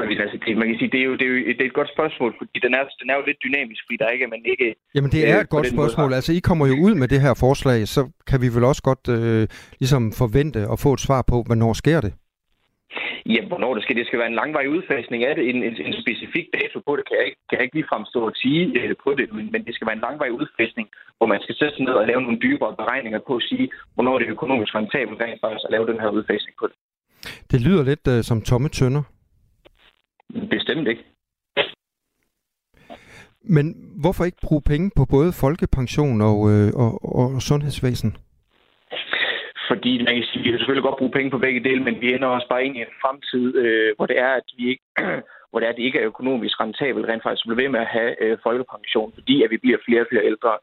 Vi 0.10 0.16
altså 0.26 0.38
det? 0.46 0.58
Man 0.62 0.68
kan 0.70 0.78
sige, 0.82 0.92
det 0.96 1.00
er 1.04 1.08
jo, 1.10 1.14
det 1.20 1.26
er 1.28 1.32
jo 1.34 1.38
det 1.58 1.62
er 1.66 1.70
et 1.74 1.80
godt 1.80 1.92
spørgsmål, 1.96 2.32
fordi 2.40 2.56
den 2.66 2.74
er, 2.80 2.84
den 3.02 3.10
er 3.12 3.16
jo 3.20 3.24
lidt 3.30 3.40
dynamisk, 3.48 3.82
fordi 3.86 3.98
der 4.02 4.10
ikke 4.14 4.26
er 4.28 4.32
man 4.36 4.42
ikke... 4.54 4.68
Jamen 4.96 5.12
det 5.16 5.22
er 5.32 5.38
øh, 5.38 5.42
et 5.42 5.50
godt 5.56 5.68
spørgsmål. 5.76 6.06
Måde. 6.06 6.16
Altså 6.20 6.32
I 6.40 6.42
kommer 6.50 6.66
jo 6.72 6.76
ud 6.86 6.94
med 7.02 7.08
det 7.14 7.22
her 7.26 7.34
forslag, 7.46 7.88
så 7.96 8.02
kan 8.30 8.40
vi 8.44 8.48
vel 8.56 8.64
også 8.72 8.84
godt 8.90 9.04
øh, 9.16 9.44
ligesom 9.82 10.04
forvente 10.22 10.60
at 10.74 10.78
få 10.84 10.90
et 10.98 11.02
svar 11.08 11.22
på, 11.32 11.38
hvornår 11.48 11.74
sker 11.84 12.02
det? 12.06 12.14
Ja, 13.36 13.42
hvornår 13.52 13.72
det 13.76 13.84
skal. 13.84 13.96
Det 13.96 14.08
skal 14.08 14.20
være 14.22 14.32
en 14.34 14.40
langvarig 14.42 14.70
udfasning 14.78 15.22
af 15.30 15.34
det. 15.36 15.44
En, 15.50 15.58
en, 15.68 15.76
en 15.90 15.96
specifik 16.04 16.48
dato 16.60 16.78
på 16.88 16.92
det 16.98 17.04
kan 17.08 17.16
jeg 17.20 17.26
ikke, 17.30 17.40
kan 17.50 17.56
jeg 17.58 17.66
ikke 17.66 17.78
lige 17.80 17.92
fremstå 17.92 18.20
at 18.30 18.36
sige 18.44 18.62
øh, 18.80 18.96
på 19.04 19.10
det, 19.20 19.26
men, 19.36 19.46
men 19.54 19.62
det 19.68 19.74
skal 19.76 19.88
være 19.88 19.98
en 20.00 20.06
langvarig 20.08 20.34
udfasning, 20.42 20.88
hvor 21.18 21.28
man 21.34 21.40
skal 21.44 21.56
sætte 21.60 21.74
sig 21.76 21.86
ned 21.88 21.96
og 22.02 22.08
lave 22.12 22.22
nogle 22.26 22.40
dybere 22.46 22.74
beregninger 22.82 23.20
på 23.28 23.34
at 23.40 23.44
sige, 23.50 23.66
hvornår 23.96 24.16
det 24.20 24.26
er 24.26 24.36
økonomisk 24.38 24.72
rentabelt 24.76 25.22
rent 25.22 25.42
faktisk 25.44 25.66
at 25.68 25.74
lave 25.76 25.86
den 25.92 26.00
her 26.04 26.10
udfasning 26.18 26.56
på 26.60 26.66
det. 26.70 26.76
Det 27.52 27.60
lyder 27.68 27.84
lidt 27.92 28.06
øh, 28.14 28.20
som 28.30 28.38
tomme 28.42 28.70
tønder. 28.70 29.04
Bestemt 30.50 30.88
ikke. 30.88 31.04
Men 33.42 33.66
hvorfor 34.02 34.26
ikke 34.26 34.48
bruge 34.48 34.62
penge 34.62 34.92
på 34.98 35.06
både 35.06 35.34
folkepension 35.34 36.22
og, 36.22 36.38
øh, 36.52 36.70
og, 36.84 36.92
og 37.16 37.42
sundhedsvæsen? 37.42 38.18
Fordi 39.70 39.92
man 40.06 40.16
kan 40.16 40.24
sige, 40.24 40.44
vi 40.44 40.50
kan 40.50 40.60
selvfølgelig 40.60 40.88
godt 40.90 41.00
bruge 41.00 41.16
penge 41.18 41.32
på 41.32 41.38
begge 41.38 41.64
dele, 41.64 41.84
men 41.84 42.02
vi 42.02 42.14
ender 42.14 42.28
også 42.28 42.48
bare 42.50 42.66
ind 42.66 42.76
i 42.78 42.82
en 42.82 42.98
fremtid, 43.02 43.56
øh, 43.56 43.90
hvor 43.96 44.06
det 44.06 44.20
er, 44.20 44.32
at 44.40 44.48
vi 44.58 44.70
ikke 44.70 44.84
hvor 45.50 45.60
det 45.60 45.66
er, 45.66 45.70
at 45.70 45.78
det 45.78 45.84
ikke 45.84 46.00
er 46.00 46.12
økonomisk 46.14 46.60
rentabelt 46.60 47.08
rent 47.08 47.24
faktisk 47.24 47.46
at 47.46 47.50
blive 47.50 47.64
ved 47.64 47.70
med 47.70 47.80
at 47.80 47.94
have 47.98 48.24
øh, 48.24 48.38
folkepension, 48.44 49.12
fordi 49.18 49.44
at 49.44 49.50
vi 49.52 49.58
bliver 49.58 49.78
flere 49.86 50.02
og 50.02 50.08
flere 50.10 50.26
ældre. 50.26 50.54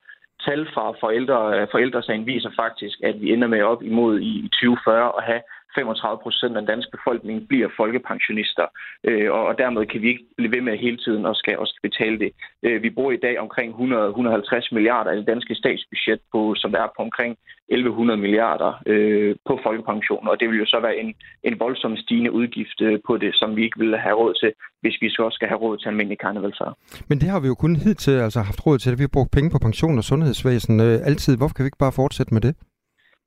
Tal 0.47 0.67
fra 0.75 0.85
forældre, 1.03 1.67
forældresagen 1.71 2.27
viser 2.27 2.51
faktisk, 2.63 2.97
at 3.03 3.21
vi 3.21 3.33
ender 3.33 3.49
med 3.49 3.63
op 3.63 3.83
imod 3.83 4.21
i 4.21 4.49
2040 4.53 5.13
at 5.19 5.25
have 5.25 5.43
35 5.75 6.19
procent 6.25 6.57
af 6.57 6.61
den 6.63 6.71
danske 6.73 6.91
befolkning 6.97 7.49
bliver 7.49 7.69
folkepensionister, 7.81 8.67
øh, 9.09 9.29
og, 9.37 9.43
og 9.51 9.55
dermed 9.63 9.87
kan 9.87 10.03
vi 10.03 10.09
ikke 10.09 10.25
blive 10.37 10.55
ved 10.57 10.63
med 10.69 10.79
hele 10.85 10.99
tiden 11.05 11.27
og 11.31 11.37
skal, 11.37 11.59
og 11.59 11.67
skal 11.67 11.89
betale 11.89 12.19
det. 12.19 12.31
Øh, 12.67 12.83
vi 12.83 12.91
bruger 12.91 13.13
i 13.13 13.25
dag 13.27 13.35
omkring 13.45 13.69
100-150 13.75 14.69
milliarder 14.77 15.11
af 15.11 15.17
det 15.17 15.27
danske 15.27 15.55
statsbudget, 15.55 16.21
på, 16.33 16.41
som 16.61 16.71
der 16.73 16.81
er 16.83 16.91
på 16.97 17.03
omkring 17.09 17.33
1100 17.69 18.21
milliarder 18.21 18.71
øh, 18.87 19.35
på 19.49 19.55
folkepension, 19.67 20.29
og 20.29 20.41
det 20.41 20.47
vil 20.49 20.59
jo 20.59 20.67
så 20.67 20.79
være 20.87 20.97
en, 21.03 21.15
en 21.49 21.61
voldsom 21.61 21.97
stigende 21.97 22.33
udgift 22.33 22.81
øh, 22.81 22.99
på 23.07 23.17
det, 23.17 23.33
som 23.35 23.57
vi 23.57 23.63
ikke 23.65 23.79
ville 23.79 23.99
have 23.99 24.17
råd 24.23 24.35
til, 24.43 24.53
hvis 24.83 24.97
vi 25.03 25.09
så 25.11 25.23
også 25.23 25.37
skal 25.37 25.49
have 25.49 25.61
råd 25.65 25.77
til 25.79 25.89
almindelig 25.89 26.19
karnevalsar. 26.19 26.77
Men 27.09 27.19
det 27.19 27.29
har 27.29 27.41
vi 27.41 27.47
jo 27.47 27.55
kun 27.55 27.77
hidtil 27.77 28.17
altså 28.27 28.41
haft 28.41 28.67
råd 28.67 28.79
til, 28.79 28.91
at 28.93 28.99
vi 28.99 29.07
har 29.07 29.17
brugt 29.17 29.31
penge 29.37 29.51
på 29.51 29.59
pension 29.59 29.99
og 29.99 30.05
sundhedsvæsen 30.05 30.81
øh, 30.81 30.97
altid. 31.11 31.37
Hvorfor 31.37 31.55
kan 31.55 31.65
vi 31.65 31.71
ikke 31.71 31.85
bare 31.87 31.99
fortsætte 32.03 32.35
med 32.35 32.43
det? 32.47 32.53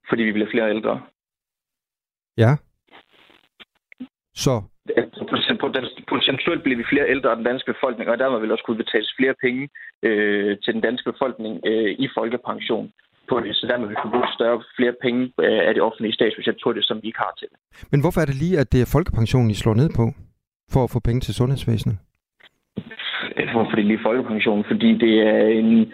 Fordi 0.09 0.23
vi 0.23 0.31
bliver 0.31 0.51
flere 0.53 0.69
ældre. 0.69 1.01
Ja. 2.43 2.51
Så? 4.45 4.55
Potentielt 6.13 6.63
bliver 6.63 6.77
vi 6.77 6.91
flere 6.91 7.09
ældre 7.13 7.29
af 7.29 7.35
den 7.35 7.45
danske 7.45 7.73
befolkning, 7.73 8.09
og 8.09 8.17
dermed 8.17 8.39
vil 8.39 8.51
også 8.51 8.63
kunne 8.65 8.83
betales 8.83 9.11
flere 9.19 9.35
penge 9.43 9.63
øh, 10.07 10.57
til 10.63 10.73
den 10.73 10.81
danske 10.81 11.11
befolkning 11.11 11.53
øh, 11.69 11.91
i 12.05 12.07
folkepension 12.17 12.91
på 13.29 13.39
det, 13.39 13.55
så 13.55 13.67
dermed 13.69 13.87
vil 13.87 13.95
vi 13.95 14.01
få 14.03 14.21
større 14.37 14.63
flere 14.77 14.95
penge 15.05 15.21
øh, 15.45 15.61
af 15.67 15.73
det 15.73 15.83
offentlige 15.87 16.13
statsbudget 16.13 16.57
på 16.63 16.73
det, 16.73 16.83
som 16.85 16.97
vi 17.01 17.07
ikke 17.07 17.23
har 17.25 17.33
til 17.39 17.47
det. 17.51 17.57
Men 17.91 18.01
hvorfor 18.01 18.19
er 18.21 18.27
det 18.29 18.35
lige, 18.43 18.59
at 18.59 18.71
det 18.73 18.81
er 18.81 18.91
folkepensionen, 18.95 19.51
I 19.51 19.61
slår 19.61 19.73
ned 19.81 19.89
på, 19.99 20.05
for 20.73 20.81
at 20.83 20.91
få 20.93 20.99
penge 21.07 21.21
til 21.21 21.33
sundhedsvæsenet? 21.33 21.97
Hvorfor 23.53 23.75
det 23.75 23.85
lige 23.85 24.05
folkepensionen? 24.09 24.65
Fordi 24.71 24.89
det 25.05 25.15
er 25.33 25.41
en, 25.59 25.91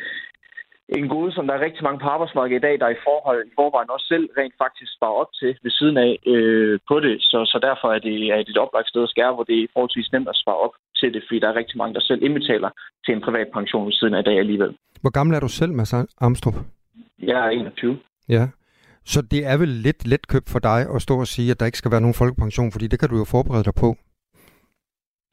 en 0.90 1.10
gode, 1.16 1.32
som 1.36 1.48
der 1.48 1.54
er 1.54 1.66
rigtig 1.68 1.84
mange 1.84 2.00
på 2.00 2.08
arbejdsmarkedet 2.16 2.60
i 2.60 2.66
dag, 2.68 2.76
der 2.80 2.90
i 2.90 3.04
forhold 3.08 3.40
i 3.48 3.56
forvejen 3.60 3.90
også 3.96 4.08
selv 4.14 4.26
rent 4.40 4.56
faktisk 4.64 4.92
sparer 4.98 5.20
op 5.22 5.32
til 5.40 5.52
ved 5.64 5.72
siden 5.80 5.98
af 5.98 6.12
øh, 6.34 6.80
på 6.90 7.00
det. 7.06 7.16
Så, 7.22 7.40
så 7.52 7.58
derfor 7.68 7.88
er 7.96 8.00
det, 8.08 8.16
er 8.34 8.38
det 8.44 8.54
et 8.54 8.64
oplagt 8.66 8.90
sted 8.90 9.04
at 9.04 9.10
skære, 9.14 9.34
hvor 9.36 9.44
det 9.50 9.58
er 9.58 9.68
forholdsvis 9.74 10.12
nemt 10.12 10.30
at 10.34 10.42
spare 10.44 10.60
op 10.66 10.76
til 11.00 11.14
det, 11.14 11.22
fordi 11.28 11.40
der 11.40 11.50
er 11.50 11.60
rigtig 11.62 11.78
mange, 11.78 11.94
der 11.94 12.00
selv 12.10 12.24
indbetaler 12.24 12.70
til 13.06 13.14
en 13.16 13.22
privat 13.28 13.48
pension 13.58 13.86
ved 13.86 13.94
siden 13.94 14.14
af 14.14 14.20
i 14.20 14.28
dag 14.30 14.38
alligevel. 14.40 14.72
Hvor 15.02 15.14
gammel 15.18 15.36
er 15.36 15.40
du 15.40 15.48
selv, 15.60 15.72
Mads 15.74 15.94
Amstrup? 16.28 16.58
Jeg 17.32 17.40
er 17.46 17.50
21. 17.50 18.00
Ja. 18.30 18.48
Så 19.06 19.22
det 19.22 19.46
er 19.46 19.58
vel 19.58 19.68
lidt 19.68 20.08
let 20.08 20.28
købt 20.28 20.50
for 20.50 20.60
dig 20.60 20.80
at 20.96 21.02
stå 21.02 21.20
og 21.20 21.28
sige, 21.28 21.52
at 21.52 21.60
der 21.60 21.66
ikke 21.66 21.78
skal 21.78 21.92
være 21.92 22.02
nogen 22.02 22.20
folkepension, 22.22 22.72
fordi 22.72 22.88
det 22.88 23.00
kan 23.00 23.10
du 23.10 23.18
jo 23.18 23.26
forberede 23.26 23.64
dig 23.64 23.76
på. 23.84 23.96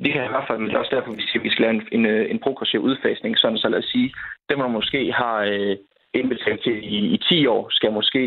Det 0.03 0.13
kan 0.13 0.25
i 0.25 0.35
hvert 0.35 0.49
fald, 0.49 0.59
men 0.59 0.69
det 0.69 0.75
er 0.75 0.85
også 0.85 0.97
derfor, 0.97 1.13
vi 1.21 1.27
skal, 1.29 1.43
vi 1.47 1.51
skal 1.51 1.63
lave 1.65 1.75
en, 1.77 1.83
en, 1.97 2.05
øh, 2.07 2.31
en 2.33 2.41
progressiv 2.47 2.81
udfasning, 2.81 3.33
sådan 3.39 3.59
så 3.59 3.69
lad 3.69 3.79
os 3.79 3.91
sige, 3.95 4.09
dem, 4.49 4.59
man 4.59 4.77
måske 4.79 5.13
har 5.21 5.37
øh, 5.53 5.77
indbetalt 6.21 6.63
til 6.63 6.77
i, 6.97 6.99
i 7.17 7.19
10 7.29 7.47
år, 7.47 7.63
skal 7.71 7.93
måske 7.93 8.23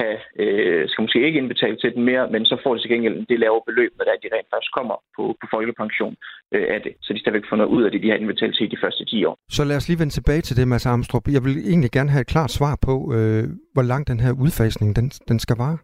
have, 0.00 0.18
øh, 0.42 0.88
skal 0.88 1.02
måske 1.02 1.26
ikke 1.26 1.40
indbetale 1.42 1.76
til 1.76 1.94
den 1.94 2.02
mere, 2.10 2.24
men 2.34 2.42
så 2.50 2.56
får 2.62 2.74
de 2.74 2.80
til 2.80 2.90
gengæld 2.90 3.26
det 3.30 3.38
lavere 3.40 3.62
beløb, 3.68 3.92
når 3.96 4.04
de 4.04 4.34
rent 4.34 4.50
faktisk 4.52 4.72
kommer 4.78 4.96
på, 5.16 5.24
på 5.40 5.46
folkepension 5.54 6.14
øh, 6.54 6.66
af 6.74 6.80
det. 6.84 6.92
Så 7.04 7.08
de 7.12 7.20
stadigvæk 7.20 7.48
får 7.48 7.56
noget 7.60 7.70
ud 7.76 7.82
af 7.86 7.90
det, 7.90 8.02
de 8.02 8.10
har 8.10 8.16
indbetalt 8.16 8.54
til 8.56 8.66
i 8.66 8.74
de 8.74 8.82
første 8.84 9.04
10 9.04 9.24
år. 9.24 9.36
Så 9.56 9.62
lad 9.64 9.76
os 9.80 9.88
lige 9.88 10.00
vende 10.02 10.14
tilbage 10.18 10.42
til 10.46 10.56
det, 10.58 10.68
Mads 10.68 10.86
Armstrong. 10.86 11.24
Jeg 11.36 11.42
vil 11.46 11.54
egentlig 11.72 11.90
gerne 11.98 12.10
have 12.14 12.24
et 12.26 12.32
klart 12.34 12.50
svar 12.58 12.74
på, 12.86 12.94
øh, 13.16 13.44
hvor 13.74 13.84
lang 13.92 14.02
den 14.10 14.20
her 14.24 14.32
udfasning 14.44 14.96
den, 14.98 15.06
den 15.30 15.38
skal 15.44 15.56
vare 15.64 15.78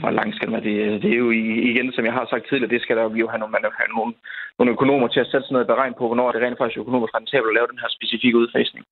hvor 0.00 0.10
langt 0.18 0.36
skal 0.36 0.50
man 0.50 0.62
det? 0.64 1.02
Det 1.02 1.10
er 1.12 1.20
jo 1.24 1.30
igen, 1.70 1.92
som 1.92 2.04
jeg 2.04 2.12
har 2.18 2.26
sagt 2.26 2.44
tidligere, 2.48 2.74
det 2.74 2.82
skal 2.82 2.96
der 2.96 3.04
jo 3.22 3.28
have 3.32 3.40
nogle, 3.40 3.52
man 3.52 3.64
have 3.80 3.92
nogle, 3.96 4.12
nogle 4.58 4.72
økonomer 4.76 5.08
til 5.08 5.20
at 5.20 5.30
sætte 5.30 5.46
sig 5.46 5.52
ned 5.52 5.60
og 5.60 5.70
beregne 5.72 5.98
på, 5.98 6.06
hvornår 6.06 6.32
det 6.32 6.42
rent 6.42 6.58
faktisk 6.58 6.78
økonomisk 6.84 7.14
rentabelt 7.14 7.50
at 7.52 7.56
lave 7.58 7.70
den 7.72 7.82
her 7.82 7.90
specifikke 7.96 8.38
udfasning. 8.42 8.84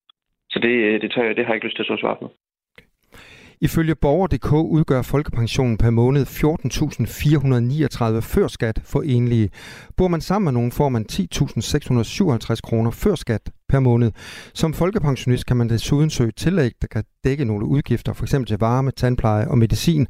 Så 0.52 0.58
det, 0.64 0.74
øh, 0.86 1.00
det, 1.02 1.08
tør 1.12 1.24
jeg, 1.24 1.36
det 1.36 1.44
har 1.44 1.52
jeg 1.52 1.58
ikke 1.58 1.66
lyst 1.66 1.76
til 1.76 1.92
at 1.92 2.02
svare 2.02 2.20
på. 2.22 2.26
Ifølge 3.60 3.94
Borger.dk 3.94 4.52
udgør 4.52 5.02
folkepensionen 5.02 5.76
per 5.76 5.90
måned 5.90 6.26
14.439 6.26 8.20
før 8.20 8.48
skat 8.48 8.80
for 8.84 9.02
enlige. 9.02 9.50
Bor 9.96 10.08
man 10.08 10.20
sammen 10.20 10.44
med 10.44 10.52
nogen, 10.52 10.72
får 10.72 10.88
man 10.88 11.06
10.657 11.12 12.60
kroner 12.62 12.90
før 12.90 13.14
skat 13.14 13.50
per 13.68 13.80
måned. 13.80 14.12
Som 14.54 14.74
folkepensionist 14.74 15.46
kan 15.46 15.56
man 15.56 15.68
desuden 15.68 16.10
søge 16.10 16.32
tillæg, 16.36 16.72
der 16.80 16.86
kan 16.86 17.04
dække 17.24 17.44
nogle 17.44 17.66
udgifter, 17.66 18.12
f.eks. 18.12 18.34
til 18.46 18.58
varme, 18.58 18.90
tandpleje 18.90 19.48
og 19.48 19.58
medicin. 19.58 20.06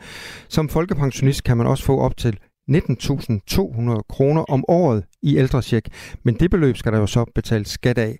Som 0.48 0.68
folkepensionist 0.68 1.44
kan 1.44 1.56
man 1.56 1.66
også 1.66 1.84
få 1.84 1.98
op 1.98 2.16
til 2.16 2.38
19.200 2.70 4.02
kroner 4.08 4.42
om 4.42 4.64
året 4.68 5.04
i 5.22 5.36
ældresjek, 5.36 5.88
men 6.24 6.34
det 6.34 6.50
beløb 6.50 6.76
skal 6.76 6.92
der 6.92 6.98
jo 6.98 7.06
så 7.06 7.24
betales 7.34 7.68
skat 7.68 7.98
af. 7.98 8.18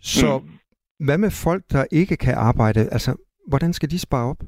Så 0.00 0.38
mm. 0.38 1.06
hvad 1.06 1.18
med 1.18 1.30
folk, 1.30 1.64
der 1.72 1.84
ikke 1.90 2.16
kan 2.16 2.34
arbejde? 2.34 2.88
Altså, 2.92 3.14
hvordan 3.48 3.72
skal 3.72 3.90
de 3.90 3.98
spare 3.98 4.30
op? 4.30 4.40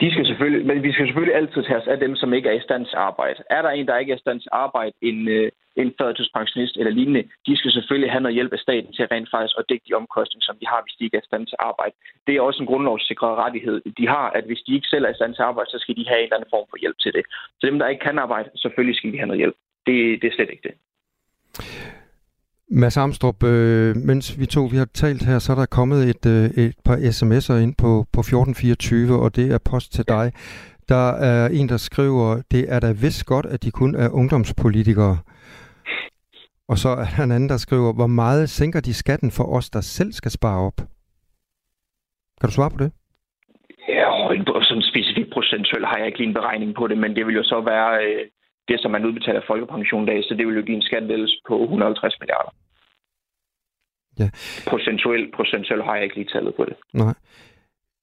De 0.00 0.10
skal 0.12 0.26
selvfølgelig, 0.26 0.66
men 0.66 0.82
vi 0.82 0.92
skal 0.92 1.06
selvfølgelig 1.06 1.36
altid 1.36 1.62
tage 1.62 1.80
os 1.80 1.92
af 1.94 1.98
dem, 2.04 2.16
som 2.16 2.34
ikke 2.34 2.48
er 2.48 2.58
i 2.58 2.66
stand 2.68 2.82
til 2.86 2.96
at 2.96 3.06
arbejde. 3.10 3.42
Er 3.50 3.62
der 3.62 3.70
en, 3.70 3.86
der 3.86 3.98
ikke 3.98 4.12
er 4.12 4.16
i 4.16 4.24
stand 4.26 4.40
til 4.40 4.50
at 4.52 4.58
arbejde, 4.66 4.92
en, 5.02 5.28
øh, 5.28 5.50
en 5.76 5.94
førtidspensionist 6.00 6.76
eller 6.76 6.92
lignende, 6.98 7.24
de 7.46 7.56
skal 7.56 7.72
selvfølgelig 7.72 8.10
have 8.12 8.22
noget 8.24 8.34
hjælp 8.38 8.52
af 8.52 8.58
staten 8.58 8.92
til 8.92 9.06
rent 9.06 9.30
faktisk 9.30 9.56
at 9.58 9.64
dække 9.68 9.84
de 9.88 9.98
omkostninger, 10.00 10.44
som 10.48 10.56
de 10.60 10.66
har, 10.72 10.80
hvis 10.84 10.96
de 10.98 11.04
ikke 11.04 11.16
er 11.16 11.24
i 11.24 11.30
stand 11.30 11.46
til 11.46 11.56
at 11.58 11.66
arbejde. 11.70 11.94
Det 12.26 12.32
er 12.32 12.40
også 12.40 12.60
en 12.62 12.70
grundlovssikret 12.70 13.38
rettighed, 13.44 13.76
de 13.98 14.06
har, 14.14 14.26
at 14.38 14.44
hvis 14.48 14.62
de 14.66 14.74
ikke 14.74 14.88
selv 14.92 15.04
er 15.04 15.12
i 15.12 15.18
stand 15.20 15.32
til 15.34 15.42
at 15.42 15.50
arbejde, 15.50 15.70
så 15.70 15.78
skal 15.80 15.96
de 15.96 16.08
have 16.10 16.20
en 16.20 16.24
eller 16.24 16.36
anden 16.36 16.54
form 16.54 16.66
for 16.70 16.78
hjælp 16.82 16.98
til 17.04 17.12
det. 17.16 17.24
Så 17.58 17.62
dem, 17.66 17.78
der 17.78 17.88
ikke 17.88 18.04
kan 18.06 18.18
arbejde, 18.18 18.48
selvfølgelig 18.62 18.96
skal 18.96 19.12
de 19.12 19.18
have 19.18 19.30
noget 19.30 19.42
hjælp. 19.42 19.56
Det, 19.86 19.96
det 20.20 20.26
er 20.28 20.36
slet 20.36 20.50
ikke 20.50 20.66
det. 20.68 20.74
Mads 22.70 22.96
Amstrup, 22.96 23.42
øh, 23.44 23.96
mens 23.96 24.40
vi 24.40 24.46
to 24.46 24.60
vi 24.64 24.76
har 24.76 24.88
talt 24.94 25.22
her, 25.22 25.38
så 25.38 25.52
er 25.52 25.56
der 25.56 25.66
kommet 25.66 26.00
et, 26.12 26.26
øh, 26.26 26.64
et 26.64 26.76
par 26.84 26.96
sms'er 26.96 27.62
ind 27.64 27.74
på, 27.82 27.90
på 28.12 28.20
1424, 28.20 29.20
og 29.20 29.36
det 29.36 29.52
er 29.52 29.58
post 29.70 29.92
til 29.92 30.04
dig. 30.08 30.32
Der 30.88 31.10
er 31.30 31.48
en, 31.48 31.68
der 31.68 31.76
skriver, 31.76 32.42
det 32.50 32.72
er 32.74 32.80
da 32.80 32.92
vist 32.92 33.26
godt, 33.26 33.46
at 33.46 33.62
de 33.62 33.70
kun 33.70 33.94
er 33.94 34.08
ungdomspolitikere. 34.08 35.18
Og 36.68 36.78
så 36.78 36.88
er 36.88 37.06
der 37.16 37.24
en 37.24 37.32
anden, 37.32 37.48
der 37.48 37.56
skriver, 37.56 37.92
hvor 37.92 38.06
meget 38.06 38.50
sænker 38.50 38.80
de 38.80 38.94
skatten 38.94 39.30
for 39.30 39.44
os, 39.56 39.70
der 39.70 39.80
selv 39.80 40.12
skal 40.12 40.30
spare 40.30 40.60
op? 40.66 40.76
Kan 42.40 42.48
du 42.48 42.54
svare 42.54 42.70
på 42.70 42.78
det? 42.84 42.92
Ja, 43.88 44.08
sådan 44.68 44.82
specifikt 44.82 45.30
procentuelt 45.32 45.86
har 45.86 45.96
jeg 45.98 46.06
ikke 46.06 46.18
lige 46.18 46.28
en 46.28 46.34
beregning 46.34 46.74
på 46.74 46.86
det, 46.86 46.98
men 46.98 47.16
det 47.16 47.26
vil 47.26 47.34
jo 47.34 47.42
så 47.42 47.60
være 47.60 48.04
øh, 48.06 48.20
det, 48.68 48.76
som 48.80 48.90
man 48.90 49.06
udbetaler 49.06 49.40
folkepension 49.46 50.06
dag, 50.06 50.24
så 50.24 50.34
det 50.38 50.46
vil 50.46 50.56
jo 50.56 50.62
give 50.62 50.76
en 50.76 50.88
skattelettelse 50.90 51.36
på 51.48 51.62
150 51.62 52.20
milliarder. 52.20 52.52
Ja. 54.20 54.28
Procentuelt, 54.70 55.34
procentuelt 55.34 55.84
har 55.84 55.94
jeg 55.94 56.04
ikke 56.04 56.16
lige 56.16 56.32
tallet 56.32 56.54
på 56.54 56.64
det. 56.64 56.76
Nej. 56.94 57.14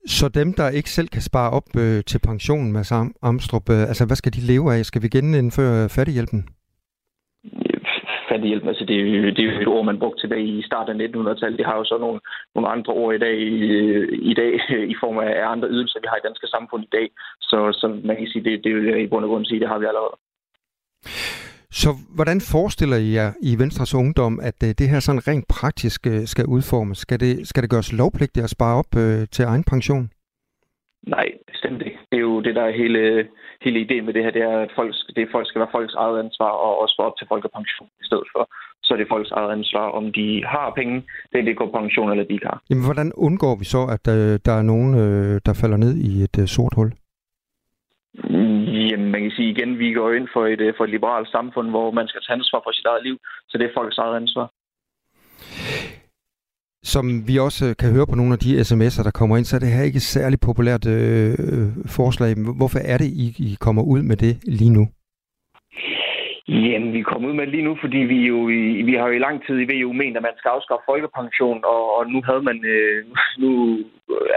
Så 0.06 0.30
dem, 0.30 0.54
der 0.54 0.70
ikke 0.70 0.90
selv 0.90 1.08
kan 1.08 1.22
spare 1.22 1.52
op 1.52 1.68
øh, 1.78 2.04
til 2.04 2.20
pensionen 2.20 2.72
med 2.74 2.84
Sam 2.84 3.16
Amstrup, 3.22 3.70
øh, 3.70 3.82
altså 3.92 4.06
hvad 4.06 4.16
skal 4.16 4.34
de 4.34 4.48
leve 4.52 4.74
af? 4.74 4.86
Skal 4.86 5.02
vi 5.02 5.08
genindføre 5.08 5.90
fattighjælpen? 5.90 6.42
Fattighjælp, 8.30 8.68
altså 8.68 8.86
det 8.86 8.98
det 9.36 9.42
er 9.44 9.50
jo 9.54 9.62
et 9.62 9.68
ord, 9.68 9.86
man 9.86 10.00
brugte 10.00 10.22
tilbage 10.22 10.48
i 10.60 10.62
starten 10.70 11.02
af 11.02 11.08
1900-tallet. 11.08 11.60
Det 11.60 11.66
har 11.66 11.78
jo 11.78 11.86
så 11.86 11.98
nogle, 11.98 12.20
nogle 12.56 12.70
andre 12.70 12.94
ord 12.94 13.16
i 13.16 13.18
dag, 13.26 13.36
i, 13.38 13.60
i 14.32 14.34
dag 14.34 14.52
i 14.94 14.96
form 15.04 15.18
af 15.18 15.48
andre 15.54 15.68
ydelser, 15.76 16.00
vi 16.00 16.08
har 16.10 16.18
i 16.18 16.28
danske 16.28 16.48
samfund 16.48 16.84
i 16.84 16.94
dag. 16.98 17.08
Så, 17.42 17.58
så 17.80 17.88
man 18.04 18.16
kan 18.18 18.28
sige, 18.28 18.44
det, 18.44 18.64
det 18.64 18.76
vil 18.76 18.86
jeg 18.86 19.02
i 19.02 19.08
bund 19.08 19.26
og 19.26 19.30
grund 19.30 19.46
sige, 19.46 19.60
det 19.60 19.68
har 19.68 19.80
vi 19.80 19.86
allerede. 19.86 20.18
Så 21.82 21.90
hvordan 22.16 22.42
forestiller 22.54 22.98
I 22.98 23.14
jer 23.14 23.32
i 23.42 23.52
Venstres 23.60 23.96
Ungdom, 23.96 24.40
at 24.50 24.58
øh, 24.64 24.70
det 24.80 24.90
her 24.90 25.00
sådan 25.00 25.28
rent 25.28 25.46
praktisk 25.48 26.08
øh, 26.08 26.22
skal 26.34 26.46
udformes? 26.46 26.98
Skal 26.98 27.20
det, 27.20 27.48
skal 27.48 27.64
det 27.64 27.70
gøres 27.70 27.94
lovpligtigt 27.94 28.44
at 28.44 28.50
spare 28.50 28.76
op 28.82 28.92
øh, 29.04 29.28
til 29.36 29.44
egen 29.46 29.64
pension? 29.64 30.10
Nej, 31.08 31.28
bestemt 31.52 31.82
ikke. 31.88 32.00
Det 32.10 32.18
er 32.18 32.26
jo 32.32 32.42
det, 32.42 32.56
der 32.56 32.64
er 32.64 32.80
hele, 32.82 33.28
hele 33.66 33.80
ideen 33.80 34.06
med 34.06 34.14
det 34.14 34.24
her, 34.24 34.32
det 34.32 34.42
er, 34.42 34.60
at 34.66 34.72
folk, 34.76 34.94
det 35.16 35.28
folk 35.32 35.48
skal 35.48 35.60
være 35.60 35.76
folks 35.76 35.94
eget 35.94 36.20
ansvar 36.24 36.52
og 36.66 36.72
også 36.82 36.94
spare 36.94 37.08
op 37.08 37.18
til 37.18 37.28
folkepension 37.28 37.90
i 38.02 38.06
stedet 38.10 38.28
for. 38.34 38.44
Så 38.84 38.94
er 38.94 38.98
det 38.98 39.08
folks 39.14 39.32
eget 39.32 39.52
ansvar, 39.52 39.86
om 40.00 40.06
de 40.12 40.44
har 40.54 40.74
penge, 40.80 40.96
det 41.32 41.38
er 41.40 41.46
det 41.46 41.58
går 41.58 41.72
pension 41.80 42.12
eller 42.12 42.24
de 42.24 42.34
ikke 42.34 42.46
har. 42.46 42.62
Jamen, 42.70 42.86
hvordan 42.86 43.12
undgår 43.28 43.56
vi 43.62 43.66
så, 43.66 43.82
at 43.96 44.06
øh, 44.16 44.40
der 44.46 44.56
er 44.60 44.66
nogen, 44.72 44.92
øh, 45.04 45.42
der 45.46 45.54
falder 45.62 45.78
ned 45.78 45.94
i 46.10 46.12
et 46.28 46.36
øh, 46.42 46.48
sort 46.48 46.74
hul? 46.78 46.92
Jamen, 48.90 49.12
man 49.12 49.22
kan 49.22 49.32
sige 49.32 49.50
igen, 49.94 50.02
går 50.02 50.12
ind 50.20 50.28
for 50.34 50.44
et, 50.54 50.62
øh, 50.62 50.74
for 50.78 50.84
et 50.84 50.90
liberalt 50.90 51.30
samfund, 51.36 51.68
hvor 51.70 51.92
man 51.92 52.08
skal 52.08 52.22
tage 52.22 52.38
ansvar 52.40 52.60
for 52.64 52.72
sit 52.72 52.86
eget 52.86 53.04
liv, 53.08 53.18
så 53.50 53.58
det 53.58 53.66
er 53.66 53.74
folks 53.78 53.98
eget 53.98 54.16
ansvar. 54.22 54.48
Som 56.94 57.28
vi 57.28 57.36
også 57.48 57.66
øh, 57.66 57.76
kan 57.80 57.92
høre 57.96 58.08
på 58.08 58.16
nogle 58.16 58.34
af 58.34 58.40
de 58.40 58.60
sms'er, 58.70 59.04
der 59.04 59.12
kommer 59.20 59.38
ind, 59.38 59.46
så 59.46 59.56
er 59.56 59.60
det 59.60 59.76
her 59.76 59.84
ikke 59.84 60.02
et 60.04 60.12
særligt 60.18 60.42
populært 60.42 60.86
øh, 60.88 61.32
øh 61.32 61.68
forslag. 61.98 62.32
Hvorfor 62.60 62.80
er 62.94 62.98
det, 62.98 63.06
I, 63.24 63.26
I 63.40 63.58
kommer 63.66 63.84
ud 63.94 64.02
med 64.02 64.18
det 64.18 64.34
lige 64.60 64.74
nu? 64.78 64.84
Jamen, 66.48 66.94
vi 66.94 67.02
kommer 67.02 67.30
ud 67.30 67.34
med 67.34 67.48
lige 67.48 67.68
nu, 67.68 67.78
fordi 67.84 67.98
vi 67.98 68.20
jo 68.32 68.50
i, 68.50 68.82
vi 68.90 68.94
har 68.94 69.08
jo 69.08 69.14
i 69.16 69.26
lang 69.28 69.46
tid 69.46 69.56
i 69.60 69.70
VU 69.72 69.94
ment, 69.94 70.18
at 70.18 70.24
man 70.24 70.38
skal 70.38 70.50
afskaffe 70.50 70.90
folkepension, 70.92 71.60
og, 71.74 71.84
og 71.98 72.04
nu 72.14 72.20
havde 72.28 72.44
man 72.50 72.58
øh, 72.74 73.06
nu 73.44 73.50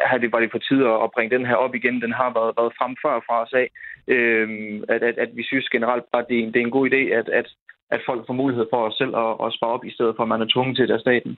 havde 0.07 0.23
det 0.23 0.33
var 0.33 0.41
det 0.41 0.51
på 0.53 0.59
tide 0.59 0.85
at 1.05 1.13
bringe 1.15 1.35
den 1.37 1.47
her 1.47 1.57
op 1.65 1.75
igen. 1.75 2.03
Den 2.05 2.13
har 2.21 2.31
været, 2.39 2.53
været 2.59 2.77
frem 2.79 2.93
før 3.05 3.15
fra 3.27 3.37
os 3.45 3.55
af. 3.63 3.69
Øh, 4.15 4.49
at, 4.95 5.03
at, 5.09 5.17
at, 5.25 5.31
vi 5.39 5.45
synes 5.51 5.69
generelt 5.69 6.05
bare, 6.13 6.25
det 6.29 6.37
er 6.39 6.43
en, 6.43 6.53
det 6.53 6.59
er 6.61 6.67
en 6.67 6.77
god 6.79 6.85
idé, 6.91 7.03
at, 7.21 7.29
at, 7.41 7.49
at 7.95 8.01
folk 8.09 8.23
får 8.27 8.41
mulighed 8.43 8.67
for 8.73 8.81
at 8.87 8.93
selv 9.01 9.15
at, 9.25 9.33
at 9.45 9.55
spare 9.57 9.75
op, 9.77 9.85
i 9.85 9.95
stedet 9.97 10.15
for 10.17 10.23
at 10.23 10.33
man 10.33 10.43
er 10.43 10.53
tvunget 10.55 10.77
til 10.77 10.89
det 10.89 10.95
af 10.95 11.01
staten. 11.07 11.33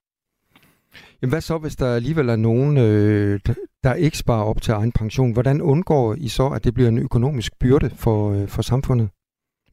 Jamen 1.19 1.33
hvad 1.33 1.41
så, 1.41 1.59
hvis 1.59 1.77
der 1.77 1.95
alligevel 1.95 2.29
er 2.29 2.37
nogen, 2.37 2.73
øh, 2.87 3.41
der 3.85 3.95
ikke 3.95 4.19
sparer 4.19 4.45
op 4.51 4.61
til 4.63 4.73
egen 4.73 4.93
pension? 4.93 5.33
Hvordan 5.33 5.63
undgår 5.63 6.15
I 6.27 6.29
så, 6.29 6.47
at 6.57 6.65
det 6.65 6.75
bliver 6.75 6.89
en 6.89 7.03
økonomisk 7.09 7.53
byrde 7.61 7.91
for, 8.05 8.19
øh, 8.35 8.49
for 8.49 8.63
samfundet? 8.63 9.09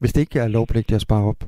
Hvis 0.00 0.12
det 0.12 0.20
ikke 0.20 0.38
er 0.38 0.48
lovpligtigt 0.48 0.98
at 1.00 1.06
spare 1.08 1.24
op? 1.32 1.40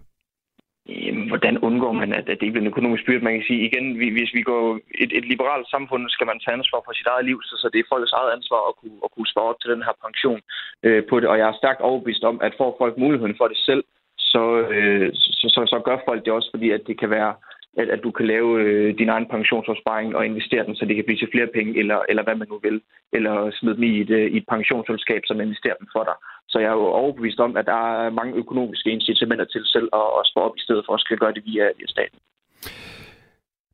Jamen, 0.89 1.29
hvordan 1.29 1.59
undgår 1.69 1.93
man, 1.93 2.13
at, 2.19 2.27
det 2.27 2.39
bliver 2.53 2.65
en 2.65 2.73
økonomisk 2.75 3.05
byrde? 3.07 3.25
Man 3.25 3.35
kan 3.37 3.49
sige 3.49 3.67
igen, 3.69 3.87
hvis 4.17 4.33
vi 4.39 4.43
går 4.51 4.63
et, 5.03 5.11
et 5.19 5.27
liberalt 5.33 5.69
samfund, 5.75 6.03
skal 6.09 6.27
man 6.31 6.41
tage 6.41 6.57
ansvar 6.59 6.81
for 6.85 6.93
sit 6.93 7.11
eget 7.13 7.25
liv, 7.31 7.39
så, 7.43 7.55
så 7.63 7.67
det 7.73 7.79
er 7.81 7.91
folks 7.93 8.13
eget 8.13 8.33
ansvar 8.37 8.61
at 8.69 8.75
kunne, 8.81 8.99
at 9.05 9.11
kunne 9.15 9.33
spare 9.33 9.51
op 9.53 9.61
til 9.61 9.71
den 9.75 9.83
her 9.87 9.95
pension 10.05 10.41
øh, 10.87 11.03
på 11.09 11.15
det. 11.21 11.29
Og 11.33 11.39
jeg 11.39 11.49
er 11.49 11.61
stærkt 11.61 11.81
overbevist 11.89 12.25
om, 12.31 12.37
at 12.47 12.59
får 12.59 12.77
folk 12.81 12.95
muligheden 12.99 13.37
for 13.39 13.49
det 13.49 13.59
selv, 13.69 13.85
så, 14.33 14.43
øh, 14.75 15.09
så, 15.15 15.47
så, 15.55 15.61
så 15.73 15.79
gør 15.87 15.99
folk 16.09 16.21
det 16.25 16.33
også, 16.33 16.51
fordi 16.55 16.69
at 16.77 16.83
det 16.89 16.97
kan 17.01 17.11
være 17.11 17.33
at, 17.81 17.89
at 17.95 18.01
du 18.07 18.11
kan 18.11 18.27
lave 18.27 18.51
øh, 18.63 18.99
din 19.01 19.09
egen 19.15 19.27
pensionsopsparing 19.35 20.17
og 20.17 20.27
investere 20.27 20.67
den, 20.67 20.75
så 20.77 20.85
det 20.85 20.97
kan 20.97 21.05
blive 21.07 21.21
til 21.21 21.33
flere 21.35 21.51
penge, 21.57 21.79
eller, 21.81 21.99
eller 22.11 22.23
hvad 22.25 22.37
man 22.41 22.49
nu 22.53 22.59
vil. 22.67 22.81
Eller 23.17 23.35
smide 23.59 23.77
dem 23.77 23.83
i 23.91 24.01
et, 24.01 24.11
øh, 24.19 24.27
i 24.35 24.37
et 24.37 24.47
pensionsselskab, 24.55 25.23
som 25.25 25.41
investerer 25.41 25.77
dem 25.81 25.89
for 25.95 26.03
dig. 26.09 26.17
Så 26.53 26.57
jeg 26.59 26.71
er 26.71 26.79
jo 26.83 26.87
overbevist 27.03 27.41
om, 27.47 27.57
at 27.57 27.67
der 27.73 27.81
er 28.05 28.11
mange 28.11 28.35
økonomiske 28.43 28.91
incitamenter 28.91 29.45
til 29.45 29.63
selv 29.65 29.89
at, 30.01 30.09
at 30.19 30.25
spare 30.31 30.45
op, 30.49 30.57
i 30.57 30.65
stedet 30.67 30.83
for 30.87 30.95
at 30.95 31.01
skal 31.01 31.17
gøre 31.23 31.35
det 31.37 31.43
via, 31.49 31.65
via 31.79 31.89
staten. 31.97 32.19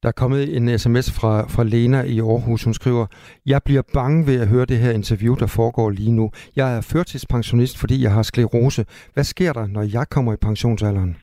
Der 0.03 0.09
er 0.09 0.21
kommet 0.23 0.57
en 0.57 0.79
sms 0.79 1.07
fra, 1.19 1.33
fra 1.55 1.65
Lena 1.65 2.01
i 2.15 2.19
Aarhus. 2.21 2.65
Hun 2.65 2.75
skriver, 2.75 3.07
Jeg 3.47 3.61
bliver 3.65 3.83
bange 3.95 4.27
ved 4.27 4.41
at 4.41 4.49
høre 4.49 4.67
det 4.67 4.79
her 4.79 4.93
interview, 4.93 5.35
der 5.35 5.47
foregår 5.47 5.91
lige 5.91 6.13
nu. 6.13 6.31
Jeg 6.57 6.77
er 6.77 6.81
førtidspensionist, 6.93 7.81
fordi 7.81 8.03
jeg 8.03 8.13
har 8.13 8.23
sklerose. 8.23 8.85
Hvad 9.15 9.25
sker 9.25 9.53
der, 9.53 9.67
når 9.67 9.83
jeg 9.97 10.07
kommer 10.11 10.33
i 10.33 10.37
pensionsalderen? 10.37 11.17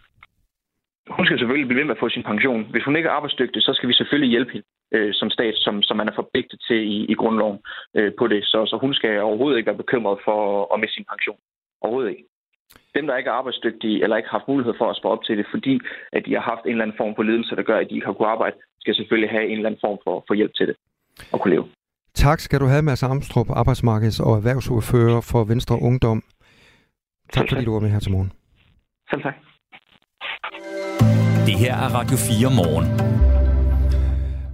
Hun 1.09 1.25
skal 1.25 1.39
selvfølgelig 1.39 1.67
blive 1.67 1.79
ved 1.79 1.87
med 1.87 1.95
at 1.95 2.03
få 2.03 2.09
sin 2.09 2.23
pension. 2.23 2.63
Hvis 2.71 2.83
hun 2.83 2.95
ikke 2.95 3.09
er 3.09 3.13
arbejdsdygtig, 3.13 3.61
så 3.61 3.71
skal 3.73 3.89
vi 3.89 3.93
selvfølgelig 3.93 4.29
hjælpe 4.29 4.51
hende 4.51 4.67
øh, 4.95 5.13
som 5.13 5.29
stat, 5.29 5.53
som, 5.57 5.81
som 5.81 5.97
man 5.97 6.07
er 6.07 6.15
forpligtet 6.15 6.59
til 6.67 6.79
i, 6.95 6.97
i 7.11 7.13
grundloven 7.13 7.59
øh, 7.97 8.11
på 8.19 8.27
det. 8.27 8.41
Så, 8.43 8.65
så 8.65 8.77
hun 8.81 8.93
skal 8.93 9.21
overhovedet 9.21 9.57
ikke 9.57 9.71
være 9.71 9.83
bekymret 9.83 10.17
for 10.25 10.39
at 10.73 10.79
miste 10.79 10.95
sin 10.95 11.05
pension. 11.11 11.39
Overhovedet 11.81 12.11
ikke. 12.11 12.25
Dem, 12.95 13.07
der 13.07 13.17
ikke 13.17 13.29
er 13.29 13.39
arbejdsdygtige 13.41 14.03
eller 14.03 14.17
ikke 14.17 14.29
har 14.29 14.37
haft 14.39 14.47
mulighed 14.47 14.73
for 14.77 14.89
at 14.89 14.97
spare 14.97 15.11
op 15.11 15.23
til 15.23 15.37
det, 15.37 15.45
fordi 15.51 15.79
at 16.13 16.21
de 16.25 16.33
har 16.33 16.41
haft 16.51 16.63
en 16.65 16.71
eller 16.71 16.83
anden 16.85 16.97
form 16.97 17.15
for 17.15 17.23
lidelse, 17.23 17.55
der 17.55 17.63
gør, 17.63 17.77
at 17.77 17.87
de 17.89 17.95
ikke 17.95 18.07
har 18.07 18.13
kunnet 18.13 18.29
arbejde, 18.29 18.55
skal 18.79 18.95
selvfølgelig 18.95 19.29
have 19.29 19.45
en 19.45 19.57
eller 19.57 19.69
anden 19.69 19.83
form 19.85 19.97
for, 20.03 20.23
for 20.27 20.33
hjælp 20.33 20.53
til 20.55 20.67
det 20.67 20.75
og 21.31 21.41
kunne 21.41 21.53
leve. 21.55 21.67
Tak 22.13 22.39
skal 22.39 22.59
du 22.59 22.65
have, 22.65 22.81
Mads 22.81 23.03
Amstrup, 23.03 23.49
arbejdsmarkeds- 23.49 24.23
og 24.27 24.33
erhvervsordfører 24.39 25.21
for 25.31 25.43
Venstre 25.43 25.75
Ungdom. 25.81 26.23
Tak 27.33 27.45
fordi 27.49 27.65
du 27.65 27.73
var 27.73 27.79
med 27.79 27.89
her 27.89 27.99
til 27.99 28.11
morgen. 28.11 28.31
Selv 29.09 29.21
tak. 29.21 29.35
Det 31.45 31.59
her 31.59 31.75
er 31.75 31.89
Radio 31.95 32.17
4 32.17 32.49
morgen. 32.55 32.85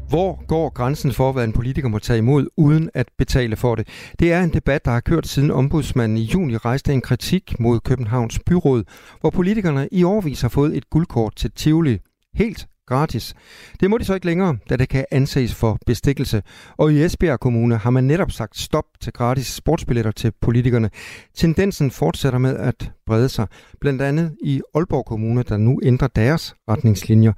Hvor 0.09 0.45
går 0.47 0.69
grænsen 0.69 1.13
for, 1.13 1.31
hvad 1.31 1.43
en 1.43 1.53
politiker 1.53 1.87
må 1.87 1.99
tage 1.99 2.17
imod, 2.17 2.47
uden 2.57 2.89
at 2.93 3.07
betale 3.17 3.55
for 3.55 3.75
det? 3.75 3.87
Det 4.19 4.33
er 4.33 4.41
en 4.43 4.53
debat, 4.53 4.85
der 4.85 4.91
har 4.91 4.99
kørt 4.99 5.27
siden 5.27 5.51
ombudsmanden 5.51 6.17
i 6.17 6.21
juni 6.21 6.57
rejste 6.57 6.93
en 6.93 7.01
kritik 7.01 7.59
mod 7.59 7.79
Københavns 7.79 8.39
byråd, 8.39 8.83
hvor 9.21 9.29
politikerne 9.29 9.89
i 9.91 10.03
årvis 10.03 10.41
har 10.41 10.49
fået 10.49 10.77
et 10.77 10.89
guldkort 10.89 11.35
til 11.35 11.51
Tivoli. 11.51 11.99
Helt 12.35 12.67
gratis. 12.87 13.35
Det 13.79 13.89
må 13.89 13.97
de 13.97 14.05
så 14.05 14.13
ikke 14.13 14.25
længere, 14.25 14.57
da 14.69 14.75
det 14.75 14.89
kan 14.89 15.05
anses 15.11 15.55
for 15.55 15.79
bestikkelse. 15.85 16.43
Og 16.77 16.93
i 16.93 17.03
Esbjerg 17.03 17.39
Kommune 17.39 17.77
har 17.77 17.89
man 17.89 18.03
netop 18.03 18.31
sagt 18.31 18.57
stop 18.57 18.85
til 19.01 19.13
gratis 19.13 19.47
sportsbilletter 19.47 20.11
til 20.11 20.31
politikerne. 20.41 20.89
Tendensen 21.35 21.91
fortsætter 21.91 22.39
med 22.39 22.57
at 22.57 22.91
brede 23.05 23.29
sig, 23.29 23.47
blandt 23.81 24.01
andet 24.01 24.35
i 24.43 24.61
Aalborg 24.75 25.05
Kommune, 25.05 25.43
der 25.43 25.57
nu 25.57 25.79
ændrer 25.83 26.07
deres 26.07 26.55
retningslinjer. 26.69 27.33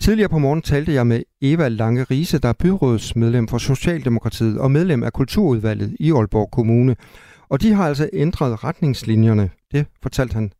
Tidligere 0.00 0.28
på 0.28 0.38
morgen 0.38 0.62
talte 0.62 0.92
jeg 0.92 1.06
med 1.06 1.22
Eva 1.42 1.68
Lange 1.68 2.04
Riese, 2.04 2.38
der 2.38 2.48
er 2.48 2.52
byrådsmedlem 2.52 3.48
for 3.48 3.58
Socialdemokratiet 3.58 4.58
og 4.58 4.70
medlem 4.70 5.02
af 5.02 5.12
Kulturudvalget 5.12 5.96
i 6.00 6.12
Aalborg 6.12 6.50
Kommune. 6.50 6.96
Og 7.48 7.62
de 7.62 7.72
har 7.72 7.88
altså 7.88 8.10
ændret 8.12 8.64
retningslinjerne. 8.64 9.50
Det 9.72 9.86
fortalte 10.02 10.34
han 10.34 10.52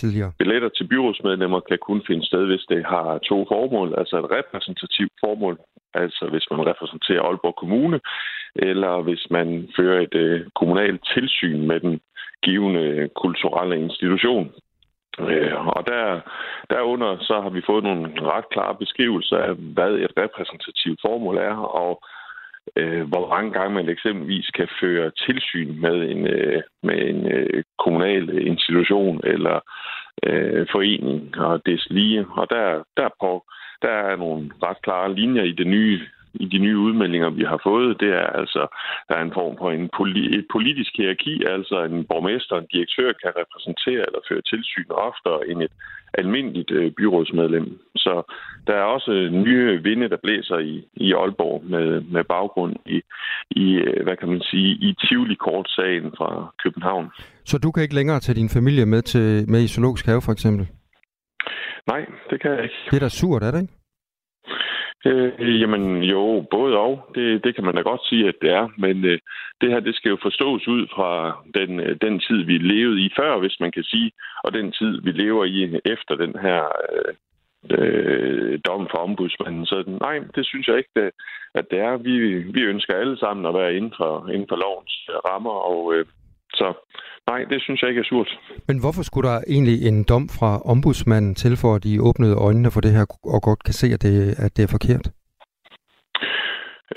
tidligere. 0.00 0.32
Billetter 0.38 0.68
til 0.68 0.86
byrådsmedlemmer 0.88 1.60
kan 1.60 1.78
kun 1.78 2.02
finde 2.06 2.26
sted, 2.26 2.46
hvis 2.46 2.64
det 2.68 2.84
har 2.84 3.18
to 3.18 3.46
formål. 3.52 3.94
Altså 3.98 4.14
et 4.18 4.30
repræsentativt 4.38 5.12
formål, 5.24 5.58
altså 5.94 6.24
hvis 6.32 6.46
man 6.50 6.66
repræsenterer 6.70 7.22
Aalborg 7.22 7.56
Kommune, 7.56 8.00
eller 8.54 9.02
hvis 9.02 9.26
man 9.30 9.68
fører 9.76 10.00
et 10.00 10.14
øh, 10.14 10.46
kommunalt 10.54 11.00
tilsyn 11.14 11.66
med 11.70 11.80
den 11.80 12.00
givende 12.42 13.08
kulturelle 13.22 13.76
institution. 13.86 14.52
Øh, 15.20 15.66
og 15.66 15.86
der, 15.86 16.20
derunder 16.70 17.16
så 17.20 17.40
har 17.40 17.50
vi 17.50 17.62
fået 17.66 17.84
nogle 17.84 18.04
ret 18.34 18.48
klare 18.50 18.74
beskrivelser 18.74 19.36
af, 19.36 19.54
hvad 19.54 19.92
et 19.92 20.12
repræsentativt 20.22 21.00
formål 21.06 21.36
er, 21.36 21.56
og 21.56 21.92
øh, 22.76 23.08
hvor 23.08 23.28
mange 23.28 23.52
gange 23.52 23.74
man 23.74 23.88
eksempelvis 23.88 24.46
kan 24.46 24.68
føre 24.80 25.10
tilsyn 25.26 25.80
med 25.80 25.96
en, 26.10 26.26
øh, 26.26 26.62
med 26.82 26.98
en 27.10 27.32
øh, 27.32 27.64
kommunal 27.78 28.46
institution 28.46 29.20
eller 29.24 29.60
øh, 30.22 30.66
forening 30.72 31.38
og 31.38 31.66
des 31.66 31.86
lige. 31.90 32.26
Og 32.30 32.50
der, 32.50 32.82
der, 32.96 33.08
på, 33.20 33.44
der 33.82 33.90
er 33.90 34.16
nogle 34.16 34.50
ret 34.62 34.82
klare 34.82 35.14
linjer 35.14 35.42
i 35.42 35.52
det 35.52 35.66
nye 35.66 36.00
i 36.34 36.46
de 36.52 36.58
nye 36.58 36.78
udmeldinger, 36.78 37.30
vi 37.30 37.44
har 37.52 37.60
fået, 37.68 38.00
det 38.00 38.10
er 38.22 38.26
altså, 38.40 38.62
der 39.08 39.14
er 39.16 39.22
en 39.22 39.36
form 39.38 39.54
for 39.58 39.70
en 39.70 39.90
poli- 39.96 40.30
et 40.38 40.46
politisk 40.52 40.92
hierarki, 40.96 41.34
altså 41.54 41.76
en 41.82 42.04
borgmester, 42.10 42.56
en 42.56 42.72
direktør 42.72 43.12
kan 43.22 43.32
repræsentere 43.40 44.02
eller 44.06 44.20
føre 44.28 44.42
tilsyn 44.50 44.90
oftere 44.90 45.48
end 45.48 45.62
et 45.62 45.74
almindeligt 46.18 46.70
øh, 46.70 46.90
byrådsmedlem. 46.90 47.78
Så 47.96 48.14
der 48.66 48.74
er 48.74 48.86
også 48.96 49.12
nye 49.32 49.82
vinde, 49.82 50.08
der 50.08 50.16
blæser 50.22 50.58
i, 50.58 50.74
i 50.94 51.12
Aalborg 51.12 51.64
med, 51.64 52.00
med 52.00 52.24
baggrund 52.24 52.76
i, 52.86 53.00
i, 53.50 53.66
øh, 53.74 54.04
hvad 54.04 54.16
kan 54.16 54.28
man 54.28 54.40
sige, 54.40 54.70
i 54.86 54.94
Tivoli-kortsagen 55.02 56.12
fra 56.18 56.54
København. 56.62 57.06
Så 57.44 57.58
du 57.58 57.70
kan 57.70 57.82
ikke 57.82 57.94
længere 57.94 58.20
tage 58.20 58.36
din 58.40 58.48
familie 58.48 58.86
med 58.86 59.02
til 59.02 59.50
med 59.50 59.60
i 59.62 59.68
Zoologisk 59.68 60.06
Have, 60.06 60.22
for 60.22 60.32
eksempel? 60.32 60.66
Nej, 61.86 62.06
det 62.30 62.40
kan 62.42 62.50
jeg 62.50 62.62
ikke. 62.62 62.74
Det 62.90 62.96
er 62.96 63.00
da 63.00 63.08
surt, 63.08 63.42
er 63.42 63.50
det 63.50 63.60
ikke? 63.60 63.72
Øh, 65.06 65.60
jamen 65.60 66.02
jo, 66.02 66.46
både 66.50 66.78
og. 66.78 67.10
Det, 67.14 67.44
det 67.44 67.54
kan 67.54 67.64
man 67.64 67.74
da 67.74 67.80
godt 67.80 68.06
sige, 68.08 68.28
at 68.28 68.34
det 68.42 68.50
er. 68.50 68.68
Men 68.78 69.04
øh, 69.04 69.18
det 69.60 69.70
her, 69.70 69.80
det 69.80 69.94
skal 69.96 70.10
jo 70.10 70.18
forstås 70.22 70.68
ud 70.68 70.86
fra 70.94 71.10
den, 71.54 71.80
øh, 71.80 71.96
den 72.00 72.20
tid, 72.20 72.42
vi 72.44 72.58
levede 72.58 73.00
i 73.00 73.10
før, 73.16 73.38
hvis 73.38 73.60
man 73.60 73.72
kan 73.72 73.82
sige, 73.84 74.12
og 74.44 74.52
den 74.52 74.72
tid, 74.72 75.00
vi 75.02 75.10
lever 75.10 75.44
i 75.44 75.80
efter 75.84 76.14
den 76.14 76.34
her 76.42 76.62
øh, 76.92 77.14
øh, 77.70 78.58
dom 78.66 78.88
fra 78.90 79.02
ombudsmanden. 79.02 79.66
Så 79.66 79.84
nej, 80.00 80.18
det 80.34 80.46
synes 80.46 80.68
jeg 80.68 80.76
ikke, 80.78 81.12
at 81.54 81.64
det 81.70 81.78
er. 81.78 81.96
Vi, 81.96 82.38
vi 82.56 82.60
ønsker 82.60 82.94
alle 82.94 83.18
sammen 83.18 83.46
at 83.46 83.54
være 83.54 83.76
inden 83.76 83.94
for, 83.96 84.28
inden 84.28 84.48
for 84.48 84.56
lovens 84.56 84.94
rammer, 85.28 85.56
og 85.72 85.94
øh, 85.94 86.06
så 86.54 86.68
nej, 87.30 87.44
det 87.50 87.62
synes 87.62 87.82
jeg 87.82 87.90
ikke 87.90 88.00
er 88.00 88.04
surt. 88.04 88.38
Men 88.68 88.80
hvorfor 88.80 89.02
skulle 89.02 89.28
der 89.28 89.40
egentlig 89.54 89.78
en 89.88 90.04
dom 90.12 90.28
fra 90.38 90.50
ombudsmanden 90.72 91.34
til, 91.34 91.56
for 91.62 91.74
at 91.74 91.84
de 91.84 92.02
åbnede 92.08 92.36
øjnene 92.46 92.70
for 92.74 92.80
det 92.80 92.92
her, 92.96 93.04
og 93.34 93.42
godt 93.42 93.64
kan 93.64 93.74
se, 93.74 93.86
at 93.94 94.02
det, 94.02 94.16
at 94.44 94.56
det 94.56 94.62
er 94.62 94.74
forkert? 94.76 95.06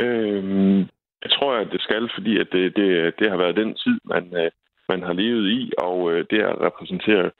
Øhm, 0.03 0.79
jeg 1.23 1.31
tror, 1.35 1.53
at 1.53 1.67
det 1.71 1.81
skal, 1.81 2.09
fordi 2.15 2.39
at 2.39 2.47
det, 2.51 2.75
det, 2.75 3.13
det 3.19 3.29
har 3.29 3.37
været 3.37 3.55
den 3.55 3.75
tid, 3.83 3.99
man, 4.13 4.23
øh, 4.41 4.51
man 4.89 5.01
har 5.03 5.13
levet 5.13 5.47
i, 5.49 5.71
og 5.77 6.11
øh, 6.11 6.25
det 6.29 6.41
at 6.41 6.61
repræsentere 6.61 7.31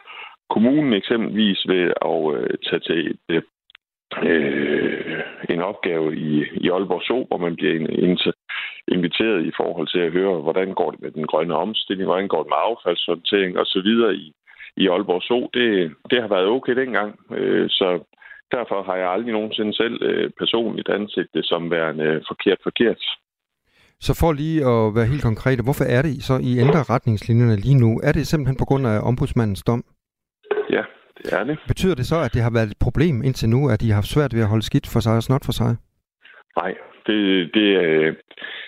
kommunen 0.49 0.93
eksempelvis 0.93 1.59
ved 1.67 1.85
at 2.11 2.21
øh, 2.35 2.49
tage 2.67 2.79
til 2.79 3.17
et 3.29 3.43
øh, 4.23 5.21
en 5.49 5.61
opgave 5.61 6.15
i, 6.17 6.45
i 6.63 6.69
Aalborg 6.69 7.01
Zoo, 7.07 7.25
hvor 7.27 7.37
man 7.37 7.55
bliver 7.55 7.73
inviteret 8.87 9.45
i 9.45 9.51
forhold 9.59 9.87
til 9.87 9.99
at 9.99 10.11
høre, 10.11 10.41
hvordan 10.45 10.73
går 10.73 10.91
det 10.91 11.01
med 11.01 11.11
den 11.11 11.27
grønne 11.27 11.55
omstilling, 11.55 12.05
hvordan 12.07 12.27
går 12.27 12.41
det 12.43 12.51
med 12.51 12.63
affaldshåndtering 12.69 13.57
osv. 13.59 13.89
i, 14.23 14.33
i 14.81 14.87
Aalborg 14.87 15.21
Zoo. 15.21 15.49
Det, 15.53 15.95
det 16.11 16.21
har 16.21 16.29
været 16.35 16.47
okay 16.55 16.75
dengang, 16.75 17.19
øh, 17.31 17.69
så 17.69 17.89
derfor 18.51 18.83
har 18.83 18.95
jeg 18.95 19.09
aldrig 19.09 19.33
nogensinde 19.33 19.73
selv 19.73 20.03
øh, 20.03 20.29
personligt 20.41 20.89
anset 20.89 21.27
det 21.33 21.45
som 21.45 21.71
værende 21.71 22.21
forkert 22.27 22.59
forkert. 22.63 23.01
Så 23.99 24.11
for 24.21 24.31
lige 24.33 24.59
at 24.73 24.95
være 24.95 25.11
helt 25.13 25.23
konkret, 25.29 25.63
hvorfor 25.63 25.85
er 25.97 26.01
det 26.01 26.23
så, 26.23 26.33
I 26.49 26.51
ændrer 26.63 26.89
retningslinjerne 26.93 27.55
lige 27.55 27.79
nu? 27.83 27.99
Er 28.03 28.11
det 28.11 28.27
simpelthen 28.27 28.57
på 28.57 28.65
grund 28.65 28.87
af 28.87 28.99
ombudsmandens 29.09 29.63
dom? 29.63 29.83
Ja, 30.69 30.83
det 31.17 31.33
er 31.33 31.43
det. 31.43 31.57
Betyder 31.67 31.95
det 31.95 32.05
så, 32.05 32.17
at 32.25 32.33
det 32.33 32.41
har 32.41 32.53
været 32.57 32.71
et 32.71 32.77
problem 32.79 33.23
indtil 33.23 33.49
nu, 33.49 33.69
at 33.69 33.81
de 33.81 33.87
har 33.87 33.95
haft 33.95 34.13
svært 34.15 34.33
ved 34.33 34.41
at 34.41 34.47
holde 34.47 34.65
skidt 34.65 34.87
for 34.93 34.99
sig 34.99 35.15
og 35.15 35.23
snot 35.23 35.45
for 35.45 35.51
sig? 35.51 35.75
Nej, 36.57 36.73
det, 37.07 37.53
det, 37.53 37.69
øh, 37.83 38.15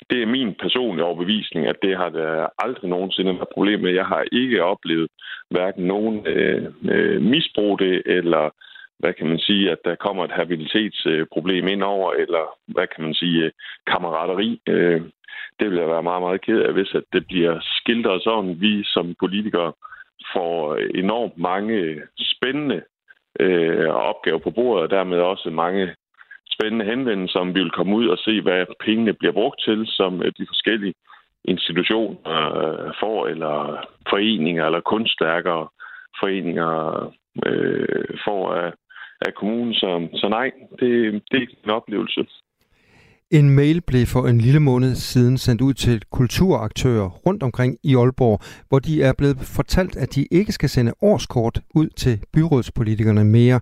det 0.09 0.21
er 0.21 0.25
min 0.25 0.55
personlige 0.59 1.05
overbevisning, 1.05 1.67
at 1.67 1.81
det 1.81 1.97
har 1.97 2.09
der 2.09 2.47
aldrig 2.57 2.89
nogensinde 2.89 3.33
været 3.33 3.53
problem 3.53 3.79
med. 3.79 3.91
Jeg 3.91 4.05
har 4.05 4.23
ikke 4.31 4.63
oplevet 4.63 5.09
hverken 5.49 5.83
nogen 5.83 6.27
øh, 6.27 6.65
øh 6.91 7.21
misbrug 7.21 7.79
det, 7.79 8.01
eller 8.05 8.49
hvad 8.99 9.13
kan 9.13 9.27
man 9.27 9.39
sige, 9.39 9.71
at 9.71 9.77
der 9.85 9.95
kommer 9.95 10.23
et 10.23 10.31
habilitetsproblem 10.31 11.67
ind 11.67 11.83
over, 11.83 12.13
eller 12.13 12.43
hvad 12.67 12.87
kan 12.95 13.03
man 13.03 13.13
sige, 13.13 13.43
øh, 13.43 13.51
kammerateri. 13.87 14.61
Øh, 14.67 15.01
det 15.59 15.69
vil 15.69 15.77
jeg 15.77 15.87
være 15.87 16.03
meget, 16.03 16.21
meget 16.21 16.41
ked 16.41 16.61
af, 16.61 16.73
hvis 16.73 16.95
at 16.95 17.03
det 17.13 17.27
bliver 17.27 17.59
skildret 17.61 18.23
sådan, 18.23 18.61
vi 18.61 18.83
som 18.83 19.15
politikere 19.19 19.73
får 20.33 20.75
enormt 20.75 21.37
mange 21.37 22.01
spændende 22.17 22.81
øh, 23.39 23.89
opgaver 23.89 24.39
på 24.39 24.51
bordet, 24.51 24.83
og 24.83 24.89
dermed 24.89 25.17
også 25.17 25.49
mange 25.49 25.95
spændende 26.59 26.85
henvendelse, 26.85 27.33
som 27.33 27.55
vi 27.55 27.59
vil 27.59 27.71
komme 27.71 27.95
ud 27.95 28.07
og 28.07 28.17
se, 28.17 28.41
hvad 28.41 28.65
pengene 28.85 29.13
bliver 29.13 29.33
brugt 29.33 29.61
til, 29.63 29.83
som 29.87 30.21
øh, 30.23 30.31
de 30.37 30.45
forskellige 30.47 30.93
institutioner 31.45 32.39
øh, 32.57 32.93
får, 32.99 33.27
eller 33.27 33.85
foreninger, 34.09 34.65
eller 34.65 34.81
kunstværker 34.81 35.73
foreninger 36.19 36.73
øh, 37.45 38.17
får 38.25 38.53
af, 38.53 38.73
af 39.21 39.33
kommunen. 39.33 39.73
Så, 39.73 40.07
så 40.13 40.27
nej, 40.29 40.51
det, 40.79 41.13
det 41.13 41.37
er 41.37 41.41
ikke 41.41 41.57
en 41.63 41.71
oplevelse. 41.71 42.25
En 43.31 43.49
mail 43.49 43.81
blev 43.81 44.05
for 44.05 44.27
en 44.27 44.41
lille 44.41 44.59
måned 44.59 44.95
siden 44.95 45.37
sendt 45.37 45.61
ud 45.61 45.73
til 45.73 46.01
kulturaktører 46.11 47.09
rundt 47.09 47.43
omkring 47.43 47.77
i 47.83 47.95
Aalborg, 47.95 48.41
hvor 48.69 48.79
de 48.79 49.03
er 49.03 49.13
blevet 49.13 49.39
fortalt, 49.39 49.95
at 49.95 50.15
de 50.15 50.27
ikke 50.31 50.51
skal 50.51 50.69
sende 50.69 50.93
årskort 51.01 51.61
ud 51.75 51.89
til 51.89 52.23
byrådspolitikerne 52.33 53.25
mere. 53.25 53.59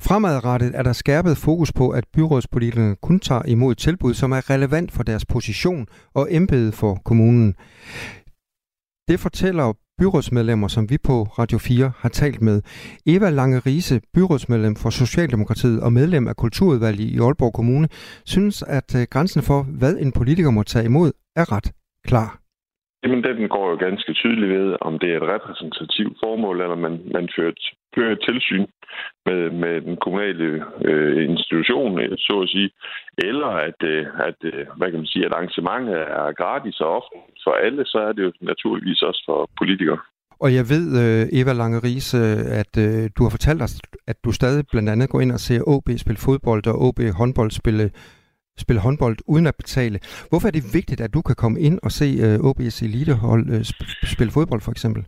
Fremadrettet 0.00 0.74
er 0.74 0.82
der 0.82 0.92
skærpet 0.92 1.36
fokus 1.36 1.72
på, 1.72 1.90
at 1.90 2.04
byrådspolitikerne 2.12 2.96
kun 2.96 3.20
tager 3.20 3.42
imod 3.46 3.74
tilbud, 3.74 4.14
som 4.14 4.32
er 4.32 4.50
relevant 4.50 4.92
for 4.92 5.02
deres 5.02 5.26
position 5.26 5.86
og 6.14 6.34
embede 6.34 6.72
for 6.72 6.94
kommunen. 7.04 7.54
Det 9.08 9.20
fortæller 9.20 9.72
byrådsmedlemmer, 10.00 10.68
som 10.76 10.84
vi 10.92 10.96
på 11.08 11.16
Radio 11.40 11.58
4 11.58 11.92
har 12.02 12.12
talt 12.20 12.40
med. 12.48 12.58
Eva 13.14 13.28
Lange 13.30 13.58
Riese, 13.66 13.96
byrådsmedlem 14.14 14.74
for 14.82 14.90
Socialdemokratiet 15.02 15.78
og 15.86 15.90
medlem 15.92 16.24
af 16.28 16.36
Kulturudvalget 16.36 17.06
i 17.14 17.18
Aalborg 17.24 17.52
Kommune, 17.58 17.88
synes, 18.34 18.56
at 18.78 18.90
øh, 18.98 19.02
grænsen 19.14 19.42
for, 19.48 19.60
hvad 19.80 19.94
en 20.04 20.12
politiker 20.18 20.50
må 20.50 20.62
tage 20.62 20.88
imod, 20.90 21.10
er 21.40 21.46
ret 21.54 21.68
klar. 22.08 22.30
Jamen, 23.02 23.20
den 23.28 23.48
går 23.54 23.64
jo 23.70 23.76
ganske 23.86 24.12
tydeligt 24.20 24.52
ved, 24.56 24.76
om 24.80 24.92
det 25.00 25.08
er 25.10 25.16
et 25.16 25.30
repræsentativt 25.34 26.16
formål, 26.22 26.56
eller 26.64 26.78
man, 26.86 26.94
man 27.16 27.28
fører, 27.36 27.54
fører 27.94 28.12
et 28.12 28.22
tilsyn 28.28 28.64
med, 29.26 29.50
med 29.62 29.80
den 29.80 29.96
kommunale 30.04 30.64
øh, 30.88 31.30
institution, 31.30 32.00
øh, 32.00 32.12
så 32.18 32.40
at 32.44 32.48
sige, 32.48 32.70
eller 33.18 33.50
at, 33.68 33.80
øh, 33.92 34.06
at, 34.28 34.38
øh, 34.50 34.66
hvad 34.76 34.88
kan 34.90 35.00
man 35.00 35.12
sige, 35.12 35.26
at 35.26 35.32
arrangementet 35.32 35.94
er 35.94 36.32
gratis 36.40 36.80
og 36.80 36.90
ofte 36.98 37.16
for 37.44 37.52
alle, 37.64 37.82
så 37.86 37.98
er 37.98 38.12
det 38.12 38.22
jo 38.22 38.32
naturligvis 38.40 39.02
også 39.02 39.22
for 39.26 39.50
politikere. 39.58 39.98
Og 40.44 40.48
jeg 40.58 40.64
ved, 40.74 40.86
øh, 41.02 41.40
Eva 41.40 41.52
Lange 41.52 41.78
Riese, 41.84 42.20
at 42.62 42.72
øh, 42.84 43.02
du 43.16 43.20
har 43.24 43.32
fortalt 43.36 43.62
os, 43.62 43.74
at 44.10 44.16
du 44.24 44.30
stadig 44.32 44.64
blandt 44.72 44.88
andet 44.88 45.10
går 45.10 45.20
ind 45.20 45.32
og 45.32 45.40
ser 45.46 45.60
OB 45.72 45.88
spille 46.02 46.20
fodbold 46.26 46.66
og 46.72 46.76
OB 46.86 46.98
håndbold 47.20 47.50
spille 47.50 47.90
spille 48.64 48.80
håndbold 48.86 49.16
uden 49.32 49.46
at 49.46 49.56
betale. 49.62 49.98
Hvorfor 50.30 50.46
er 50.48 50.54
det 50.58 50.74
vigtigt, 50.78 51.00
at 51.00 51.14
du 51.14 51.20
kan 51.28 51.36
komme 51.42 51.60
ind 51.60 51.78
og 51.82 51.90
se 51.90 52.08
øh, 52.26 52.36
OB's 52.48 52.78
elitehold 52.86 53.44
spille 54.14 54.32
fodbold, 54.36 54.62
for 54.64 54.72
eksempel? 54.76 55.02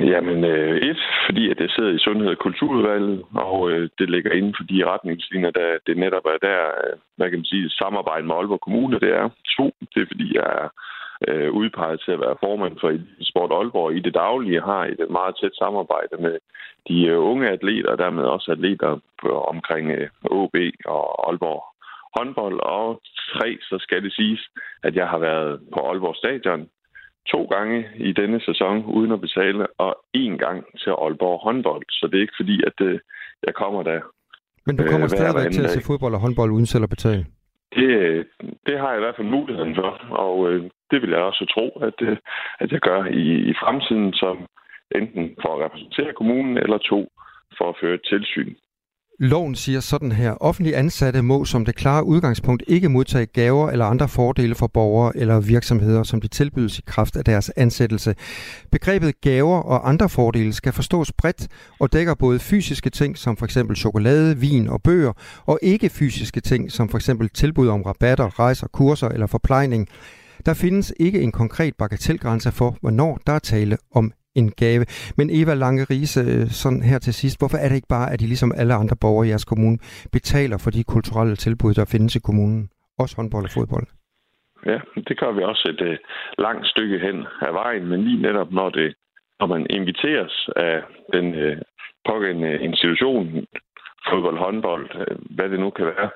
Jamen, 0.00 0.38
uh, 0.44 0.74
et, 0.90 1.00
fordi 1.28 1.50
at 1.50 1.58
det 1.58 1.70
sidder 1.70 1.92
i 1.94 2.04
Sundhed- 2.04 2.34
og 2.34 2.38
Kulturudvalget, 2.38 3.22
og 3.48 3.70
øh, 3.70 3.88
det 3.98 4.10
ligger 4.10 4.32
inden 4.32 4.54
for 4.58 4.64
de 4.64 4.86
retningslinjer, 4.92 5.50
der 5.50 5.78
det 5.86 5.96
netop 5.96 6.26
er 6.34 6.38
der, 6.48 6.60
øh, 6.82 6.94
hvad 7.16 7.30
kan 7.30 7.38
man 7.38 7.52
sige, 7.52 7.70
samarbejde 7.70 8.26
med 8.26 8.34
Aalborg 8.34 8.60
Kommune, 8.60 9.00
det 9.04 9.12
er. 9.20 9.28
To, 9.56 9.66
det 9.92 10.00
er 10.02 10.10
fordi, 10.12 10.28
jeg 10.38 10.48
er 10.60 10.68
øh, 11.28 11.50
udpeget 11.52 12.00
til 12.04 12.12
at 12.12 12.20
være 12.20 12.40
formand 12.44 12.74
for 12.80 12.90
Sport 13.30 13.52
Aalborg 13.52 13.96
i 13.96 14.00
det 14.06 14.14
daglige, 14.14 14.68
har 14.70 14.82
et 14.84 15.00
øh, 15.00 15.12
meget 15.18 15.34
tæt 15.40 15.54
samarbejde 15.62 16.16
med 16.24 16.36
de 16.88 17.06
øh, 17.06 17.20
unge 17.30 17.48
atleter, 17.48 17.90
og 17.92 17.98
dermed 17.98 18.24
også 18.24 18.52
atleter 18.52 19.00
på, 19.22 19.28
omkring 19.52 19.86
uh, 19.96 20.40
OB 20.40 20.56
og 20.84 21.28
Aalborg 21.28 21.62
håndbold, 22.16 22.60
og 22.60 23.00
tre, 23.32 23.58
så 23.68 23.76
skal 23.80 24.02
det 24.04 24.12
siges, 24.12 24.42
at 24.82 24.94
jeg 24.96 25.08
har 25.08 25.18
været 25.18 25.60
på 25.72 25.78
Aalborg 25.88 26.16
Stadion 26.16 26.68
to 27.32 27.40
gange 27.54 27.86
i 27.96 28.12
denne 28.12 28.40
sæson 28.40 28.84
uden 28.84 29.12
at 29.12 29.20
betale, 29.20 29.66
og 29.78 29.92
én 30.16 30.36
gang 30.44 30.58
til 30.82 30.90
Aalborg 30.90 31.40
håndbold. 31.46 31.84
Så 31.90 32.06
det 32.06 32.16
er 32.16 32.20
ikke 32.26 32.40
fordi, 32.40 32.56
at 32.66 32.78
øh, 32.80 32.98
jeg 33.46 33.54
kommer 33.54 33.82
der 33.82 34.00
Men 34.66 34.76
du 34.76 34.84
kommer 34.90 35.08
øh, 35.10 35.16
stadigvæk 35.18 35.50
til 35.52 35.64
at 35.64 35.70
se 35.70 35.86
fodbold 35.86 36.14
og 36.14 36.20
håndbold 36.20 36.50
uden 36.50 36.66
selv 36.66 36.84
at 36.84 36.90
betale? 36.96 37.26
Det, 37.74 37.90
det 38.66 38.78
har 38.78 38.88
jeg 38.90 38.98
i 38.98 39.04
hvert 39.04 39.16
fald 39.16 39.36
muligheden 39.36 39.74
for, 39.74 39.90
og 40.24 40.36
øh, 40.50 40.70
det 40.90 41.02
vil 41.02 41.10
jeg 41.10 41.18
også 41.18 41.44
tro, 41.54 41.66
at, 41.88 41.98
øh, 42.08 42.16
at 42.60 42.72
jeg 42.72 42.80
gør 42.80 43.04
i, 43.04 43.26
i 43.50 43.54
fremtiden, 43.62 44.12
som 44.12 44.36
enten 44.98 45.24
for 45.42 45.50
at 45.54 45.64
repræsentere 45.64 46.12
kommunen, 46.12 46.58
eller 46.58 46.78
to, 46.78 47.00
for 47.58 47.68
at 47.68 47.76
føre 47.80 47.94
et 47.94 48.08
tilsyn. 48.10 48.54
Loven 49.20 49.54
siger 49.54 49.80
sådan 49.80 50.12
her. 50.12 50.32
Offentlige 50.32 50.76
ansatte 50.76 51.22
må 51.22 51.44
som 51.44 51.64
det 51.64 51.74
klare 51.74 52.04
udgangspunkt 52.04 52.62
ikke 52.66 52.88
modtage 52.88 53.26
gaver 53.26 53.70
eller 53.70 53.84
andre 53.84 54.08
fordele 54.08 54.54
for 54.54 54.66
borgere 54.66 55.16
eller 55.16 55.40
virksomheder, 55.40 56.02
som 56.02 56.20
de 56.20 56.28
tilbydes 56.28 56.78
i 56.78 56.82
kraft 56.86 57.16
af 57.16 57.24
deres 57.24 57.50
ansættelse. 57.56 58.14
Begrebet 58.72 59.20
gaver 59.20 59.58
og 59.58 59.88
andre 59.88 60.08
fordele 60.08 60.52
skal 60.52 60.72
forstås 60.72 61.12
bredt 61.12 61.48
og 61.80 61.92
dækker 61.92 62.14
både 62.14 62.38
fysiske 62.38 62.90
ting 62.90 63.18
som 63.18 63.36
f.eks. 63.36 63.58
chokolade, 63.76 64.38
vin 64.38 64.68
og 64.68 64.82
bøger, 64.82 65.12
og 65.46 65.58
ikke 65.62 65.88
fysiske 65.88 66.40
ting 66.40 66.72
som 66.72 66.88
f.eks. 66.88 67.10
tilbud 67.34 67.68
om 67.68 67.82
rabatter, 67.82 68.38
rejser, 68.38 68.66
kurser 68.66 69.08
eller 69.08 69.26
forplejning. 69.26 69.88
Der 70.46 70.54
findes 70.54 70.92
ikke 71.00 71.20
en 71.20 71.32
konkret 71.32 71.74
bagatelgrænse 71.78 72.52
for, 72.52 72.76
hvornår 72.80 73.20
der 73.26 73.32
er 73.32 73.38
tale 73.38 73.76
om 73.94 74.12
en 74.34 74.50
gave. 74.50 74.84
Men 75.18 75.26
Eva 75.30 75.54
Lange 75.54 75.84
Riese, 75.90 76.20
øh, 76.20 76.46
sådan 76.62 76.82
her 76.82 76.98
til 76.98 77.14
sidst, 77.14 77.40
hvorfor 77.40 77.58
er 77.58 77.68
det 77.68 77.76
ikke 77.76 77.94
bare, 77.96 78.12
at 78.12 78.22
I 78.22 78.26
ligesom 78.26 78.52
alle 78.60 78.74
andre 78.74 78.96
borgere 79.00 79.26
i 79.26 79.30
jeres 79.30 79.44
kommune 79.44 79.78
betaler 80.12 80.58
for 80.64 80.70
de 80.70 80.84
kulturelle 80.84 81.36
tilbud, 81.36 81.74
der 81.74 81.90
findes 81.92 82.16
i 82.16 82.20
kommunen? 82.28 82.70
Også 82.98 83.16
håndbold 83.16 83.44
og 83.44 83.50
fodbold. 83.50 83.86
Ja, 84.66 84.78
det 85.08 85.18
gør 85.20 85.32
vi 85.32 85.42
også 85.42 85.64
et 85.74 85.80
øh, 85.88 85.98
langt 86.38 86.66
stykke 86.66 86.98
hen 86.98 87.16
af 87.48 87.52
vejen, 87.54 87.86
men 87.86 88.04
lige 88.04 88.22
netop 88.22 88.52
når 88.52 88.70
det 88.70 88.94
når 89.40 89.46
man 89.46 89.66
inviteres 89.70 90.48
af 90.56 90.82
den 91.12 91.34
øh, 91.34 91.56
pågældende 92.08 92.58
institution, 92.68 93.46
fodbold, 94.10 94.38
håndbold, 94.38 94.86
øh, 95.00 95.16
hvad 95.36 95.48
det 95.50 95.60
nu 95.60 95.70
kan 95.70 95.86
være, 95.86 96.10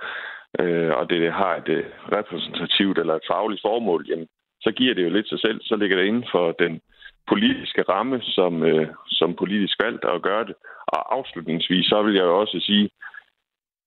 øh, 0.60 0.90
og 0.98 1.10
det 1.10 1.20
det 1.20 1.32
har 1.32 1.56
et 1.56 1.68
øh, 1.68 1.84
repræsentativt 2.12 2.98
eller 2.98 3.14
et 3.14 3.28
fagligt 3.30 3.62
formål, 3.62 4.06
jamen, 4.08 4.28
så 4.60 4.70
giver 4.72 4.94
det 4.94 5.04
jo 5.04 5.10
lidt 5.10 5.28
sig 5.28 5.40
selv. 5.40 5.60
Så 5.62 5.76
ligger 5.76 5.96
det 5.96 6.06
inden 6.06 6.26
for 6.32 6.52
den 6.52 6.80
politiske 7.28 7.82
ramme, 7.82 8.20
som, 8.22 8.62
øh, 8.62 8.88
som 9.06 9.34
politisk 9.34 9.82
valgt 9.82 10.04
at 10.04 10.22
gøre 10.22 10.44
det. 10.44 10.54
Og 10.86 11.16
afslutningsvis, 11.16 11.86
så 11.86 12.02
vil 12.02 12.14
jeg 12.14 12.24
jo 12.24 12.40
også 12.40 12.60
sige, 12.60 12.90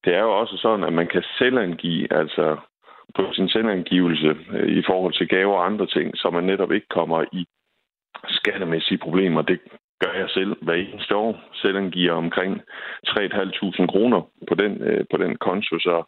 det 0.05 0.15
er 0.15 0.21
jo 0.21 0.39
også 0.39 0.57
sådan, 0.57 0.83
at 0.83 0.93
man 0.93 1.07
kan 1.07 1.23
selvangive, 1.38 2.13
altså 2.13 2.57
på 3.15 3.33
sin 3.33 3.49
selvangivelse 3.49 4.38
øh, 4.51 4.77
i 4.77 4.83
forhold 4.86 5.13
til 5.13 5.27
gaver 5.27 5.55
og 5.55 5.65
andre 5.65 5.88
ting, 5.88 6.17
så 6.17 6.29
man 6.29 6.43
netop 6.43 6.71
ikke 6.71 6.88
kommer 6.88 7.25
i 7.31 7.45
skattemæssige 8.27 8.97
problemer. 8.97 9.41
Det 9.41 9.59
gør 10.03 10.13
jeg 10.13 10.29
selv 10.29 10.55
hver 10.61 10.73
eneste 10.73 11.15
år. 11.15 11.39
Selvangiver 11.53 12.13
omkring 12.13 12.61
3.500 13.07 13.88
kroner 13.88 14.21
på 14.47 14.55
den, 14.55 14.81
øh, 14.81 15.05
på 15.11 15.17
den 15.17 15.36
konto, 15.36 15.79
så 15.79 16.03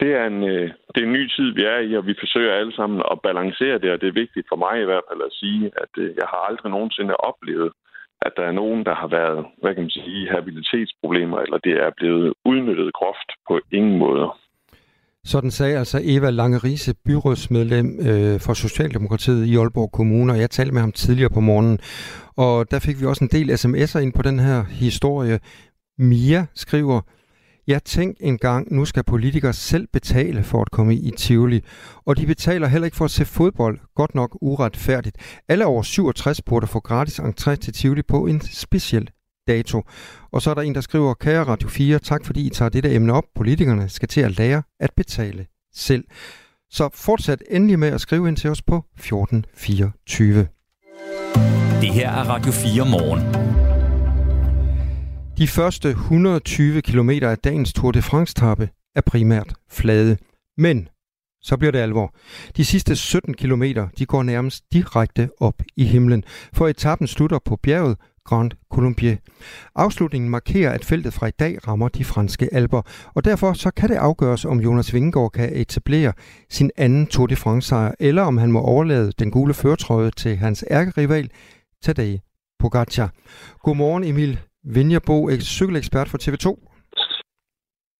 det 0.00 0.10
er, 0.20 0.24
en, 0.32 0.42
øh, 0.52 0.68
det 0.92 0.98
er 1.00 1.06
en 1.06 1.18
ny 1.18 1.24
tid, 1.36 1.48
vi 1.58 1.62
er 1.74 1.78
i, 1.88 1.96
og 1.96 2.06
vi 2.06 2.14
forsøger 2.22 2.54
alle 2.54 2.74
sammen 2.78 3.02
at 3.12 3.20
balancere 3.22 3.78
det, 3.82 3.90
og 3.92 4.00
det 4.00 4.08
er 4.08 4.22
vigtigt 4.22 4.46
for 4.50 4.58
mig 4.64 4.74
i 4.80 4.88
hvert 4.90 5.06
fald 5.10 5.22
at 5.28 5.36
sige, 5.40 5.64
at 5.82 5.92
øh, 6.02 6.08
jeg 6.20 6.26
har 6.32 6.40
aldrig 6.48 6.70
nogensinde 6.70 7.16
oplevet, 7.30 7.70
at 8.26 8.32
der 8.36 8.42
er 8.42 8.52
nogen, 8.52 8.84
der 8.84 8.94
har 8.94 9.08
været, 9.18 9.46
hvad 9.62 9.74
kan 9.74 9.82
man 9.82 9.90
sige, 9.90 10.30
habilitetsproblemer, 10.30 11.38
eller 11.38 11.58
det 11.58 11.74
er 11.84 11.90
blevet 11.96 12.34
udnyttet 12.44 12.92
groft 12.92 13.30
på 13.48 13.60
ingen 13.72 13.98
måder. 13.98 14.38
Sådan 15.24 15.50
sagde 15.50 15.78
altså 15.78 15.98
Eva 16.04 16.30
Langerise, 16.30 16.94
byrådsmedlem 17.06 17.88
øh, 18.08 18.40
for 18.40 18.54
Socialdemokratiet 18.54 19.46
i 19.46 19.56
Aalborg 19.56 19.92
Kommune, 19.92 20.32
og 20.32 20.38
jeg 20.38 20.50
talte 20.50 20.72
med 20.72 20.80
ham 20.80 20.92
tidligere 20.92 21.30
på 21.34 21.40
morgenen. 21.40 21.78
Og 22.36 22.70
der 22.70 22.78
fik 22.78 23.00
vi 23.00 23.06
også 23.06 23.24
en 23.24 23.34
del 23.36 23.50
sms'er 23.50 23.98
ind 23.98 24.12
på 24.12 24.22
den 24.22 24.38
her 24.38 24.64
historie. 24.84 25.38
Mia 25.98 26.46
skriver, 26.54 27.00
jeg 27.66 27.84
tænkte 27.84 28.24
engang, 28.24 28.74
nu 28.74 28.84
skal 28.84 29.04
politikere 29.04 29.52
selv 29.52 29.86
betale 29.92 30.42
for 30.42 30.60
at 30.62 30.70
komme 30.70 30.96
i 30.96 31.10
Tivoli. 31.16 31.64
Og 32.04 32.16
de 32.16 32.26
betaler 32.26 32.66
heller 32.66 32.84
ikke 32.84 32.96
for 32.96 33.04
at 33.04 33.10
se 33.10 33.24
fodbold. 33.24 33.78
Godt 33.94 34.14
nok 34.14 34.38
uretfærdigt. 34.40 35.16
Alle 35.48 35.66
over 35.66 35.82
67 35.82 36.42
burde 36.42 36.66
få 36.66 36.80
gratis 36.80 37.20
entré 37.20 37.54
til 37.54 37.72
Tivoli 37.72 38.02
på 38.02 38.26
en 38.26 38.40
speciel 38.40 39.10
dato. 39.46 39.82
Og 40.32 40.42
så 40.42 40.50
er 40.50 40.54
der 40.54 40.62
en, 40.62 40.74
der 40.74 40.80
skriver, 40.80 41.14
kære 41.14 41.44
Radio 41.44 41.68
4, 41.68 41.98
tak 41.98 42.24
fordi 42.24 42.46
I 42.46 42.50
tager 42.50 42.68
dette 42.68 42.94
emne 42.94 43.12
op. 43.12 43.24
Politikerne 43.34 43.88
skal 43.88 44.08
til 44.08 44.20
at 44.20 44.38
lære 44.38 44.62
at 44.80 44.90
betale 44.96 45.46
selv. 45.74 46.04
Så 46.70 46.88
fortsat 46.94 47.42
endelig 47.50 47.78
med 47.78 47.88
at 47.88 48.00
skrive 48.00 48.28
ind 48.28 48.36
til 48.36 48.50
os 48.50 48.62
på 48.62 48.84
1424. 48.96 50.48
Det 51.80 51.90
her 51.90 52.10
er 52.10 52.24
Radio 52.24 52.52
4 52.52 52.84
morgen. 52.90 53.75
De 55.38 55.48
første 55.48 55.88
120 55.88 56.82
km 56.82 57.10
af 57.10 57.38
dagens 57.38 57.72
Tour 57.72 57.92
de 57.92 58.02
France-tappe 58.02 58.68
er 58.94 59.00
primært 59.00 59.54
flade. 59.70 60.16
Men 60.56 60.88
så 61.42 61.56
bliver 61.56 61.72
det 61.72 61.78
alvor. 61.78 62.14
De 62.56 62.64
sidste 62.64 62.96
17 62.96 63.34
km 63.34 63.62
de 63.98 64.06
går 64.06 64.22
nærmest 64.22 64.64
direkte 64.72 65.30
op 65.40 65.62
i 65.76 65.84
himlen, 65.84 66.24
for 66.52 66.68
etappen 66.68 67.06
slutter 67.06 67.38
på 67.44 67.56
bjerget 67.56 67.96
Grand 68.24 68.50
Colombier. 68.72 69.16
Afslutningen 69.74 70.30
markerer, 70.30 70.72
at 70.72 70.84
feltet 70.84 71.12
fra 71.12 71.26
i 71.26 71.30
dag 71.30 71.68
rammer 71.68 71.88
de 71.88 72.04
franske 72.04 72.54
alber, 72.54 72.82
og 73.14 73.24
derfor 73.24 73.52
så 73.52 73.70
kan 73.70 73.88
det 73.88 73.96
afgøres, 73.96 74.44
om 74.44 74.60
Jonas 74.60 74.94
Vingegaard 74.94 75.32
kan 75.32 75.56
etablere 75.56 76.12
sin 76.50 76.70
anden 76.76 77.06
Tour 77.06 77.26
de 77.26 77.36
France-sejr, 77.36 77.94
eller 78.00 78.22
om 78.22 78.38
han 78.38 78.52
må 78.52 78.60
overlade 78.60 79.12
den 79.18 79.30
gule 79.30 79.54
førtrøje 79.54 80.10
til 80.10 80.36
hans 80.36 80.64
ærkerival 80.70 81.30
Tadej 81.82 82.18
Pogacar. 82.58 83.12
Godmorgen 83.62 84.04
Emil 84.04 84.40
Vinjerbo, 84.74 85.30
cykelekspert 85.56 86.08
for 86.08 86.18
TV2. 86.18 86.46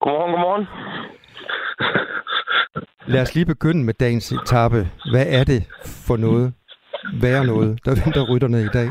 Godmorgen, 0.01 0.33
godmorgen. 0.33 0.67
Lad 3.07 3.23
os 3.23 3.35
lige 3.35 3.47
begynde 3.47 3.85
med 3.85 3.95
dagens 3.95 4.33
etape. 4.33 4.81
Hvad 5.13 5.27
er 5.39 5.45
det 5.45 5.61
for 6.07 6.17
noget, 6.17 6.55
værre 7.23 7.47
noget, 7.47 7.71
der 7.85 7.93
venter 8.03 8.23
rytterne 8.31 8.61
i 8.69 8.71
dag? 8.79 8.89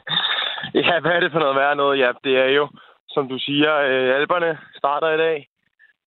ja, 0.86 1.00
hvad 1.00 1.12
er 1.12 1.20
det 1.20 1.32
for 1.32 1.38
noget 1.38 1.56
værre 1.56 1.76
noget? 1.76 1.98
Ja, 1.98 2.10
det 2.24 2.34
er 2.44 2.50
jo, 2.58 2.68
som 3.08 3.28
du 3.28 3.38
siger, 3.38 3.72
øh, 3.76 4.20
alberne 4.20 4.58
starter 4.78 5.10
i 5.10 5.18
dag. 5.26 5.48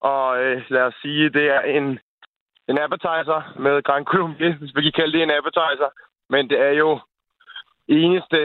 Og 0.02 0.44
øh, 0.44 0.62
lad 0.70 0.82
os 0.82 0.96
sige, 1.02 1.30
det 1.30 1.46
er 1.56 1.62
en, 1.62 2.00
en 2.70 2.78
appetizer 2.86 3.60
med 3.60 3.84
Grand 3.84 4.06
Colombia, 4.06 4.52
hvis 4.60 4.76
vi 4.76 4.82
kan 4.82 4.94
kalde 4.96 5.14
det 5.14 5.24
en 5.24 5.38
appetizer. 5.40 5.90
Men 6.30 6.50
det 6.50 6.60
er 6.60 6.74
jo 6.84 7.00
eneste 7.88 8.40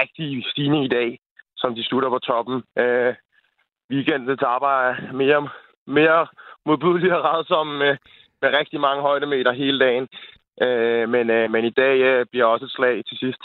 rigtige 0.00 0.44
stigning 0.50 0.84
i 0.84 0.88
dag 0.88 1.18
som 1.64 1.74
de 1.74 1.84
slutter 1.88 2.10
på 2.14 2.18
toppen. 2.18 2.56
Øh, 2.82 3.12
weekendets 3.90 4.42
arbejde 4.54 4.90
er 5.08 5.12
mere, 5.22 5.40
mere 5.98 6.20
modbydelig 6.66 7.10
og 7.16 7.44
som 7.52 7.66
med, 7.82 7.94
med 8.42 8.48
rigtig 8.58 8.78
mange 8.86 9.02
højdemeter 9.08 9.52
hele 9.52 9.78
dagen. 9.86 10.06
Øh, 10.64 11.04
men, 11.14 11.24
øh, 11.36 11.44
men 11.54 11.62
i 11.64 11.74
dag 11.82 11.96
øh, 12.10 12.26
bliver 12.30 12.46
også 12.52 12.64
et 12.64 12.76
slag 12.78 12.94
til 13.08 13.16
sidst. 13.22 13.42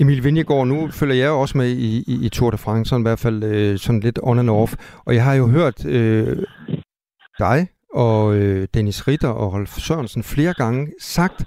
Emil 0.00 0.24
Vingegaard, 0.24 0.66
nu 0.66 0.78
følger 1.00 1.16
jeg 1.24 1.30
også 1.30 1.58
med 1.58 1.68
i, 1.86 1.90
i, 2.12 2.14
i 2.26 2.28
Tour 2.28 2.50
de 2.50 2.58
France, 2.64 2.88
sådan 2.88 3.02
i 3.02 3.08
hvert 3.08 3.24
fald 3.26 3.38
øh, 3.52 3.78
sådan 3.84 4.00
lidt 4.00 4.18
on 4.22 4.38
and 4.38 4.50
off. 4.50 4.72
Og 5.06 5.14
jeg 5.14 5.24
har 5.24 5.34
jo 5.34 5.46
hørt 5.56 5.78
øh, 5.96 6.36
dig 7.44 7.58
og 7.94 8.36
øh, 8.36 8.68
Dennis 8.74 9.08
Ritter 9.08 9.32
og 9.40 9.52
Rolf 9.52 9.74
Sørensen 9.86 10.22
flere 10.22 10.54
gange 10.62 10.92
sagt, 11.00 11.38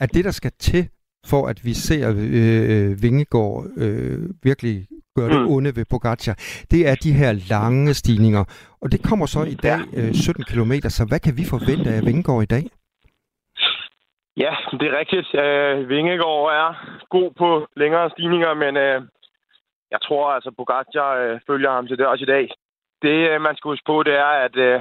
at 0.00 0.14
det, 0.14 0.24
der 0.24 0.30
skal 0.30 0.52
til 0.58 0.88
for 1.26 1.46
at 1.46 1.64
vi 1.64 1.74
ser 1.74 2.10
øh, 2.10 2.88
øh 2.90 3.02
Vingegaard 3.02 3.66
øh, 3.76 4.18
virkelig 4.42 4.86
gøre 5.16 5.30
det 5.34 5.40
mm. 5.40 5.52
onde 5.54 5.70
ved 5.76 5.84
Pogacar, 5.90 6.34
det 6.70 6.80
er 6.90 6.94
de 7.04 7.12
her 7.20 7.32
lange 7.54 7.94
stigninger. 7.94 8.44
Og 8.82 8.92
det 8.92 9.00
kommer 9.08 9.26
så 9.26 9.42
i 9.54 9.54
dag 9.66 9.80
øh, 9.96 10.14
17 10.14 10.44
km, 10.50 10.72
så 10.96 11.02
hvad 11.08 11.20
kan 11.26 11.34
vi 11.38 11.44
forvente 11.54 11.88
af 11.96 12.00
Vingegaard 12.06 12.42
i 12.42 12.52
dag? 12.56 12.64
Ja, 14.36 14.54
det 14.78 14.86
er 14.88 14.98
rigtigt. 14.98 15.28
Øh, 15.44 15.88
Vingegaard 15.88 16.46
er 16.62 16.68
god 17.16 17.30
på 17.40 17.48
længere 17.76 18.10
stigninger, 18.10 18.54
men 18.54 18.76
øh, 18.76 19.02
jeg 19.90 20.00
tror 20.06 20.24
altså, 20.36 20.50
Pogacar 20.56 21.10
øh, 21.22 21.40
følger 21.46 21.70
ham 21.70 21.86
til 21.86 21.98
det 21.98 22.06
også 22.06 22.24
i 22.24 22.32
dag. 22.34 22.50
Det, 23.02 23.16
øh, 23.30 23.40
man 23.40 23.56
skal 23.56 23.68
huske 23.68 23.86
på, 23.86 24.02
det 24.02 24.14
er, 24.14 24.32
at 24.46 24.56
øh, 24.56 24.80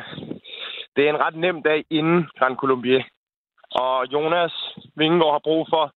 det 0.96 1.02
er 1.06 1.10
en 1.10 1.24
ret 1.26 1.36
nem 1.36 1.64
dag 1.64 1.86
inden 1.90 2.30
Grand 2.38 2.58
Colombier. 2.58 3.04
Og 3.72 4.06
Jonas 4.14 4.54
Vingegaard 4.96 5.32
har 5.32 5.48
brug 5.50 5.68
for 5.70 5.94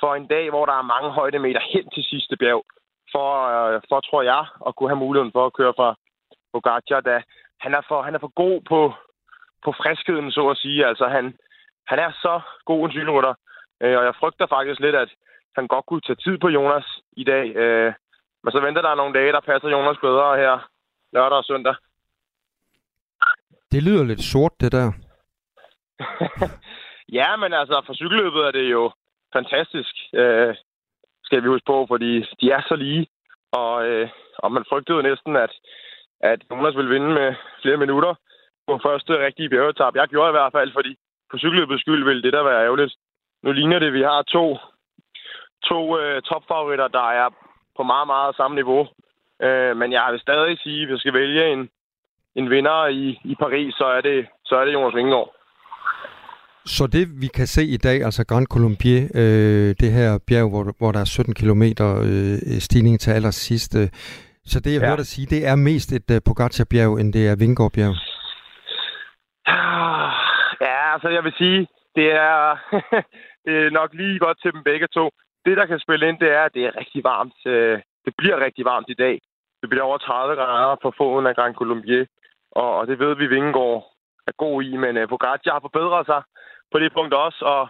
for 0.00 0.14
en 0.14 0.26
dag, 0.26 0.50
hvor 0.50 0.66
der 0.66 0.76
er 0.78 0.92
mange 0.94 1.10
højdemeter 1.10 1.60
hen 1.72 1.90
til 1.94 2.04
sidste 2.04 2.36
bjerg, 2.36 2.64
for, 3.12 3.28
øh, 3.52 3.80
for 3.88 4.00
tror 4.00 4.22
jeg, 4.22 4.42
at 4.66 4.76
kunne 4.76 4.90
have 4.90 5.04
muligheden 5.04 5.32
for 5.32 5.46
at 5.46 5.52
køre 5.58 5.74
fra 5.76 5.88
Pogacar, 6.52 7.00
da 7.00 7.22
han 7.60 7.74
er 7.74 7.82
for, 7.88 8.02
han 8.02 8.14
er 8.14 8.18
for 8.18 8.32
god 8.42 8.60
på, 8.70 8.80
på 9.64 9.70
friskheden, 9.80 10.32
så 10.32 10.48
at 10.48 10.56
sige. 10.56 10.86
Altså, 10.86 11.06
han, 11.08 11.24
han 11.86 11.98
er 11.98 12.10
så 12.24 12.40
god 12.64 12.84
en 12.84 12.90
cykelrytter, 12.90 13.34
øh, 13.82 13.98
og 13.98 14.04
jeg 14.04 14.14
frygter 14.20 14.46
faktisk 14.46 14.80
lidt, 14.80 14.96
at 14.96 15.10
han 15.56 15.66
godt 15.66 15.86
kunne 15.86 16.00
tage 16.06 16.22
tid 16.24 16.38
på 16.38 16.48
Jonas 16.48 16.86
i 17.12 17.24
dag. 17.24 17.56
Øh, 17.56 17.92
men 18.42 18.52
så 18.52 18.60
venter 18.60 18.82
der 18.82 18.94
nogle 18.94 19.14
dage, 19.18 19.32
der 19.32 19.40
passer 19.40 19.68
Jonas 19.68 19.98
bedre 20.00 20.36
her 20.36 20.68
lørdag 21.12 21.38
og 21.38 21.44
søndag. 21.44 21.74
Det 23.72 23.82
lyder 23.82 24.04
lidt 24.04 24.22
sort, 24.22 24.52
det 24.60 24.72
der. 24.72 24.92
ja, 27.18 27.36
men 27.36 27.52
altså, 27.52 27.82
for 27.86 27.94
cykelløbet 27.94 28.42
er 28.46 28.50
det 28.50 28.70
jo 28.70 28.92
fantastisk, 29.32 29.94
øh, 30.14 30.54
skal 31.26 31.42
vi 31.42 31.48
huske 31.48 31.66
på, 31.66 31.86
fordi 31.88 32.10
de 32.40 32.46
er 32.50 32.62
så 32.68 32.76
lige. 32.76 33.06
Og, 33.52 33.86
øh, 33.88 34.08
og 34.38 34.52
man 34.52 34.64
frygtede 34.70 35.02
næsten, 35.02 35.36
at 35.36 35.52
at 36.20 36.40
Jonas 36.50 36.76
ville 36.76 36.90
vinde 36.90 37.10
med 37.14 37.34
flere 37.62 37.76
minutter 37.76 38.14
på 38.66 38.80
første 38.82 39.24
rigtige 39.26 39.48
bjergetap. 39.48 39.96
Jeg 39.96 40.08
gjorde 40.08 40.30
i 40.30 40.38
hvert 40.38 40.52
fald, 40.52 40.72
fordi 40.72 40.96
på 41.30 41.38
cykelløbets 41.38 41.80
skyld 41.80 42.04
ville 42.04 42.22
det 42.22 42.32
der 42.32 42.42
være 42.42 42.64
ærgerligt. 42.64 42.94
Nu 43.42 43.52
ligner 43.52 43.78
det, 43.78 43.86
at 43.86 43.92
vi 43.92 44.02
har 44.02 44.22
to, 44.22 44.58
to 45.64 45.98
øh, 45.98 46.22
topfavoritter, 46.22 46.88
der 46.88 47.10
er 47.10 47.28
på 47.76 47.82
meget, 47.82 48.06
meget 48.06 48.36
samme 48.36 48.54
niveau. 48.54 48.88
Øh, 49.42 49.76
men 49.76 49.92
jeg 49.92 50.08
vil 50.10 50.20
stadig 50.20 50.58
sige, 50.58 50.82
at 50.82 50.86
hvis 50.86 50.92
jeg 50.92 51.00
skal 51.00 51.14
vælge 51.14 51.52
en, 51.52 51.70
en 52.34 52.50
vinder 52.50 52.86
i, 52.86 53.20
i 53.24 53.34
Paris, 53.34 53.74
så 53.74 53.84
er 53.84 54.00
det, 54.00 54.26
så 54.44 54.56
er 54.56 54.64
det 54.64 54.72
Jonas 54.72 54.94
Vingegaard. 54.94 55.32
Så 56.66 56.86
det 56.86 57.04
vi 57.22 57.26
kan 57.26 57.46
se 57.46 57.62
i 57.64 57.76
dag, 57.76 57.98
altså 58.08 58.26
Grand 58.30 58.46
Colombier, 58.46 59.02
øh, 59.14 59.70
det 59.82 59.90
her 59.98 60.10
bjerg, 60.28 60.48
hvor, 60.50 60.64
hvor 60.78 60.92
der 60.92 61.00
er 61.00 61.04
17 61.04 61.34
km 61.34 61.64
øh, 62.08 62.60
stigning 62.66 63.00
til 63.00 63.10
allersidst. 63.10 63.72
Øh, 63.80 63.88
så 64.50 64.60
det 64.60 64.72
jeg 64.72 64.80
ja. 64.80 64.86
hørte 64.88 65.02
dig 65.02 65.12
sige, 65.14 65.26
det 65.34 65.46
er 65.50 65.56
mest 65.56 65.88
et 65.98 66.08
uh, 66.14 66.18
Pogacar-bjerg, 66.26 66.92
end 67.00 67.12
det 67.16 67.24
er 67.30 67.36
Vingegaard-bjerg? 67.40 67.94
Ja, 70.66 70.92
altså 70.94 71.08
jeg 71.16 71.22
vil 71.24 71.34
sige, 71.42 71.60
det 71.96 72.08
er, 72.28 72.36
det 73.44 73.54
er 73.56 73.70
nok 73.70 73.90
lige 73.94 74.18
godt 74.18 74.38
til 74.42 74.52
dem 74.52 74.62
begge 74.70 74.88
to. 74.96 75.04
Det, 75.44 75.56
der 75.56 75.66
kan 75.66 75.78
spille 75.78 76.08
ind, 76.08 76.18
det 76.18 76.30
er, 76.38 76.42
at 76.44 76.54
det 76.54 76.62
er 76.64 76.78
rigtig 76.80 77.04
varmt. 77.04 77.38
Øh, 77.46 77.78
det 78.04 78.12
bliver 78.18 78.44
rigtig 78.46 78.64
varmt 78.64 78.88
i 78.88 79.00
dag. 79.04 79.20
Det 79.60 79.68
bliver 79.70 79.84
over 79.84 79.98
30 79.98 80.34
grader 80.34 80.76
på 80.82 80.92
foden 80.98 81.26
af 81.26 81.34
Grand 81.34 81.54
Colombier, 81.54 82.04
og, 82.52 82.76
og 82.78 82.86
det 82.86 82.98
ved 82.98 83.16
vi, 83.16 83.26
Vingegaard 83.26 83.82
er 84.26 84.32
god 84.44 84.62
i, 84.62 84.76
men 84.76 84.96
uh, 84.96 85.08
Pogacar 85.08 85.52
har 85.52 85.64
forbedret 85.66 86.06
sig 86.06 86.22
på 86.72 86.78
det 86.78 86.92
punkt 86.92 87.14
også, 87.14 87.44
og 87.44 87.68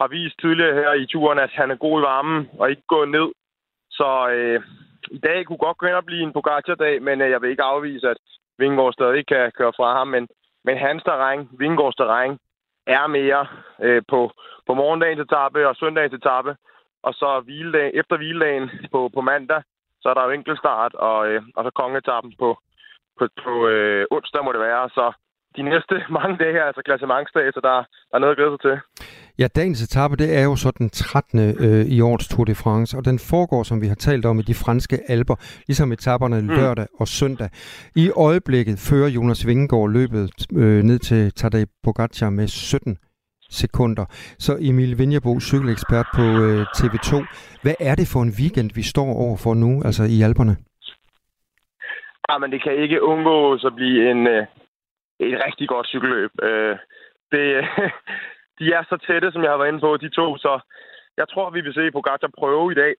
har 0.00 0.08
vist 0.08 0.40
tidligere 0.40 0.74
her 0.74 0.92
i 0.92 1.06
turen, 1.06 1.38
at 1.38 1.50
han 1.50 1.70
er 1.70 1.76
god 1.76 2.00
i 2.00 2.02
varmen 2.02 2.50
og 2.58 2.70
ikke 2.70 2.82
gået 2.88 3.08
ned. 3.08 3.28
Så 3.90 4.28
øh, 4.28 4.62
i 5.10 5.18
dag 5.18 5.46
kunne 5.46 5.64
godt 5.66 5.78
gå 5.78 5.86
ind 5.86 5.94
og 5.94 6.04
blive 6.04 6.22
en 6.22 6.32
Pogacar-dag, 6.32 7.02
men 7.02 7.20
øh, 7.20 7.30
jeg 7.30 7.42
vil 7.42 7.50
ikke 7.50 7.62
afvise, 7.62 8.10
at 8.10 8.16
Vingegaard 8.58 8.92
stadig 8.92 9.26
kan 9.26 9.52
køre 9.58 9.72
fra 9.76 9.98
ham. 9.98 10.08
Men, 10.08 10.28
men 10.64 10.78
hans 10.78 11.02
terræn, 11.02 11.48
Vingegaards 11.58 11.96
terræn, 11.96 12.38
er 12.86 13.06
mere 13.06 13.46
øh, 13.82 14.02
på, 14.08 14.30
på 14.66 14.74
morgendagens 14.74 15.20
etape 15.20 15.68
og 15.68 15.76
søndagens 15.76 16.14
etape. 16.14 16.56
Og 17.02 17.14
så 17.14 17.40
hviledag, 17.40 17.90
efter 17.94 18.16
hviledagen 18.16 18.70
på, 18.92 19.10
på 19.14 19.20
mandag, 19.20 19.62
så 20.00 20.08
er 20.08 20.14
der 20.14 20.24
jo 20.24 20.30
enkeltstart, 20.30 20.94
og, 20.94 21.28
øh, 21.28 21.42
og 21.56 21.64
så 21.64 21.70
kongetappen 21.70 22.34
på, 22.38 22.58
på, 23.18 23.28
på 23.44 23.68
øh, 23.68 24.06
onsdag 24.10 24.44
må 24.44 24.52
det 24.52 24.60
være. 24.60 24.88
Så 24.88 25.12
de 25.56 25.62
næste 25.62 25.94
mange 26.18 26.36
dage 26.42 26.52
her, 26.52 26.64
altså 26.64 26.82
klassementsdag, 26.84 27.52
så 27.54 27.60
der, 27.62 27.76
der 28.10 28.14
er 28.16 28.18
noget 28.18 28.32
at 28.32 28.38
glæde 28.38 28.52
sig 28.54 28.60
til. 28.66 28.76
Ja, 29.38 29.46
dagens 29.56 29.82
etape, 29.82 30.16
det 30.16 30.38
er 30.38 30.44
jo 30.44 30.56
så 30.56 30.70
den 30.78 30.90
13. 30.90 31.40
Øh, 31.64 31.86
i 31.96 32.00
årets 32.00 32.28
Tour 32.28 32.44
de 32.44 32.54
France, 32.54 32.96
og 32.98 33.04
den 33.04 33.18
foregår, 33.18 33.62
som 33.62 33.82
vi 33.82 33.86
har 33.86 33.94
talt 33.94 34.24
om, 34.26 34.38
i 34.38 34.42
de 34.42 34.54
franske 34.54 34.96
alber, 35.08 35.36
ligesom 35.68 35.92
etaperne 35.92 36.40
mm. 36.40 36.48
lørdag 36.48 36.86
og 37.00 37.08
søndag. 37.08 37.48
I 37.96 38.10
øjeblikket 38.16 38.76
fører 38.88 39.08
Jonas 39.08 39.46
Vingegaard 39.46 39.90
løbet 39.90 40.22
øh, 40.56 40.82
ned 40.82 40.98
til 40.98 41.32
Tadej 41.32 41.64
Pogacar 41.84 42.30
med 42.30 42.48
17 42.48 42.98
sekunder. 43.50 44.04
Så 44.38 44.52
Emil 44.60 44.98
Vinjabo, 44.98 45.40
cykelekspert 45.40 46.06
på 46.16 46.22
øh, 46.22 46.60
TV2. 46.78 47.12
Hvad 47.62 47.74
er 47.80 47.94
det 47.94 48.06
for 48.12 48.20
en 48.22 48.32
weekend, 48.40 48.70
vi 48.74 48.82
står 48.82 49.10
over 49.24 49.36
for 49.44 49.54
nu, 49.54 49.82
altså 49.84 50.02
i 50.16 50.22
Alperne? 50.22 50.56
Ja, 52.28 52.38
men 52.38 52.52
det 52.52 52.62
kan 52.62 52.74
ikke 52.84 53.02
undgå 53.02 53.52
at 53.52 53.72
blive 53.76 54.10
en, 54.10 54.26
øh, 54.26 54.46
et 55.20 55.44
rigtig 55.46 55.68
godt 55.68 55.86
cykelløb. 55.86 56.30
Øh, 56.42 56.76
det, 57.32 57.44
de 58.58 58.72
er 58.72 58.82
så 58.88 58.96
tætte, 59.06 59.32
som 59.32 59.42
jeg 59.42 59.50
har 59.50 59.58
været 59.58 59.68
inde 59.68 59.80
på, 59.80 59.96
de 59.96 60.08
to, 60.08 60.36
så 60.36 60.60
jeg 61.16 61.28
tror, 61.28 61.50
vi 61.50 61.60
vil 61.60 61.74
se 61.74 61.90
Pogacar 61.90 62.30
prøve 62.38 62.72
i 62.72 62.74
dag 62.74 62.94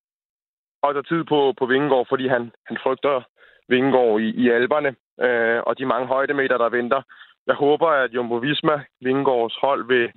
og 0.85 0.95
der 0.95 1.01
tid 1.01 1.23
på, 1.23 1.53
på 1.59 1.65
Vingegaard, 1.65 2.07
fordi 2.09 2.27
han, 2.27 2.51
han 2.67 2.77
frygter 2.83 3.21
Vingegaard 3.69 4.19
i, 4.19 4.29
i 4.43 4.49
alberne 4.49 4.95
øh, 5.25 5.59
og 5.67 5.77
de 5.77 5.85
mange 5.85 6.07
højdemeter, 6.07 6.57
der 6.57 6.69
venter. 6.69 7.01
Jeg 7.47 7.55
håber, 7.55 7.87
at 7.87 8.13
Jumbo 8.15 8.35
Visma, 8.35 8.83
Vingegaards 9.01 9.57
hold, 9.61 9.87
vil, 9.87 10.11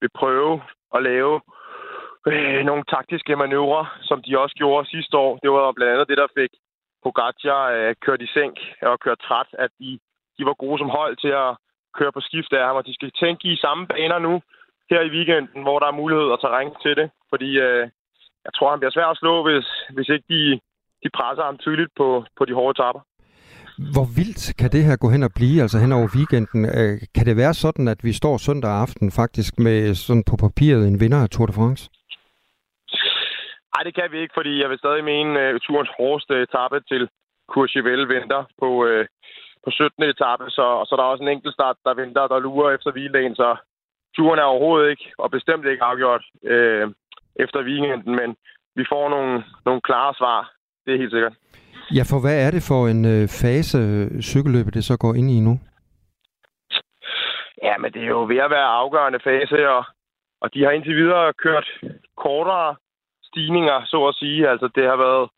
vil 0.00 0.10
prøve 0.14 0.62
at 0.94 1.02
lave 1.02 1.40
øh, 2.26 2.64
nogle 2.64 2.84
taktiske 2.84 3.36
manøvrer, 3.36 3.98
som 4.02 4.22
de 4.22 4.38
også 4.38 4.54
gjorde 4.54 4.90
sidste 4.90 5.16
år. 5.16 5.38
Det 5.42 5.50
var 5.50 5.72
blandt 5.72 5.92
andet 5.92 6.08
det, 6.08 6.18
der 6.18 6.26
fik 6.38 6.50
Pogacar 7.02 7.70
øh, 7.70 7.94
kørt 8.04 8.22
i 8.22 8.26
sænk 8.26 8.56
og 8.82 9.00
kørt 9.00 9.18
træt, 9.18 9.46
at 9.52 9.70
de 9.80 9.98
de 10.38 10.44
var 10.48 10.56
gode 10.62 10.78
som 10.78 10.90
hold 10.98 11.14
til 11.24 11.32
at 11.44 11.50
køre 11.98 12.12
på 12.12 12.20
skift 12.28 12.52
af 12.52 12.66
ham, 12.66 12.76
og 12.76 12.86
de 12.86 12.94
skal 12.94 13.10
tænke 13.22 13.44
i 13.52 13.56
samme 13.64 13.86
baner 13.86 14.18
nu 14.18 14.34
her 14.90 15.00
i 15.04 15.12
weekenden, 15.16 15.62
hvor 15.62 15.78
der 15.78 15.86
er 15.88 16.00
mulighed 16.02 16.26
at 16.32 16.40
tage 16.40 16.70
til 16.84 16.94
det. 17.00 17.08
Fordi 17.30 17.50
øh, 17.66 17.84
jeg 18.46 18.52
tror, 18.54 18.70
han 18.70 18.80
bliver 18.80 18.96
svær 18.96 19.08
at 19.10 19.20
slå, 19.22 19.34
hvis, 19.46 19.66
hvis 19.94 20.08
ikke 20.14 20.26
de, 20.34 20.42
de 21.02 21.08
presser 21.18 21.44
ham 21.44 21.58
tydeligt 21.58 21.92
på, 22.00 22.24
på 22.38 22.44
de 22.44 22.54
hårde 22.54 22.82
tapper. 22.82 23.02
Hvor 23.94 24.06
vildt 24.18 24.44
kan 24.60 24.70
det 24.74 24.84
her 24.88 24.96
gå 24.96 25.08
hen 25.14 25.22
og 25.28 25.32
blive, 25.38 25.62
altså 25.62 25.78
hen 25.78 25.92
over 25.92 26.08
weekenden? 26.16 26.62
Øh, 26.78 26.94
kan 27.14 27.26
det 27.28 27.36
være 27.42 27.54
sådan, 27.54 27.88
at 27.88 28.00
vi 28.06 28.12
står 28.12 28.36
søndag 28.36 28.72
aften 28.84 29.08
faktisk 29.20 29.52
med 29.58 29.94
sådan 29.94 30.24
på 30.30 30.36
papiret 30.46 30.82
en 30.88 31.00
vinder 31.00 31.20
af 31.22 31.30
Tour 31.30 31.46
de 31.46 31.52
France? 31.52 31.82
Nej, 33.74 33.82
det 33.86 33.94
kan 33.94 34.08
vi 34.12 34.18
ikke, 34.20 34.36
fordi 34.38 34.52
jeg 34.62 34.70
vil 34.70 34.78
stadig 34.78 35.04
mene, 35.04 35.40
at 35.40 35.54
uh, 35.54 35.60
turens 35.66 35.92
hårdeste 35.98 36.34
etape 36.46 36.78
til 36.90 37.08
Courchevel 37.52 38.08
venter 38.08 38.44
på, 38.60 38.68
uh, 38.90 39.04
på 39.66 39.70
17. 39.70 40.02
etape, 40.02 40.44
så, 40.56 40.64
og 40.80 40.84
så 40.86 40.94
er 40.94 40.98
der 41.00 41.12
også 41.12 41.24
en 41.24 41.34
enkelt 41.34 41.54
start, 41.54 41.76
der 41.84 41.94
venter, 41.94 42.26
der 42.26 42.38
lurer 42.38 42.70
efter 42.74 42.90
hviledagen, 42.92 43.34
så 43.34 43.56
turen 44.16 44.38
er 44.38 44.52
overhovedet 44.52 44.90
ikke, 44.90 45.06
og 45.18 45.30
bestemt 45.30 45.66
ikke 45.66 45.84
afgjort 45.90 46.24
øh, 46.52 46.86
efter 47.36 47.58
weekenden, 47.68 48.12
men 48.20 48.36
vi 48.78 48.84
får 48.92 49.08
nogle, 49.08 49.44
nogle 49.66 49.80
klare 49.80 50.14
svar, 50.14 50.52
det 50.84 50.94
er 50.94 50.98
helt 50.98 51.12
sikkert. 51.12 51.34
Ja, 51.96 52.02
for 52.10 52.18
hvad 52.20 52.36
er 52.46 52.50
det 52.50 52.62
for 52.70 52.80
en 52.92 53.04
øh, 53.14 53.24
fase, 53.42 53.78
cykelløbet 54.22 54.74
det 54.74 54.84
så 54.84 54.96
går 55.04 55.14
ind 55.14 55.30
i 55.30 55.40
nu? 55.40 55.54
Ja, 57.62 57.74
men 57.78 57.92
det 57.92 58.02
er 58.02 58.12
jo 58.16 58.22
ved 58.32 58.40
at 58.46 58.50
være 58.50 58.70
afgørende 58.82 59.20
fase, 59.28 59.68
og, 59.76 59.84
og 60.42 60.54
de 60.54 60.64
har 60.64 60.70
indtil 60.70 60.96
videre 60.96 61.32
kørt 61.32 61.68
kortere 62.16 62.76
stigninger, 63.28 63.84
så 63.84 64.06
at 64.10 64.14
sige. 64.14 64.48
Altså, 64.48 64.68
det 64.74 64.84
har 64.84 64.96
været 64.96 65.28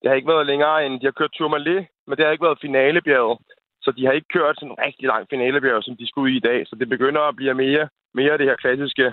det 0.00 0.10
har 0.10 0.16
ikke 0.16 0.28
været 0.34 0.46
længere 0.46 0.86
end, 0.86 1.00
de 1.00 1.06
har 1.06 1.18
kørt 1.20 1.30
Tourmalet, 1.38 1.86
men 2.06 2.16
det 2.16 2.24
har 2.24 2.32
ikke 2.32 2.44
været 2.44 2.64
finalebjerget. 2.66 3.38
Så 3.86 3.92
de 3.96 4.04
har 4.06 4.12
ikke 4.12 4.34
kørt 4.36 4.56
sådan 4.58 4.72
en 4.72 4.84
rigtig 4.86 5.06
lang 5.12 5.22
finalebjerg, 5.32 5.82
som 5.84 5.96
de 6.00 6.06
skulle 6.08 6.32
i 6.32 6.36
i 6.36 6.46
dag. 6.48 6.60
Så 6.66 6.74
det 6.80 6.88
begynder 6.94 7.22
at 7.28 7.36
blive 7.36 7.54
mere, 7.64 7.84
mere 8.18 8.38
det 8.38 8.48
her 8.50 8.56
klassiske 8.62 9.06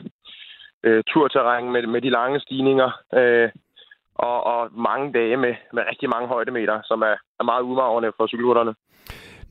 øh, 0.84 1.03
turterræn 1.11 1.65
med, 1.74 1.82
med 1.93 2.01
de 2.05 2.09
lange 2.19 2.39
stigninger. 2.39 2.89
Øh, 3.19 3.49
og, 4.15 4.38
og 4.53 4.61
mange 4.89 5.13
dage 5.13 5.38
med, 5.38 5.53
med 5.76 5.84
rigtig 5.91 6.09
mange 6.09 6.28
højdemeter, 6.28 6.78
som 6.89 7.01
er, 7.01 7.15
er 7.39 7.43
meget 7.43 7.61
udmagrende 7.61 8.11
for 8.17 8.28
cykelrytterne. 8.28 8.74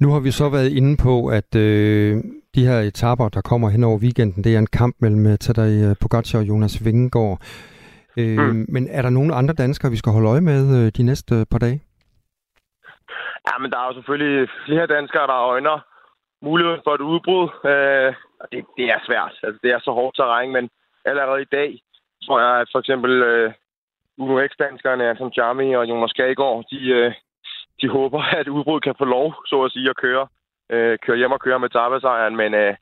Nu 0.03 0.09
har 0.13 0.21
vi 0.21 0.31
så 0.31 0.49
været 0.49 0.71
inde 0.79 0.97
på, 1.07 1.15
at 1.39 1.51
øh, 1.57 2.17
de 2.55 2.67
her 2.67 2.79
etaper, 2.81 3.29
der 3.29 3.41
kommer 3.41 3.69
hen 3.71 3.85
over 3.85 3.99
weekenden, 3.99 4.45
det 4.45 4.55
er 4.55 4.59
en 4.59 4.73
kamp 4.81 4.97
mellem 5.01 5.27
øh, 5.27 5.39
Tadej 5.39 5.73
øh, 5.85 5.97
Pogacar 6.01 6.39
og 6.39 6.49
Jonas 6.49 6.85
Vingegaard. 6.85 7.39
Øh, 8.17 8.39
mm. 8.39 8.67
Men 8.69 8.89
er 8.91 9.03
der 9.03 9.11
nogle 9.11 9.35
andre 9.35 9.55
danskere, 9.55 9.91
vi 9.91 9.97
skal 9.97 10.13
holde 10.13 10.29
øje 10.29 10.41
med 10.41 10.63
øh, 10.79 10.93
de 10.97 11.03
næste 11.03 11.47
par 11.51 11.59
dage? 11.59 11.81
Ja, 13.49 13.59
men 13.59 13.71
der 13.71 13.79
er 13.79 13.87
jo 13.87 13.95
selvfølgelig 13.95 14.49
flere 14.67 14.87
danskere, 14.87 15.27
der 15.27 15.49
øjner 15.55 15.79
muligheden 16.43 16.81
for 16.85 16.95
et 16.95 17.01
udbrud. 17.01 17.45
Øh, 17.73 18.15
og 18.41 18.47
det, 18.53 18.65
det 18.77 18.85
er 18.95 18.99
svært. 19.07 19.35
Altså, 19.43 19.59
det 19.63 19.71
er 19.71 19.81
så 19.81 19.91
hårdt 19.93 20.17
terræn, 20.17 20.53
men 20.53 20.71
allerede 21.05 21.43
i 21.43 21.53
dag 21.59 21.81
tror 22.25 22.41
jeg, 22.41 22.61
at 22.61 22.69
for 22.73 22.79
eksempel 22.79 23.13
øh, 23.23 23.53
Uno 24.19 24.47
X-danskerne, 24.49 25.09
Anton 25.11 25.33
Charmi 25.33 25.77
og 25.77 25.89
Jonas 25.89 26.13
Gagård, 26.13 26.65
de, 26.71 26.89
øh, 26.89 27.13
de 27.81 27.89
håber, 27.89 28.23
at 28.41 28.49
udbruddet 28.49 28.85
kan 28.85 28.95
få 28.99 29.05
lov, 29.05 29.35
så 29.47 29.63
at 29.63 29.73
sige, 29.73 29.91
at 29.91 29.97
køre, 29.97 30.27
øh, 30.71 30.99
køre 30.99 31.17
hjem 31.17 31.33
og 31.33 31.41
køre 31.41 31.59
med 31.61 31.69
tabasejren, 31.69 32.37
Men 32.37 32.55
øh, 32.55 32.75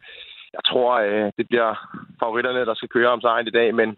jeg 0.53 0.63
tror, 0.67 0.91
øh, 0.99 1.33
det 1.37 1.49
bliver 1.49 1.71
favoritterne, 2.21 2.67
der 2.67 2.75
skal 2.75 2.89
køre 2.89 3.09
om 3.09 3.21
sejren 3.21 3.47
i 3.47 3.51
dag. 3.51 3.75
Men, 3.75 3.97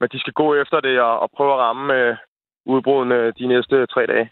men 0.00 0.08
de 0.12 0.20
skal 0.20 0.32
gå 0.32 0.54
efter 0.54 0.80
det 0.80 1.00
og, 1.00 1.20
og 1.20 1.30
prøve 1.36 1.52
at 1.52 1.58
ramme 1.58 1.94
øh, 1.94 2.16
udbrudene 2.66 3.30
de 3.30 3.46
næste 3.46 3.86
tre 3.86 4.06
dage. 4.06 4.30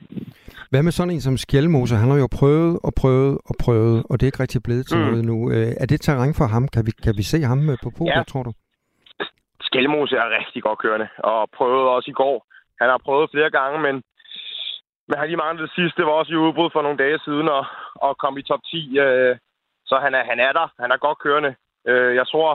Hvad 0.70 0.82
med 0.82 0.92
sådan 0.92 1.14
en 1.14 1.20
som 1.20 1.36
Skjelmose? 1.36 1.94
Han 2.02 2.10
har 2.10 2.18
jo 2.24 2.28
prøvet 2.38 2.72
og 2.86 2.92
prøvet 3.00 3.34
og 3.48 3.54
prøvet, 3.64 3.98
og 4.10 4.14
det 4.14 4.22
er 4.24 4.30
ikke 4.32 4.44
rigtig 4.44 4.62
blevet 4.66 4.84
til 4.86 4.98
mm. 4.98 5.04
noget 5.04 5.24
nu. 5.30 5.36
Øh, 5.54 5.72
er 5.82 5.86
det 5.86 6.00
terræn 6.00 6.34
for 6.40 6.46
ham? 6.54 6.68
Kan 6.74 6.82
vi, 6.86 6.92
kan 7.04 7.14
vi 7.18 7.24
se 7.32 7.38
ham 7.50 7.60
øh, 7.70 7.76
på 7.84 7.88
podiet, 7.96 8.16
ja. 8.16 8.22
tror 8.32 8.42
du? 8.48 8.52
Skjelmose 9.66 10.16
er 10.16 10.28
rigtig 10.38 10.62
godt 10.62 10.78
kørende, 10.78 11.08
og 11.18 11.50
prøvede 11.56 11.88
også 11.96 12.10
i 12.10 12.18
går. 12.22 12.36
Han 12.80 12.88
har 12.92 13.00
prøvet 13.06 13.30
flere 13.34 13.50
gange, 13.58 13.78
men, 13.86 13.94
men 15.08 15.18
han 15.18 15.26
lige 15.28 15.42
manglet 15.44 15.66
det 15.66 15.76
sidste. 15.78 15.96
Det 15.96 16.06
var 16.06 16.16
også 16.20 16.32
i 16.32 16.42
udbrud 16.44 16.70
for 16.72 16.82
nogle 16.82 16.98
dage 17.04 17.18
siden, 17.26 17.48
og, 17.48 17.64
og 17.94 18.18
kom 18.22 18.38
i 18.38 18.42
top 18.42 18.62
10. 18.70 18.98
Øh, 18.98 19.36
så 19.88 19.94
han 20.04 20.12
er, 20.18 20.24
han 20.30 20.38
er 20.46 20.52
der. 20.52 20.66
Han 20.82 20.90
er 20.90 21.04
godt 21.06 21.18
kørende. 21.24 21.52
Øh, 21.90 22.14
jeg 22.20 22.26
tror, 22.32 22.50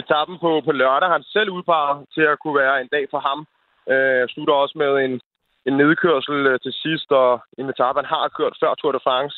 etappen 0.00 0.36
på, 0.44 0.50
på 0.66 0.72
lørdag 0.72 1.08
han 1.08 1.22
selv 1.22 1.50
udpeget 1.50 2.06
til 2.14 2.24
at 2.32 2.38
kunne 2.38 2.58
være 2.62 2.80
en 2.80 2.88
dag 2.94 3.04
for 3.10 3.20
ham. 3.28 3.38
Øh, 3.92 4.28
slutter 4.28 4.54
også 4.54 4.78
med 4.82 4.92
en, 5.04 5.20
en 5.68 5.74
nedkørsel 5.82 6.46
øh, 6.50 6.58
til 6.64 6.72
sidst, 6.82 7.08
og 7.22 7.30
en 7.58 7.68
etape, 7.72 7.98
han 8.00 8.12
har 8.14 8.34
kørt 8.38 8.54
før 8.60 8.74
Tour 8.74 8.92
de 8.92 9.00
France, 9.06 9.36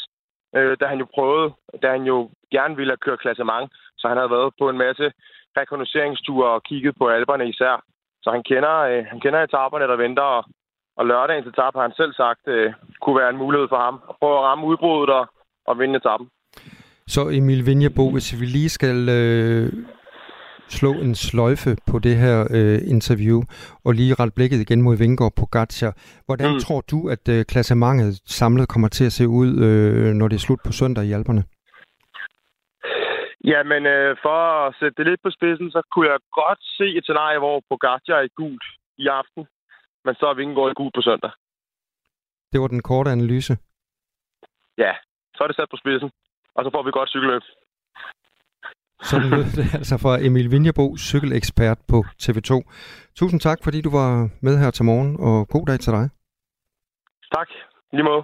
øh, 0.57 0.77
da 0.81 0.85
han 0.93 0.99
jo 1.03 1.07
prøvede, 1.15 1.49
da 1.83 1.89
han 1.97 2.05
jo 2.13 2.19
gerne 2.55 2.77
ville 2.77 2.93
have 2.93 3.05
kørt 3.07 3.25
klassement, 3.25 3.67
så 3.99 4.05
han 4.09 4.17
havde 4.17 4.35
været 4.37 4.51
på 4.61 4.69
en 4.69 4.79
masse 4.87 5.07
rekognosceringsture 5.59 6.49
og 6.55 6.63
kigget 6.63 6.95
på 7.01 7.05
alberne 7.09 7.49
især. 7.49 7.75
Så 8.23 8.29
han 8.31 8.43
kender, 8.51 8.75
øh, 8.91 9.05
han 9.11 9.21
kender 9.21 9.41
etaperne, 9.43 9.87
der 9.91 9.97
venter, 9.97 10.23
og, 10.23 10.45
og 10.99 11.07
lørdagens 11.07 11.47
etape 11.47 11.79
har 11.79 11.87
han 11.89 11.99
selv 12.01 12.13
sagt, 12.15 12.43
øh, 12.47 12.73
kunne 13.03 13.21
være 13.21 13.31
en 13.31 13.43
mulighed 13.45 13.69
for 13.69 13.81
ham. 13.87 13.97
At 14.11 14.15
prøve 14.21 14.37
at 14.39 14.45
ramme 14.49 14.67
udbruddet 14.67 15.15
og, 15.19 15.25
og 15.69 15.79
vinde 15.79 15.97
etappen. 15.97 16.29
Så 17.07 17.21
Emil 17.39 17.67
Vinjebo, 17.67 18.11
hvis 18.11 18.41
vi 18.41 18.47
lige 18.47 18.69
skal 18.69 19.09
øh, 19.09 19.73
slå 20.69 20.93
en 20.93 21.15
sløjfe 21.15 21.77
på 21.91 21.99
det 21.99 22.17
her 22.17 22.39
øh, 22.57 22.79
interview, 22.95 23.43
og 23.85 23.93
lige 23.93 24.15
rette 24.15 24.35
blikket 24.35 24.59
igen 24.61 24.83
mod 24.83 24.97
Vingård 24.97 25.33
på 25.41 25.47
Gatsja. 25.47 25.91
Hvordan 26.27 26.53
mm. 26.53 26.59
tror 26.59 26.81
du, 26.81 27.09
at 27.09 27.29
øh, 27.29 27.45
klassementet 27.45 28.21
samlet 28.27 28.69
kommer 28.69 28.89
til 28.89 29.05
at 29.05 29.13
se 29.13 29.29
ud, 29.29 29.51
øh, 29.67 30.15
når 30.15 30.29
det 30.29 30.37
er 30.37 30.47
slut 30.47 30.61
på 30.67 30.73
søndag 30.73 31.05
i 31.05 31.13
Alperne? 31.13 31.45
Ja, 33.53 33.63
men 33.63 33.87
øh, 33.87 34.17
for 34.23 34.39
at 34.67 34.75
sætte 34.79 34.97
det 34.99 35.07
lidt 35.11 35.23
på 35.23 35.31
spidsen, 35.31 35.71
så 35.71 35.83
kunne 35.93 36.09
jeg 36.11 36.19
godt 36.41 36.61
se 36.79 36.87
et 36.99 37.05
scenarie, 37.05 37.39
hvor 37.39 37.63
Pogacar 37.69 38.17
er 38.19 38.25
i 38.29 38.37
gult 38.37 38.65
i 38.99 39.07
aften, 39.07 39.47
men 40.05 40.15
så 40.15 40.27
er 40.27 40.35
Vingegaard 40.35 40.71
i 40.71 40.79
gult 40.81 40.95
på 40.95 41.03
søndag. 41.03 41.33
Det 42.53 42.61
var 42.61 42.69
den 42.69 42.83
korte 42.83 43.11
analyse. 43.11 43.55
Ja, 44.79 44.93
så 45.35 45.39
er 45.43 45.47
det 45.49 45.57
sat 45.57 45.71
på 45.71 45.77
spidsen, 45.77 46.11
og 46.55 46.65
så 46.65 46.71
får 46.75 46.83
vi 46.83 46.91
godt 46.91 47.09
cykelløb. 47.09 47.43
Sådan 49.11 49.31
lød 49.31 49.45
det 49.45 49.75
altså 49.81 49.97
fra 49.99 50.19
Emil 50.27 50.51
Vinjebo, 50.51 50.97
cykelekspert 50.97 51.79
på 51.89 52.05
TV2. 52.23 52.53
Tusind 53.17 53.41
tak, 53.41 53.59
fordi 53.65 53.81
du 53.81 53.91
var 53.91 54.29
med 54.41 54.59
her 54.59 54.71
til 54.71 54.85
morgen, 54.85 55.17
og 55.19 55.49
god 55.49 55.67
dag 55.67 55.81
til 55.81 55.93
dig. 55.93 56.09
Tak, 57.35 57.49
lige 57.93 58.05
måde. 58.05 58.23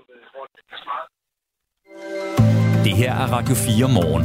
Det 2.85 2.93
her 2.97 3.13
er 3.13 3.27
Radio 3.37 3.55
4 3.55 3.89
morgen. 3.99 4.25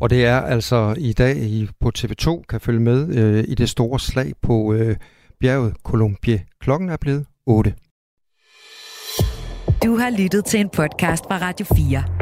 Og 0.00 0.10
det 0.10 0.26
er 0.26 0.40
altså 0.40 0.94
i 0.98 1.12
dag 1.12 1.36
I 1.36 1.68
på 1.80 1.90
TV2 1.98 2.42
kan 2.48 2.60
følge 2.60 2.80
med 2.80 2.98
øh, 3.18 3.44
i 3.48 3.54
det 3.54 3.68
store 3.68 3.98
slag 3.98 4.32
på 4.42 4.74
øh, 4.74 4.96
bjerget 5.40 5.76
Colombie. 5.84 6.40
Klokken 6.60 6.88
er 6.88 6.96
blevet 7.00 7.26
8. 7.46 7.74
Du 9.84 9.96
har 9.96 10.22
lyttet 10.22 10.44
til 10.44 10.60
en 10.60 10.70
podcast 10.70 11.24
fra 11.28 11.38
Radio 11.46 11.66
4. 11.66 12.21